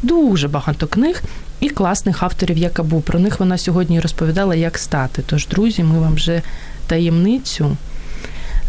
дуже 0.03 0.47
багато 0.47 0.87
книг 0.87 1.23
і 1.59 1.69
класних 1.69 2.23
авторів, 2.23 2.57
Якабу. 2.57 3.01
Про 3.01 3.19
них 3.19 3.39
вона 3.39 3.57
сьогодні 3.57 3.99
розповідала, 3.99 4.55
як 4.55 4.77
стати. 4.77 5.23
Тож, 5.25 5.47
друзі, 5.47 5.83
ми 5.83 5.99
вам 5.99 6.13
вже 6.13 6.41
таємницю. 6.87 7.77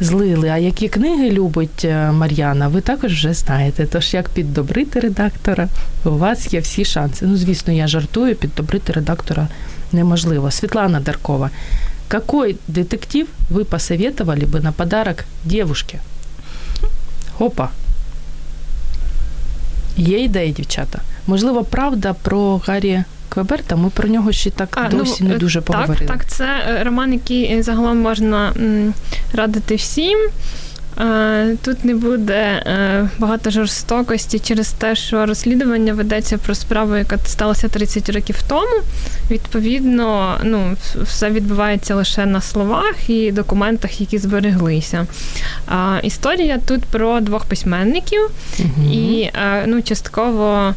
Злили, 0.00 0.48
а 0.48 0.58
які 0.58 0.88
книги 0.88 1.30
любить 1.30 1.84
е, 1.84 2.12
Мар'яна, 2.12 2.68
ви 2.68 2.80
також 2.80 3.12
вже 3.12 3.34
знаєте. 3.34 3.86
Тож 3.86 4.14
як 4.14 4.28
піддобрити 4.28 5.00
редактора, 5.00 5.68
у 6.04 6.10
вас 6.10 6.52
є 6.52 6.60
всі 6.60 6.84
шанси. 6.84 7.26
Ну, 7.26 7.36
звісно, 7.36 7.72
я 7.72 7.86
жартую, 7.86 8.36
піддобрити 8.36 8.92
редактора 8.92 9.48
неможливо. 9.92 10.50
Світлана 10.50 11.00
Даркова, 11.00 11.50
какой 12.08 12.56
детектив 12.68 13.26
ви 13.50 13.64
посоветовали 13.64 14.44
бы 14.44 14.62
на 14.62 14.72
подарок 14.72 15.24
девушке? 15.44 15.98
Опа. 17.38 17.68
Є 19.96 20.24
ідеї, 20.24 20.52
дівчата. 20.52 21.00
Можливо, 21.26 21.64
правда 21.64 22.14
про 22.22 22.60
Гаррі 22.66 23.02
Квеберта. 23.28 23.76
Ми 23.76 23.90
про 23.90 24.08
нього 24.08 24.32
ще 24.32 24.50
так 24.50 24.68
А, 24.84 24.88
досі 24.88 25.24
ну, 25.24 25.28
не 25.30 25.38
дуже 25.38 25.60
так, 25.60 25.66
поговорили. 25.66 26.06
Так, 26.06 26.28
це 26.28 26.44
е, 26.44 26.84
роман, 26.84 27.12
який 27.12 27.62
загалом 27.62 27.98
можна 28.00 28.52
радити 29.32 29.74
всім. 29.74 30.18
Е, 31.00 31.56
Тут 31.64 31.84
не 31.84 31.94
буде 31.94 32.34
е, 32.34 33.08
багато 33.18 33.50
жорстокості 33.50 34.38
через 34.38 34.70
те, 34.72 34.96
що 34.96 35.26
розслідування 35.26 35.94
ведеться 35.94 36.38
про 36.38 36.54
справу, 36.54 36.96
яка 36.96 37.18
сталася 37.18 37.68
30 37.68 38.08
років 38.10 38.42
тому. 38.48 38.82
Відповідно, 39.30 40.38
ну, 40.44 40.76
все 41.02 41.30
відбувається 41.30 41.94
лише 41.94 42.26
на 42.26 42.40
словах 42.40 43.10
і 43.10 43.32
документах, 43.32 44.00
які 44.00 44.18
збереглися. 44.18 45.06
Історія 46.02 46.58
тут 46.66 46.82
про 46.84 47.20
двох 47.20 47.44
письменників, 47.44 48.20
Мгм. 48.58 48.92
і 48.92 49.30
е, 49.34 49.64
ну, 49.66 49.82
частково, 49.82 50.58
е, 50.68 50.74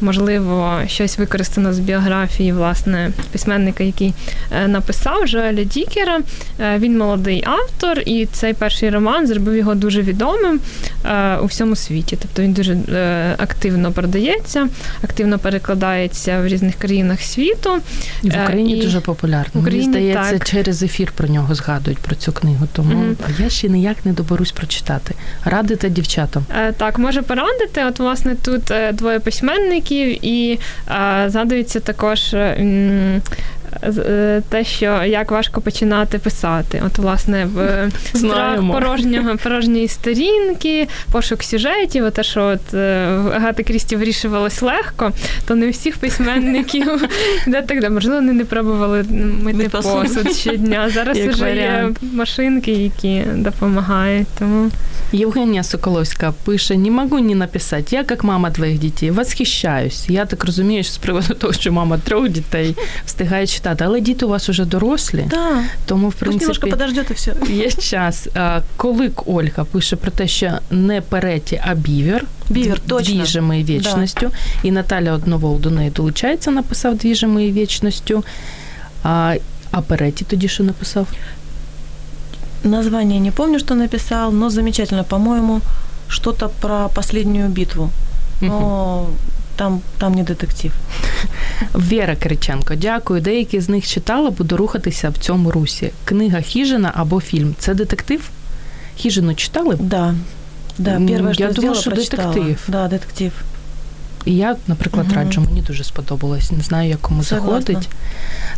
можливо, 0.00 0.80
щось 0.86 1.18
використано 1.18 1.72
з 1.72 1.78
біографії 1.78 2.52
власне 2.52 3.10
письменника, 3.32 3.84
який 3.84 4.14
е, 4.52 4.68
написав 4.68 5.26
Жоеля 5.26 5.64
Дікера. 5.64 6.20
Е, 6.60 6.78
Він 6.78 6.98
молодий 6.98 7.44
автор, 7.46 7.98
і 8.06 8.26
цей 8.26 8.54
перший 8.54 8.90
роман 8.90 9.26
зробив 9.26 9.56
його 9.56 9.74
дуже 9.74 10.02
відомим 10.02 10.60
е, 11.04 11.36
у 11.36 11.44
всьому 11.46 11.76
світі. 11.76 12.18
Тобто 12.22 12.42
він 12.42 12.52
дуже 12.52 12.72
е, 12.72 13.34
активно 13.38 13.92
продається, 13.92 14.68
активно 15.04 15.38
перекладається 15.38 16.40
в 16.40 16.46
різних 16.46 16.74
країнах 16.74 17.20
світу. 17.22 17.70
І 18.22 18.30
в 18.30 18.34
Е, 18.34 18.42
Україні 18.44 18.78
і 18.78 18.82
дуже 18.82 19.00
популярно. 19.00 19.60
Україні 19.60 19.88
Мені 19.88 19.98
здається, 20.12 20.38
так. 20.38 20.48
через 20.48 20.82
ефір 20.82 21.12
про 21.16 21.28
нього 21.28 21.54
згадують 21.54 21.98
про 21.98 22.14
цю 22.16 22.32
книгу. 22.32 22.68
Тому 22.72 22.94
Мгм. 22.94 23.16
я 23.38 23.50
ще 23.50 23.68
ніяк 23.68 23.96
не 24.04 24.12
доберусь 24.12 24.52
прочитати. 24.52 25.14
Радите 25.44 25.88
дівчатам. 25.88 26.44
Е, 26.58 26.72
Так, 26.72 26.98
може 26.98 27.22
порадити. 27.22 27.84
От, 27.88 27.98
власне, 27.98 28.34
тут 28.44 28.70
е, 28.70 28.92
двоє 28.92 29.19
письменників, 29.20 30.26
і 30.26 30.58
згадується 31.26 31.80
також. 31.80 32.34
Е, 33.82 34.42
Те, 34.48 34.64
що 34.64 35.04
як 35.04 35.30
важко 35.30 35.60
починати 35.60 36.18
писати. 36.18 36.82
От, 36.86 36.98
власне, 36.98 37.46
в 37.46 37.58
е, 37.58 37.90
Знаємо. 38.12 38.72
порожнього, 38.72 39.36
порожньої 39.42 39.88
сторінки, 39.88 40.88
пошук 41.12 41.42
сюжетів, 41.42 42.10
те, 42.10 42.22
що 42.22 42.44
от 42.44 42.74
е, 42.74 43.06
Агати 43.34 43.62
Крісті 43.62 43.96
вирішувалось 43.96 44.62
легко, 44.62 45.12
то 45.46 45.54
не 45.54 45.66
у 45.66 45.70
всіх 45.70 45.96
письменників 45.96 47.08
де 47.46 47.62
так, 47.62 47.80
де, 47.80 47.90
можливо, 47.90 48.16
вони 48.16 48.32
не 48.32 48.44
пробували 48.44 49.04
мити 49.42 49.68
посуд. 49.68 50.36
щодня. 50.36 50.90
Зараз 50.90 51.18
вже 51.18 51.56
є 51.56 51.88
машинки, 52.12 52.72
які 52.72 53.22
допомагають. 53.34 54.28
Тому 54.38 54.70
Євгенія 55.12 55.62
Соколовська 55.62 56.32
пише: 56.44 56.76
не 56.76 56.90
можу 56.90 57.18
не 57.18 57.34
написати. 57.34 57.96
Я, 57.96 58.04
як 58.10 58.24
мама 58.24 58.50
твоїх 58.50 58.78
дітей, 58.78 59.10
восхищаюсь. 59.10 60.08
Я 60.08 60.26
так 60.26 60.44
розумію, 60.44 60.82
що 60.84 60.92
з 60.92 60.98
приводу 60.98 61.34
того, 61.34 61.52
що 61.52 61.72
мама 61.72 61.98
трьох 61.98 62.28
дітей 62.28 62.76
встигає 63.06 63.46
читати, 63.60 63.84
але 63.86 64.00
діти 64.00 64.24
у 64.24 64.28
вас 64.28 64.48
уже 64.48 64.64
дорослі, 64.64 65.24
Да, 65.30 65.62
тому 65.86 66.08
в 66.08 66.14
принципі. 66.14 66.70
подождет 66.70 67.10
все. 67.10 67.34
Є 67.50 67.70
час. 67.70 68.28
А, 68.34 68.60
Колик 68.76 69.28
Ольга 69.28 69.64
пише 69.64 69.96
про 69.96 70.10
те, 70.10 70.28
що 70.28 70.50
не 70.70 71.00
Переті, 71.00 71.60
а 71.66 71.74
бівер. 71.74 72.24
Бівер, 72.48 72.80
точно. 72.80 73.14
Двіжими 73.14 73.64
вічністю. 73.64 74.30
І 74.62 74.70
Наталя 74.70 75.12
Одновол 75.12 75.60
до 75.60 75.70
неї 75.70 75.90
долучається, 75.90 76.50
написав 76.50 76.96
двіжими 76.96 77.52
вічністю. 77.52 78.24
А, 79.02 79.34
а 79.70 79.80
Переті 79.80 80.24
тоді 80.24 80.48
що 80.48 80.64
написав? 80.64 81.06
Название 82.64 83.20
не 83.20 83.30
помню, 83.30 83.58
что 83.58 83.74
написал, 83.74 84.32
но 84.32 84.50
замечательно, 84.50 85.04
по-моему, 85.04 85.60
что-то 86.08 86.50
про 86.60 86.88
последнюю 86.94 87.48
битву. 87.48 87.90
Но 88.40 89.06
там, 89.60 89.80
там 89.98 90.14
не 90.14 90.22
детектив. 90.22 90.72
Віра 91.74 92.16
Кириченко, 92.16 92.74
дякую. 92.74 93.20
Деякі 93.20 93.60
з 93.60 93.68
них 93.68 93.88
читала, 93.88 94.30
буду 94.30 94.56
рухатися 94.56 95.08
в 95.10 95.18
цьому 95.18 95.50
русі. 95.50 95.90
Книга 96.04 96.40
Хіжина 96.40 96.92
або 96.94 97.20
фільм. 97.20 97.54
Це 97.58 97.74
детектив? 97.74 98.30
Хіжину 98.96 99.34
читали? 99.34 99.76
Да. 99.80 100.14
Да, 100.78 100.90
М, 100.90 101.06
первое, 101.08 101.34
я 101.38 101.52
думала, 101.52 101.74
что 101.74 101.90
прочитала. 101.90 102.34
детектив. 102.34 102.58
Да, 102.68 102.88
детектив. 102.88 103.32
І 104.24 104.36
я, 104.36 104.56
наприклад, 104.66 105.06
Мгм. 105.06 105.16
раджу, 105.16 105.40
мені 105.40 105.60
дуже 105.62 105.84
сподобалось. 105.84 106.50
Не 106.52 106.62
знаю, 106.62 106.88
як 106.88 107.00
кому 107.00 107.22
Согласна. 107.24 107.60
заходить. 107.60 107.88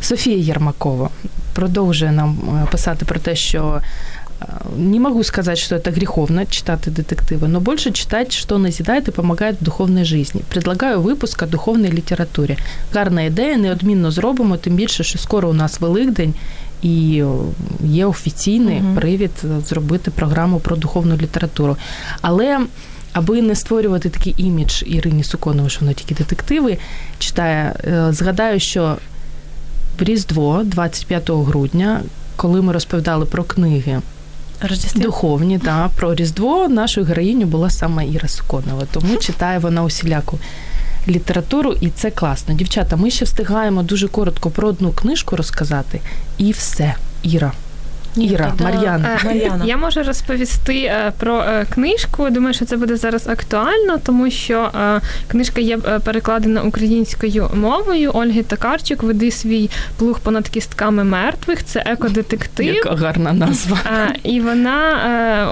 Софія 0.00 0.36
Єрмакова 0.36 1.11
продовжує 1.53 2.12
нам 2.12 2.38
е, 2.64 2.70
писати 2.70 3.05
про 3.05 3.20
те, 3.20 3.36
що 3.36 3.80
не 4.76 5.01
могу 5.01 5.24
сказать, 5.24 5.59
что 5.59 5.76
это 5.76 5.90
греховно 5.90 6.47
читать 6.47 6.80
детективы, 6.86 7.49
но 7.49 7.61
больше 7.61 7.93
читать, 7.93 8.32
что 8.32 8.59
назидает 8.59 9.09
и 9.09 9.12
помогает 9.12 9.57
в 9.61 9.64
духовной 9.64 10.05
жизни. 10.05 10.43
Предлагаю 10.49 11.01
випуск 11.01 11.43
о 11.43 11.47
духовній 11.47 11.93
літературі. 11.93 12.57
Гарна 12.95 13.22
ідея, 13.22 13.57
неодмінно 13.57 14.11
зробимо, 14.11 14.57
тим 14.57 14.74
більше, 14.74 15.05
що 15.05 15.18
скоро 15.18 15.49
у 15.49 15.53
нас 15.53 15.80
Великдень, 15.80 16.34
і 16.82 17.24
є 17.84 18.07
офіційний 18.07 18.80
Мгм. 18.80 18.95
привід 18.95 19.30
е, 19.45 19.61
зробити 19.68 20.11
програму 20.11 20.61
про 20.61 20.76
духовну 20.76 21.16
літературу. 21.16 21.76
Але 22.20 22.61
аби 23.12 23.43
не 23.43 23.55
створювати 23.55 24.09
такий 24.09 24.34
імідж 24.36 24.82
Ірині 24.86 25.24
Суконової, 25.24 25.70
що 25.70 25.80
вона 25.80 25.93
тільки 25.93 26.14
детективи 26.14 26.78
читає, 27.18 27.74
е, 27.84 28.12
згадаю, 28.12 28.61
що 28.61 28.97
в 29.99 30.03
Різдво, 30.03 30.62
25 30.64 31.30
грудня, 31.30 32.01
коли 32.36 32.62
ми 32.62 32.72
розповідали 32.72 33.24
про 33.24 33.45
книги 33.45 34.01
Рождество. 34.68 35.02
духовні, 35.02 35.58
та, 35.58 35.90
про 35.96 36.14
Різдво, 36.14 36.68
нашою 36.68 37.06
героїню 37.06 37.46
була 37.46 37.70
саме 37.70 38.08
Іра 38.08 38.28
Суконова. 38.28 38.82
Тому 38.92 39.16
читає 39.16 39.58
вона 39.58 39.84
усіляку 39.84 40.38
літературу, 41.08 41.76
і 41.80 41.90
це 41.90 42.10
класно. 42.10 42.54
Дівчата, 42.54 42.96
ми 42.96 43.10
ще 43.10 43.24
встигаємо 43.24 43.82
дуже 43.82 44.08
коротко 44.08 44.50
про 44.50 44.68
одну 44.68 44.92
книжку 44.92 45.36
розказати, 45.36 46.00
і 46.38 46.52
все. 46.52 46.94
Іра. 47.22 47.52
Іра, 48.16 48.54
Мар'яна. 48.60 49.18
Е, 49.22 49.26
Мар'яна. 49.26 49.64
Я 49.64 49.76
можу 49.76 50.02
розповісти 50.02 50.76
е, 50.78 51.12
про 51.18 51.40
е, 51.40 51.66
книжку. 51.74 52.30
Думаю, 52.30 52.54
що 52.54 52.64
це 52.64 52.76
буде 52.76 52.96
зараз 52.96 53.28
актуально, 53.28 53.98
тому 54.06 54.30
що 54.30 54.70
е, 54.80 55.00
книжка 55.28 55.60
є 55.60 55.78
е, 55.88 55.98
перекладена 55.98 56.62
українською 56.62 57.50
мовою. 57.54 58.10
Ольги 58.14 58.42
Токарчук 58.42 59.02
веди 59.02 59.30
свій 59.30 59.70
плуг 59.98 60.20
понад 60.20 60.48
кістками 60.48 61.04
мертвих. 61.04 61.64
Це 61.64 61.82
екодетектив. 61.86 62.74
Яка 62.74 62.94
гарна 62.94 63.32
назва. 63.32 63.78
Е, 63.86 64.14
І 64.22 64.40
вона, 64.40 64.90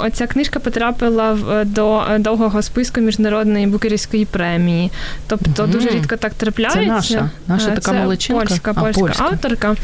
е, 0.02 0.06
оця 0.06 0.26
книжка 0.26 0.60
потрапила 0.60 1.32
в- 1.32 1.64
до 1.64 2.02
довгого 2.18 2.62
списку 2.62 3.00
міжнародної 3.00 3.66
букерівської 3.66 4.24
премії. 4.24 4.90
Тобто 5.26 5.62
Мгм. 5.62 5.72
дуже 5.72 5.88
рідко 5.88 6.16
так 6.16 6.34
трапляється. 6.34 6.80
Це 6.80 6.86
наша, 6.86 7.30
наша 7.46 7.66
така 7.70 7.80
це 7.80 7.92
молодчинка? 7.92 8.44
Польська, 8.46 8.70
А, 8.76 8.80
польська, 8.80 9.00
польська. 9.00 9.24
авторка. 9.24 9.74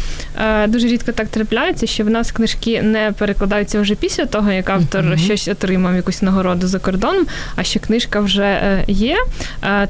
Е, 0.44 0.66
Дуже 0.66 0.88
рідко 0.88 1.12
так 1.12 1.28
трапляється, 1.28 1.86
що 1.86 2.04
в 2.04 2.10
нас 2.10 2.32
книжки 2.32 2.65
які 2.66 2.82
не 2.82 3.12
перекладаються 3.18 3.80
вже 3.80 3.94
після 3.94 4.26
того, 4.26 4.52
як 4.52 4.70
автор 4.70 5.04
mm-hmm. 5.04 5.18
щось 5.18 5.48
отримав, 5.48 5.96
якусь 5.96 6.22
нагороду 6.22 6.66
за 6.66 6.78
кордоном, 6.78 7.26
а 7.56 7.62
що 7.62 7.80
книжка 7.80 8.20
вже 8.20 8.44
е, 8.44 8.84
є. 8.88 9.16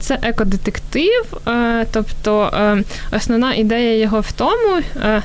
Це 0.00 0.18
екодетектив, 0.22 1.24
тобто 1.92 2.52
основна 3.12 3.54
ідея 3.54 3.98
його 3.98 4.20
в 4.20 4.32
тому, 4.32 4.80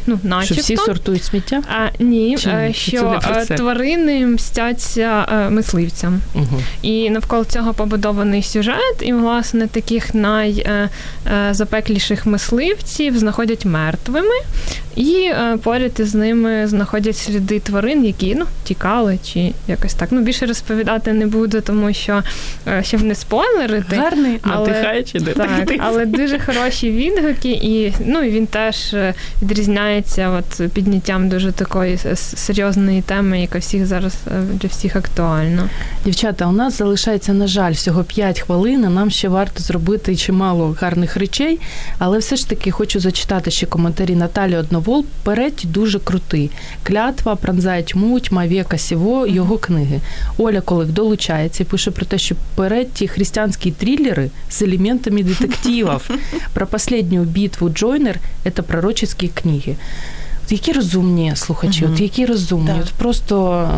ну, 0.08 0.20
начебто... 0.24 0.54
Що 0.54 0.64
всі 0.64 0.78
сортують 0.78 1.24
сміття? 1.24 1.62
А, 1.68 1.88
Ні, 2.00 2.38
Чи, 2.38 2.74
що 2.74 3.20
тварини 3.58 4.26
мстяться 4.26 5.26
мисливцям. 5.50 6.22
Угу. 6.36 6.62
І 6.82 7.10
навколо 7.10 7.46
цього 7.46 7.74
побудований 7.74 8.44
сюжет, 8.44 8.96
і, 9.02 9.14
власне, 9.14 9.68
таких 9.68 10.14
найзапекліших 10.14 12.26
мисливців 12.26 13.18
знаходять 13.18 13.66
мертвими, 13.66 14.36
і 14.96 15.14
е, 15.14 15.58
поряд 15.64 15.92
із 16.00 16.16
ними 16.16 16.68
знаходять 16.68 17.30
сліди 17.42 17.60
тварин, 17.60 18.06
які 18.06 18.36
ну, 18.36 18.46
тікали, 18.64 19.20
чи 19.24 19.54
якось 19.68 19.94
так. 19.94 20.10
Ну, 20.12 20.22
більше 20.22 20.46
розповідати 20.46 21.14
не 21.14 21.26
буду, 21.26 21.62
тому 21.62 21.94
що 21.94 22.24
е, 22.68 22.84
щоб 22.84 23.04
не 23.04 23.16
спойлерити. 23.16 23.96
Гарний, 23.96 24.40
надихаючий 24.46 25.22
Так, 25.22 25.74
але 25.80 26.06
дуже 26.06 26.40
хороші 26.40 26.92
відгуки, 26.92 27.52
і 27.52 27.94
ну, 28.06 28.24
і 28.24 28.30
він 28.30 28.48
теж 28.48 28.94
е, 28.94 29.14
відрізняється 29.42 30.30
от, 30.30 30.72
підняттям 30.72 31.30
дуже 31.30 31.52
такої 31.52 31.98
серйозної 32.16 33.02
теми, 33.02 33.42
яка 33.42 33.60
всіх 33.60 33.86
зараз 33.86 34.14
для 34.54 34.70
всіх 34.70 34.96
актуальна. 34.96 35.70
Дівчата, 36.06 36.48
у 36.48 36.52
нас 36.52 36.78
залишається, 36.78 37.34
на 37.34 37.48
жаль, 37.48 37.72
всього 37.72 38.04
5 38.04 38.40
хвилин. 38.40 38.86
а 38.86 38.90
Нам 38.90 39.12
ще 39.12 39.30
варто 39.30 39.64
зробити 39.64 40.16
чимало 40.16 40.76
гарних 40.82 41.18
речей, 41.18 41.60
але 41.98 42.18
все 42.18 42.36
ж 42.36 42.50
таки 42.50 42.72
хочу 42.72 43.00
зачитати 43.00 43.52
ще 43.52 43.66
коментарі 43.66 44.16
Наталі 44.16 44.56
Одновол. 44.56 45.06
Передь 45.24 45.62
дуже 45.64 46.00
крутий. 46.00 46.52
Клятва, 46.84 47.31
пронзає 47.36 47.84
тьму, 47.84 48.20
тьма 48.20 48.48
віка 48.48 48.78
сіво, 48.78 49.28
його 49.28 49.58
книги. 49.58 50.00
Оля 50.38 50.62
Колик 50.62 50.90
долучається 50.90 51.64
і 51.64 51.66
пише 51.66 51.92
про 51.92 52.06
те, 52.06 52.18
що 52.18 52.36
передті 52.56 53.08
християнські 53.08 53.72
трилери 53.72 54.30
з 54.50 54.62
елементами 54.62 55.24
детективів. 55.24 56.10
Про 56.54 56.68
последню 56.68 57.24
битву 57.24 57.70
Джойнер 57.70 58.20
це 58.44 58.62
пророчі 58.62 59.08
книги. 59.34 59.76
Які 60.50 60.72
розумні 60.72 61.34
слухачі, 61.36 61.86
uh 61.86 61.94
от 61.94 62.00
які 62.00 62.26
розумні, 62.26 62.72
от 62.82 62.92
просто 62.92 63.70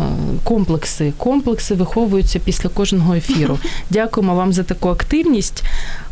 комплекси, 0.44 1.12
комплекси 1.16 1.74
виховуються 1.74 2.38
після 2.38 2.68
кожного 2.68 3.14
ефіру. 3.14 3.58
Дякуємо 3.90 4.34
вам 4.34 4.52
за 4.52 4.62
таку 4.62 4.88
активність. 4.88 5.64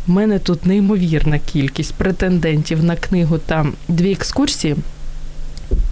У 0.07 0.11
мене 0.11 0.39
тут 0.39 0.65
неймовірна 0.65 1.39
кількість 1.39 1.93
претендентів 1.93 2.83
на 2.83 2.95
книгу 2.95 3.37
та 3.37 3.65
дві 3.87 4.11
екскурсії. 4.11 4.75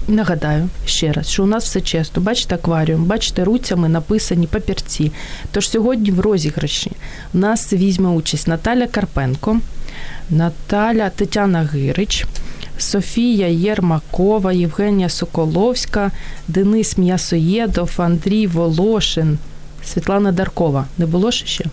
Нагадаю 0.07 0.69
ще 0.85 1.11
раз, 1.11 1.29
що 1.29 1.43
у 1.43 1.45
нас 1.45 1.63
все 1.63 1.81
чесно. 1.81 2.21
Бачите 2.21 2.55
акваріум, 2.55 3.05
бачите, 3.05 3.43
руцями 3.43 3.89
написані 3.89 4.47
папірці. 4.47 5.11
Тож 5.51 5.69
сьогодні 5.69 6.11
в 6.11 6.19
розіграші 6.19 6.91
у 7.33 7.37
нас 7.37 7.73
візьме 7.73 8.09
участь 8.09 8.47
Наталя 8.47 8.87
Карпенко, 8.87 9.59
Наталя 10.29 11.09
Тетяна 11.09 11.63
Гирич. 11.63 12.25
Софія 12.77 13.47
Єрмакова, 13.47 14.53
Євгенія 14.53 15.09
Соколовська, 15.09 16.11
Денис 16.47 16.97
М'ясоєдов, 16.97 17.91
Андрій 17.97 18.47
Волошин, 18.47 19.37
Світлана 19.85 20.31
Даркова. 20.31 20.85
Не 20.97 21.05
було 21.05 21.31
ще? 21.31 21.65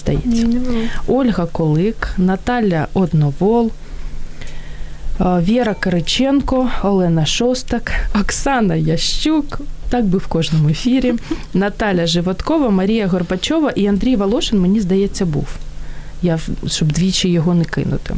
Здається. 0.00 0.28
Ні, 0.28 0.44
не 0.44 0.60
було. 0.60 0.78
Ольга 1.06 1.46
Колик, 1.46 2.08
Наталя 2.18 2.86
Одновол, 2.94 3.70
Віра 5.20 5.74
Кириченко, 5.74 6.70
Олена 6.82 7.26
Шостак, 7.26 7.92
Оксана 8.20 8.74
Ящук. 8.74 9.60
Так 9.88 10.04
би 10.04 10.18
в 10.18 10.26
кожному 10.26 10.68
ефірі. 10.68 11.14
Наталя 11.54 12.06
Животкова, 12.06 12.70
Марія 12.70 13.06
Горбачова 13.06 13.70
і 13.70 13.86
Андрій 13.86 14.16
Волошин, 14.16 14.60
мені 14.60 14.80
здається, 14.80 15.26
був. 15.26 15.46
Я 16.22 16.38
щоб 16.66 16.92
двічі 16.92 17.28
його 17.28 17.54
не 17.54 17.64
кинути. 17.64 18.14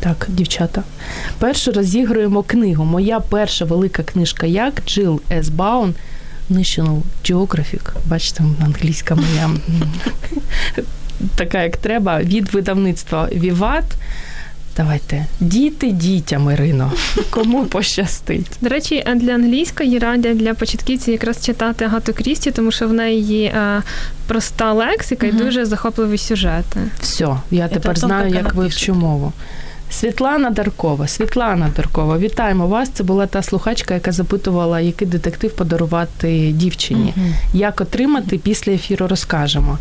Так, 0.00 0.26
дівчата. 0.28 0.82
Перше 1.38 1.72
розігруємо 1.72 2.42
книгу. 2.42 2.84
Моя 2.84 3.20
перша 3.20 3.64
велика 3.64 4.02
книжка 4.02 4.46
як 4.46 4.82
Джил 4.86 5.20
С. 5.30 5.48
Баун 5.48 5.94
National 6.50 7.00
Geographic. 7.24 7.92
Бачите, 8.06 8.44
англійська 8.64 9.14
моя 9.14 9.50
така, 11.36 11.62
як 11.62 11.76
треба, 11.76 12.20
від 12.20 12.54
видавництва 12.54 13.28
Віват. 13.32 13.84
Давайте 14.76 15.26
діти 15.40 15.90
дітям, 15.90 16.50
Ірино. 16.50 16.92
Кому 17.30 17.64
пощастить. 17.64 18.50
До 18.60 18.68
речі, 18.68 19.04
для 19.16 19.34
англійської 19.34 19.98
радять 19.98 20.36
для 20.36 20.54
початківців 20.54 21.12
якраз 21.12 21.44
читати 21.44 21.84
Агату 21.84 22.12
Крісті, 22.12 22.50
тому 22.50 22.70
що 22.70 22.88
в 22.88 22.92
неї 22.92 23.44
е, 23.44 23.82
проста 24.26 24.72
лексика 24.72 25.26
угу. 25.26 25.36
і 25.36 25.38
дуже 25.38 25.64
захопливі 25.64 26.18
сюжети. 26.18 26.80
Все, 27.00 27.28
я 27.50 27.68
тепер 27.68 27.98
знаю, 27.98 28.34
як 28.34 28.54
вивчу 28.54 28.94
мову. 28.94 29.32
Світлана 29.90 30.50
Даркова. 30.50 31.08
Світлана 31.08 31.70
Даркова, 31.76 32.18
вітаємо 32.18 32.66
вас. 32.66 32.88
Це 32.88 33.02
була 33.04 33.26
та 33.26 33.42
слухачка, 33.42 33.94
яка 33.94 34.12
запитувала, 34.12 34.80
який 34.80 35.08
детектив 35.08 35.52
подарувати 35.52 36.52
дівчині. 36.52 37.14
uh 37.16 37.32
Як 37.52 37.80
отримати 37.80 38.38
після 38.38 38.72
ефіру, 38.72 39.06
розкажемо. 39.06 39.78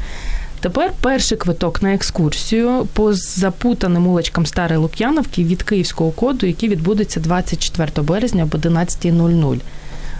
Тепер 0.64 0.94
перший 1.02 1.38
квиток 1.38 1.82
на 1.82 1.94
екскурсію 1.94 2.88
по 2.94 3.14
запутаним 3.14 4.08
улочкам 4.08 4.46
Старої 4.46 4.80
Лук'яновки 4.80 5.44
від 5.44 5.64
київського 5.64 6.12
коду, 6.12 6.46
який 6.46 6.70
відбудеться 6.70 7.20
24 7.20 7.92
березня 7.98 8.44
об 8.44 8.50
11.00. 8.50 9.60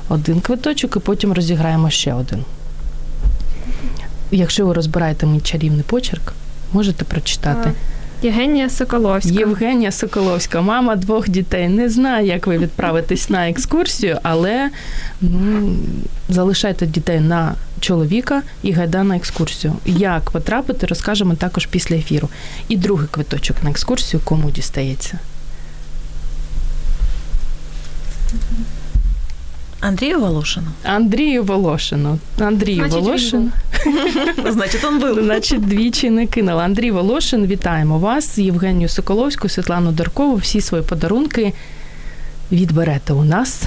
Один 0.10 0.42
квиточок, 0.42 0.96
і 0.96 1.00
потім 1.00 1.34
розіграємо 1.34 1.90
ще 1.90 2.14
один. 2.14 2.44
Якщо 4.32 4.66
ви 4.66 4.74
розбираєте 4.74 5.26
мій 5.26 5.40
чарівний 5.40 5.84
почерк, 5.84 6.34
можете 6.74 7.06
прочитати. 7.06 7.72
Євгенія 8.24 8.70
Соколовська. 8.70 9.34
Євгенія 9.34 9.92
Соколовська, 9.92 10.62
мама 10.62 10.96
двох 10.96 11.30
дітей. 11.30 11.70
Не 11.70 11.90
знаю, 11.90 12.28
як 12.28 12.48
ви 12.48 12.58
відправитесь 12.58 13.30
на 13.30 13.50
екскурсію, 13.50 14.20
але 14.24 14.70
ну, 15.22 15.76
залишайте 16.30 16.86
дітей 16.86 17.20
на 17.20 17.56
чоловіка 17.80 18.42
і 18.64 18.72
гайда 18.72 19.04
на 19.04 19.16
екскурсію. 19.16 19.74
Як 19.86 20.32
потрапити, 20.32 20.86
розкажемо 20.86 21.36
також 21.36 21.66
після 21.66 21.96
ефіру. 21.96 22.30
І 22.68 22.78
другий 22.78 23.08
квиточок 23.12 23.58
на 23.64 23.70
екскурсію 23.70 24.22
кому 24.26 24.52
дістається. 24.52 25.20
Андрію 29.83 30.21
Волошину. 30.21 30.67
Андрію 30.85 31.45
Волошину. 31.45 32.19
Андрію 32.39 32.77
Значить, 32.77 32.95
Волошин. 32.95 33.53
Значить, 34.53 34.85
он 34.85 34.99
був. 34.99 35.25
Значить, 35.25 35.67
двічі 35.67 36.11
не 36.11 36.27
кинула. 36.27 36.65
Андрій 36.65 36.91
Волошин, 36.91 37.47
вітаємо 37.47 37.99
вас, 37.99 38.39
Євгенію 38.39 38.89
Соколовську, 38.89 39.49
Світлану 39.49 39.93
Даркову. 39.93 40.37
Всі 40.37 40.61
свої 40.61 40.85
подарунки 40.85 41.53
відберете 42.53 43.13
у 43.13 43.25
нас. 43.25 43.63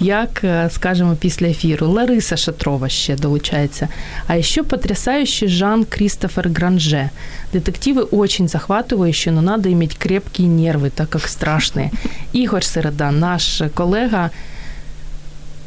Як 0.00 0.44
е, 0.44 0.70
скажемо 0.72 1.16
після 1.20 1.46
ефіру, 1.46 1.88
Лариса 1.88 2.36
Шатрова 2.36 2.88
ще 2.88 3.16
долучается. 3.16 3.88
А 4.26 4.36
еще 4.36 4.62
потрясающий 4.62 5.48
Жан 5.48 5.84
Кристофер 5.84 6.48
Гранже. 6.48 7.10
Детективы 7.52 8.02
очень 8.02 8.48
захватывающие, 8.48 9.32
но 9.32 9.42
надо 9.42 9.68
иметь 9.68 9.98
крепкие 9.98 10.48
нервы, 10.48 10.90
так 10.90 11.08
как 11.10 11.22
страшные. 11.22 11.90
Ігор 12.32 12.64
Середа, 12.64 13.10
наш 13.10 13.62
колега, 13.74 14.30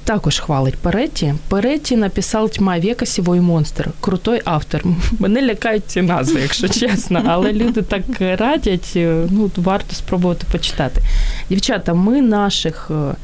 також 0.08 0.38
хвалить 0.38 0.76
Перетті. 0.76 1.34
Перетті 1.48 1.96
написав 1.96 2.50
тьма 2.50 2.78
віка 2.78 3.06
сівой 3.06 3.40
монстр. 3.40 3.90
Крутой 4.00 4.42
автор. 4.44 4.84
Мене 5.18 5.42
лякають 5.42 5.86
ці 5.86 6.02
назви, 6.02 6.40
якщо 6.40 6.68
чесно, 6.68 7.22
але 7.26 7.52
люди 7.52 7.82
так 7.82 8.02
радять. 8.20 8.92
Ну, 9.30 9.50
варто 9.56 9.94
спробувати 9.94 10.46
почитати. 10.52 11.00
Дівчата, 11.48 11.94
ми 11.94 12.22
наших 12.22 12.90
е, 12.90 13.14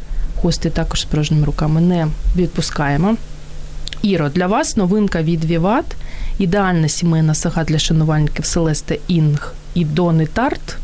гостей 0.43 0.72
також 0.72 1.01
з 1.01 1.05
порожніми 1.05 1.47
руками 1.47 1.80
не 1.80 2.09
відпускаємо. 2.37 3.16
Іро, 4.03 4.28
для 4.28 4.47
вас 4.47 4.76
новинка 4.76 5.22
від 5.22 5.45
Віват. 5.45 5.97
Ідеальна 6.39 6.89
сімейна 6.89 7.35
сага 7.35 7.64
для 7.64 7.78
шанувальників 7.78 8.45
Селесте 8.45 8.99
Інг 9.09 9.55
і 9.74 9.85
Дони 9.85 10.26
Тарт. 10.26 10.76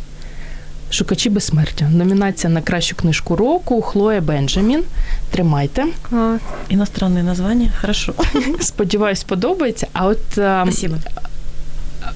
Шукачі 0.90 1.30
безсмертя. 1.30 1.88
Номінація 1.88 2.52
на 2.52 2.62
кращу 2.62 2.96
книжку 2.96 3.36
року 3.36 3.82
Хлоя 3.82 4.20
Бенджамін. 4.20 4.82
Тримайте. 5.30 5.84
Іностранне 6.68 7.22
названня. 7.22 7.70
Хорошо. 7.80 8.14
Сподіваюсь, 8.60 9.24
подобається. 9.24 9.86
А 9.92 10.06
от 10.06 10.18
Спасибо. 10.32 10.96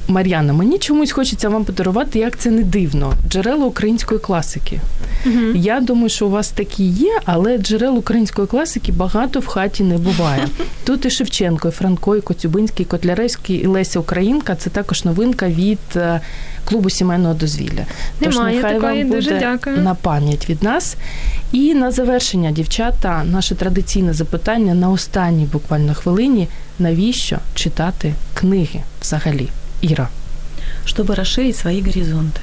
Мар'яна, 0.08 0.52
мені 0.52 0.78
чомусь 0.78 1.12
хочеться 1.12 1.48
вам 1.48 1.64
подарувати, 1.64 2.18
як 2.18 2.38
це 2.38 2.50
не 2.50 2.62
дивно. 2.62 3.12
Джерело 3.28 3.66
української 3.66 4.20
класики. 4.20 4.80
Угу. 5.26 5.40
Я 5.54 5.80
думаю, 5.80 6.08
що 6.08 6.26
у 6.26 6.30
вас 6.30 6.50
такі 6.50 6.84
є, 6.84 7.20
але 7.24 7.58
джерел 7.58 7.98
української 7.98 8.46
класики 8.46 8.92
багато 8.92 9.40
в 9.40 9.46
хаті 9.46 9.84
не 9.84 9.98
буває. 9.98 10.48
Тут 10.84 11.04
і 11.04 11.10
Шевченко, 11.10 11.68
і 11.68 11.70
Франко, 11.70 12.16
і 12.16 12.20
Коцюбинський, 12.20 12.86
і 12.86 12.88
Котляревський, 12.88 13.56
і 13.56 13.66
Леся 13.66 14.00
Українка. 14.00 14.56
Це 14.56 14.70
також 14.70 15.04
новинка 15.04 15.48
від 15.48 15.78
е, 15.96 16.20
клубу 16.64 16.90
сімейного 16.90 17.34
дозвілля. 17.34 17.86
Тож 18.20 18.34
Немає 18.34 18.56
нехай 18.56 18.74
такої, 18.74 18.98
вам 19.02 19.08
буде 19.08 19.20
дуже 19.20 19.38
дякую. 19.38 19.78
на 19.78 19.94
пам'ять 19.94 20.48
від 20.50 20.62
нас. 20.62 20.96
І 21.52 21.74
на 21.74 21.90
завершення, 21.90 22.50
дівчата, 22.50 23.24
наше 23.24 23.54
традиційне 23.54 24.12
запитання 24.12 24.74
на 24.74 24.90
останній 24.90 25.44
буквально 25.44 25.94
хвилині: 25.94 26.48
навіщо 26.78 27.38
читати 27.54 28.14
книги 28.34 28.80
взагалі? 29.02 29.48
Іра. 29.80 30.08
Щоб 30.84 31.10
розширити 31.10 31.58
свої 31.58 31.82
горизонти. 31.82 32.40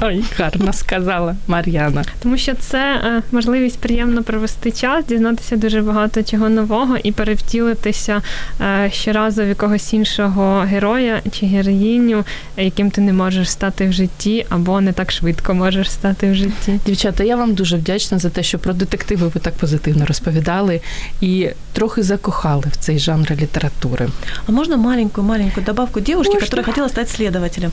Ой, 0.00 0.24
гарно 0.38 0.72
сказала 0.72 1.36
Мар'яна. 1.46 2.04
Тому 2.22 2.38
що 2.38 2.54
це 2.54 2.78
е, 2.78 3.22
можливість 3.32 3.78
приємно 3.78 4.22
провести 4.22 4.72
час, 4.72 5.06
дізнатися 5.06 5.56
дуже 5.56 5.82
багато 5.82 6.22
чого 6.22 6.48
нового 6.48 6.96
і 7.02 7.12
перевтілитися 7.12 8.22
е, 8.60 8.90
щоразу 8.92 9.42
в 9.42 9.48
якогось 9.48 9.92
іншого 9.92 10.60
героя 10.60 11.22
чи 11.32 11.46
героїню, 11.46 12.24
яким 12.56 12.90
ти 12.90 13.00
не 13.00 13.12
можеш 13.12 13.50
стати 13.50 13.88
в 13.88 13.92
житті, 13.92 14.46
або 14.48 14.80
не 14.80 14.92
так 14.92 15.12
швидко 15.12 15.54
можеш 15.54 15.90
стати 15.90 16.30
в 16.30 16.34
житті. 16.34 16.80
Дівчата, 16.86 17.24
я 17.24 17.36
вам 17.36 17.54
дуже 17.54 17.76
вдячна 17.76 18.18
за 18.18 18.30
те, 18.30 18.42
що 18.42 18.58
про 18.58 18.72
детективи 18.72 19.28
ви 19.34 19.40
так 19.40 19.54
позитивно 19.54 20.06
розповідали 20.06 20.80
і 21.20 21.48
трохи 21.74 22.02
закохали 22.02 22.64
в 22.72 22.76
цей 22.76 22.98
жанр 22.98 23.32
літератури. 23.40 24.08
А 24.46 24.52
можна 24.52 24.76
маленьку 24.76 25.60
добавку 25.66 26.00
девушки, 26.00 26.38
яка 26.40 26.62
хотіла 26.62 26.88
стати 26.88 27.10
слідователем? 27.10 27.70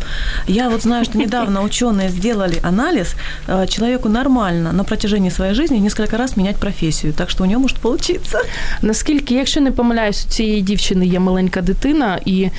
Я 0.48 0.70
вот 0.70 0.82
знаю, 0.82 1.06
що 1.06 1.18
недавно 1.18 1.62
ученые 1.70 2.10
сделали 2.10 2.58
анализ, 2.62 3.16
э, 3.48 3.68
человеку 3.68 4.10
нормально 4.10 4.74
на 4.74 4.84
протяжении 4.84 5.32
своей 5.32 5.54
жизни 5.54 5.80
несколько 5.80 6.18
раз 6.18 6.38
менять 6.38 6.56
професію, 6.56 7.14
так 7.14 7.30
що 7.30 7.44
у 7.44 7.48
нього 7.48 7.62
може 7.62 7.76
получиться. 7.82 8.40
Наскільки, 8.82 9.36
якщо 9.36 9.62
не 9.62 9.72
помиляюсь, 9.72 10.26
у 10.26 10.30
цієї 10.30 10.62
дівчини 10.62 11.06
є 11.06 11.20
маленька 11.20 11.62
дитина 11.62 12.20
і 12.26 12.50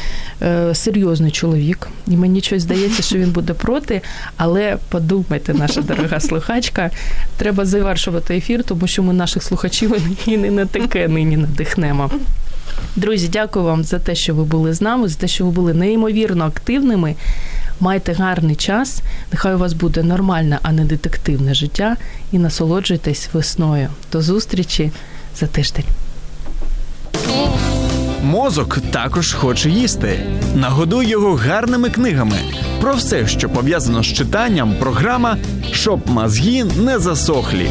е, 0.43 0.75
серйозний 0.75 1.31
чоловік, 1.31 1.89
і 2.09 2.17
мені 2.17 2.41
щось 2.41 2.63
здається, 2.63 3.03
що 3.03 3.19
він 3.19 3.31
буде 3.31 3.53
проти, 3.53 4.01
але 4.37 4.77
подумайте, 4.89 5.55
наша 5.55 5.83
дорога 5.83 6.21
слухачка, 6.21 6.91
треба 7.37 7.65
завершувати 7.65 8.37
ефір, 8.37 8.65
тому 8.65 8.87
що 8.87 9.03
ми 9.03 9.13
наших 9.13 9.43
слухачів 9.43 9.97
і 10.27 10.37
не 10.37 10.51
на 10.51 10.67
таке 10.67 11.09
нині 11.09 11.32
надихнемо. 11.37 12.11
Друзі, 12.97 13.29
дякую 13.33 13.65
вам 13.65 13.85
за 13.85 13.99
те, 13.99 14.15
що 14.15 14.35
ви 14.35 14.45
були 14.45 14.75
з 14.75 14.81
нами, 14.81 15.09
за 15.09 15.15
те, 15.15 15.29
що 15.29 15.45
ви 15.45 15.51
були 15.51 15.75
неймовірно 15.75 16.45
активними. 16.45 17.15
Майте 17.81 18.13
гарний 18.13 18.57
час, 18.57 19.03
нехай 19.33 19.55
у 19.55 19.59
вас 19.59 19.73
буде 19.73 20.03
нормальне, 20.03 20.59
а 20.63 20.73
не 20.73 20.85
детективне 20.85 21.55
життя, 21.55 21.97
і 22.33 22.39
насолоджуйтесь 22.39 23.29
весною. 23.33 23.89
До 24.13 24.23
зустрічі 24.23 24.93
за 25.41 25.47
тиждень. 25.47 25.85
Мозок 28.23 28.79
також 28.91 29.33
хоче 29.33 29.71
їсти. 29.71 30.21
Нагодуй 30.55 31.09
його 31.09 31.35
гарними 31.35 31.91
книгами. 31.91 32.39
Про 32.81 32.95
все, 32.95 33.27
що 33.27 33.49
пов'язано 33.49 34.03
з 34.03 34.07
читанням, 34.07 34.75
програма 34.81 35.37
щоб 35.73 36.11
мозги 36.11 36.65
не 36.65 36.99
засохлі. 36.99 37.71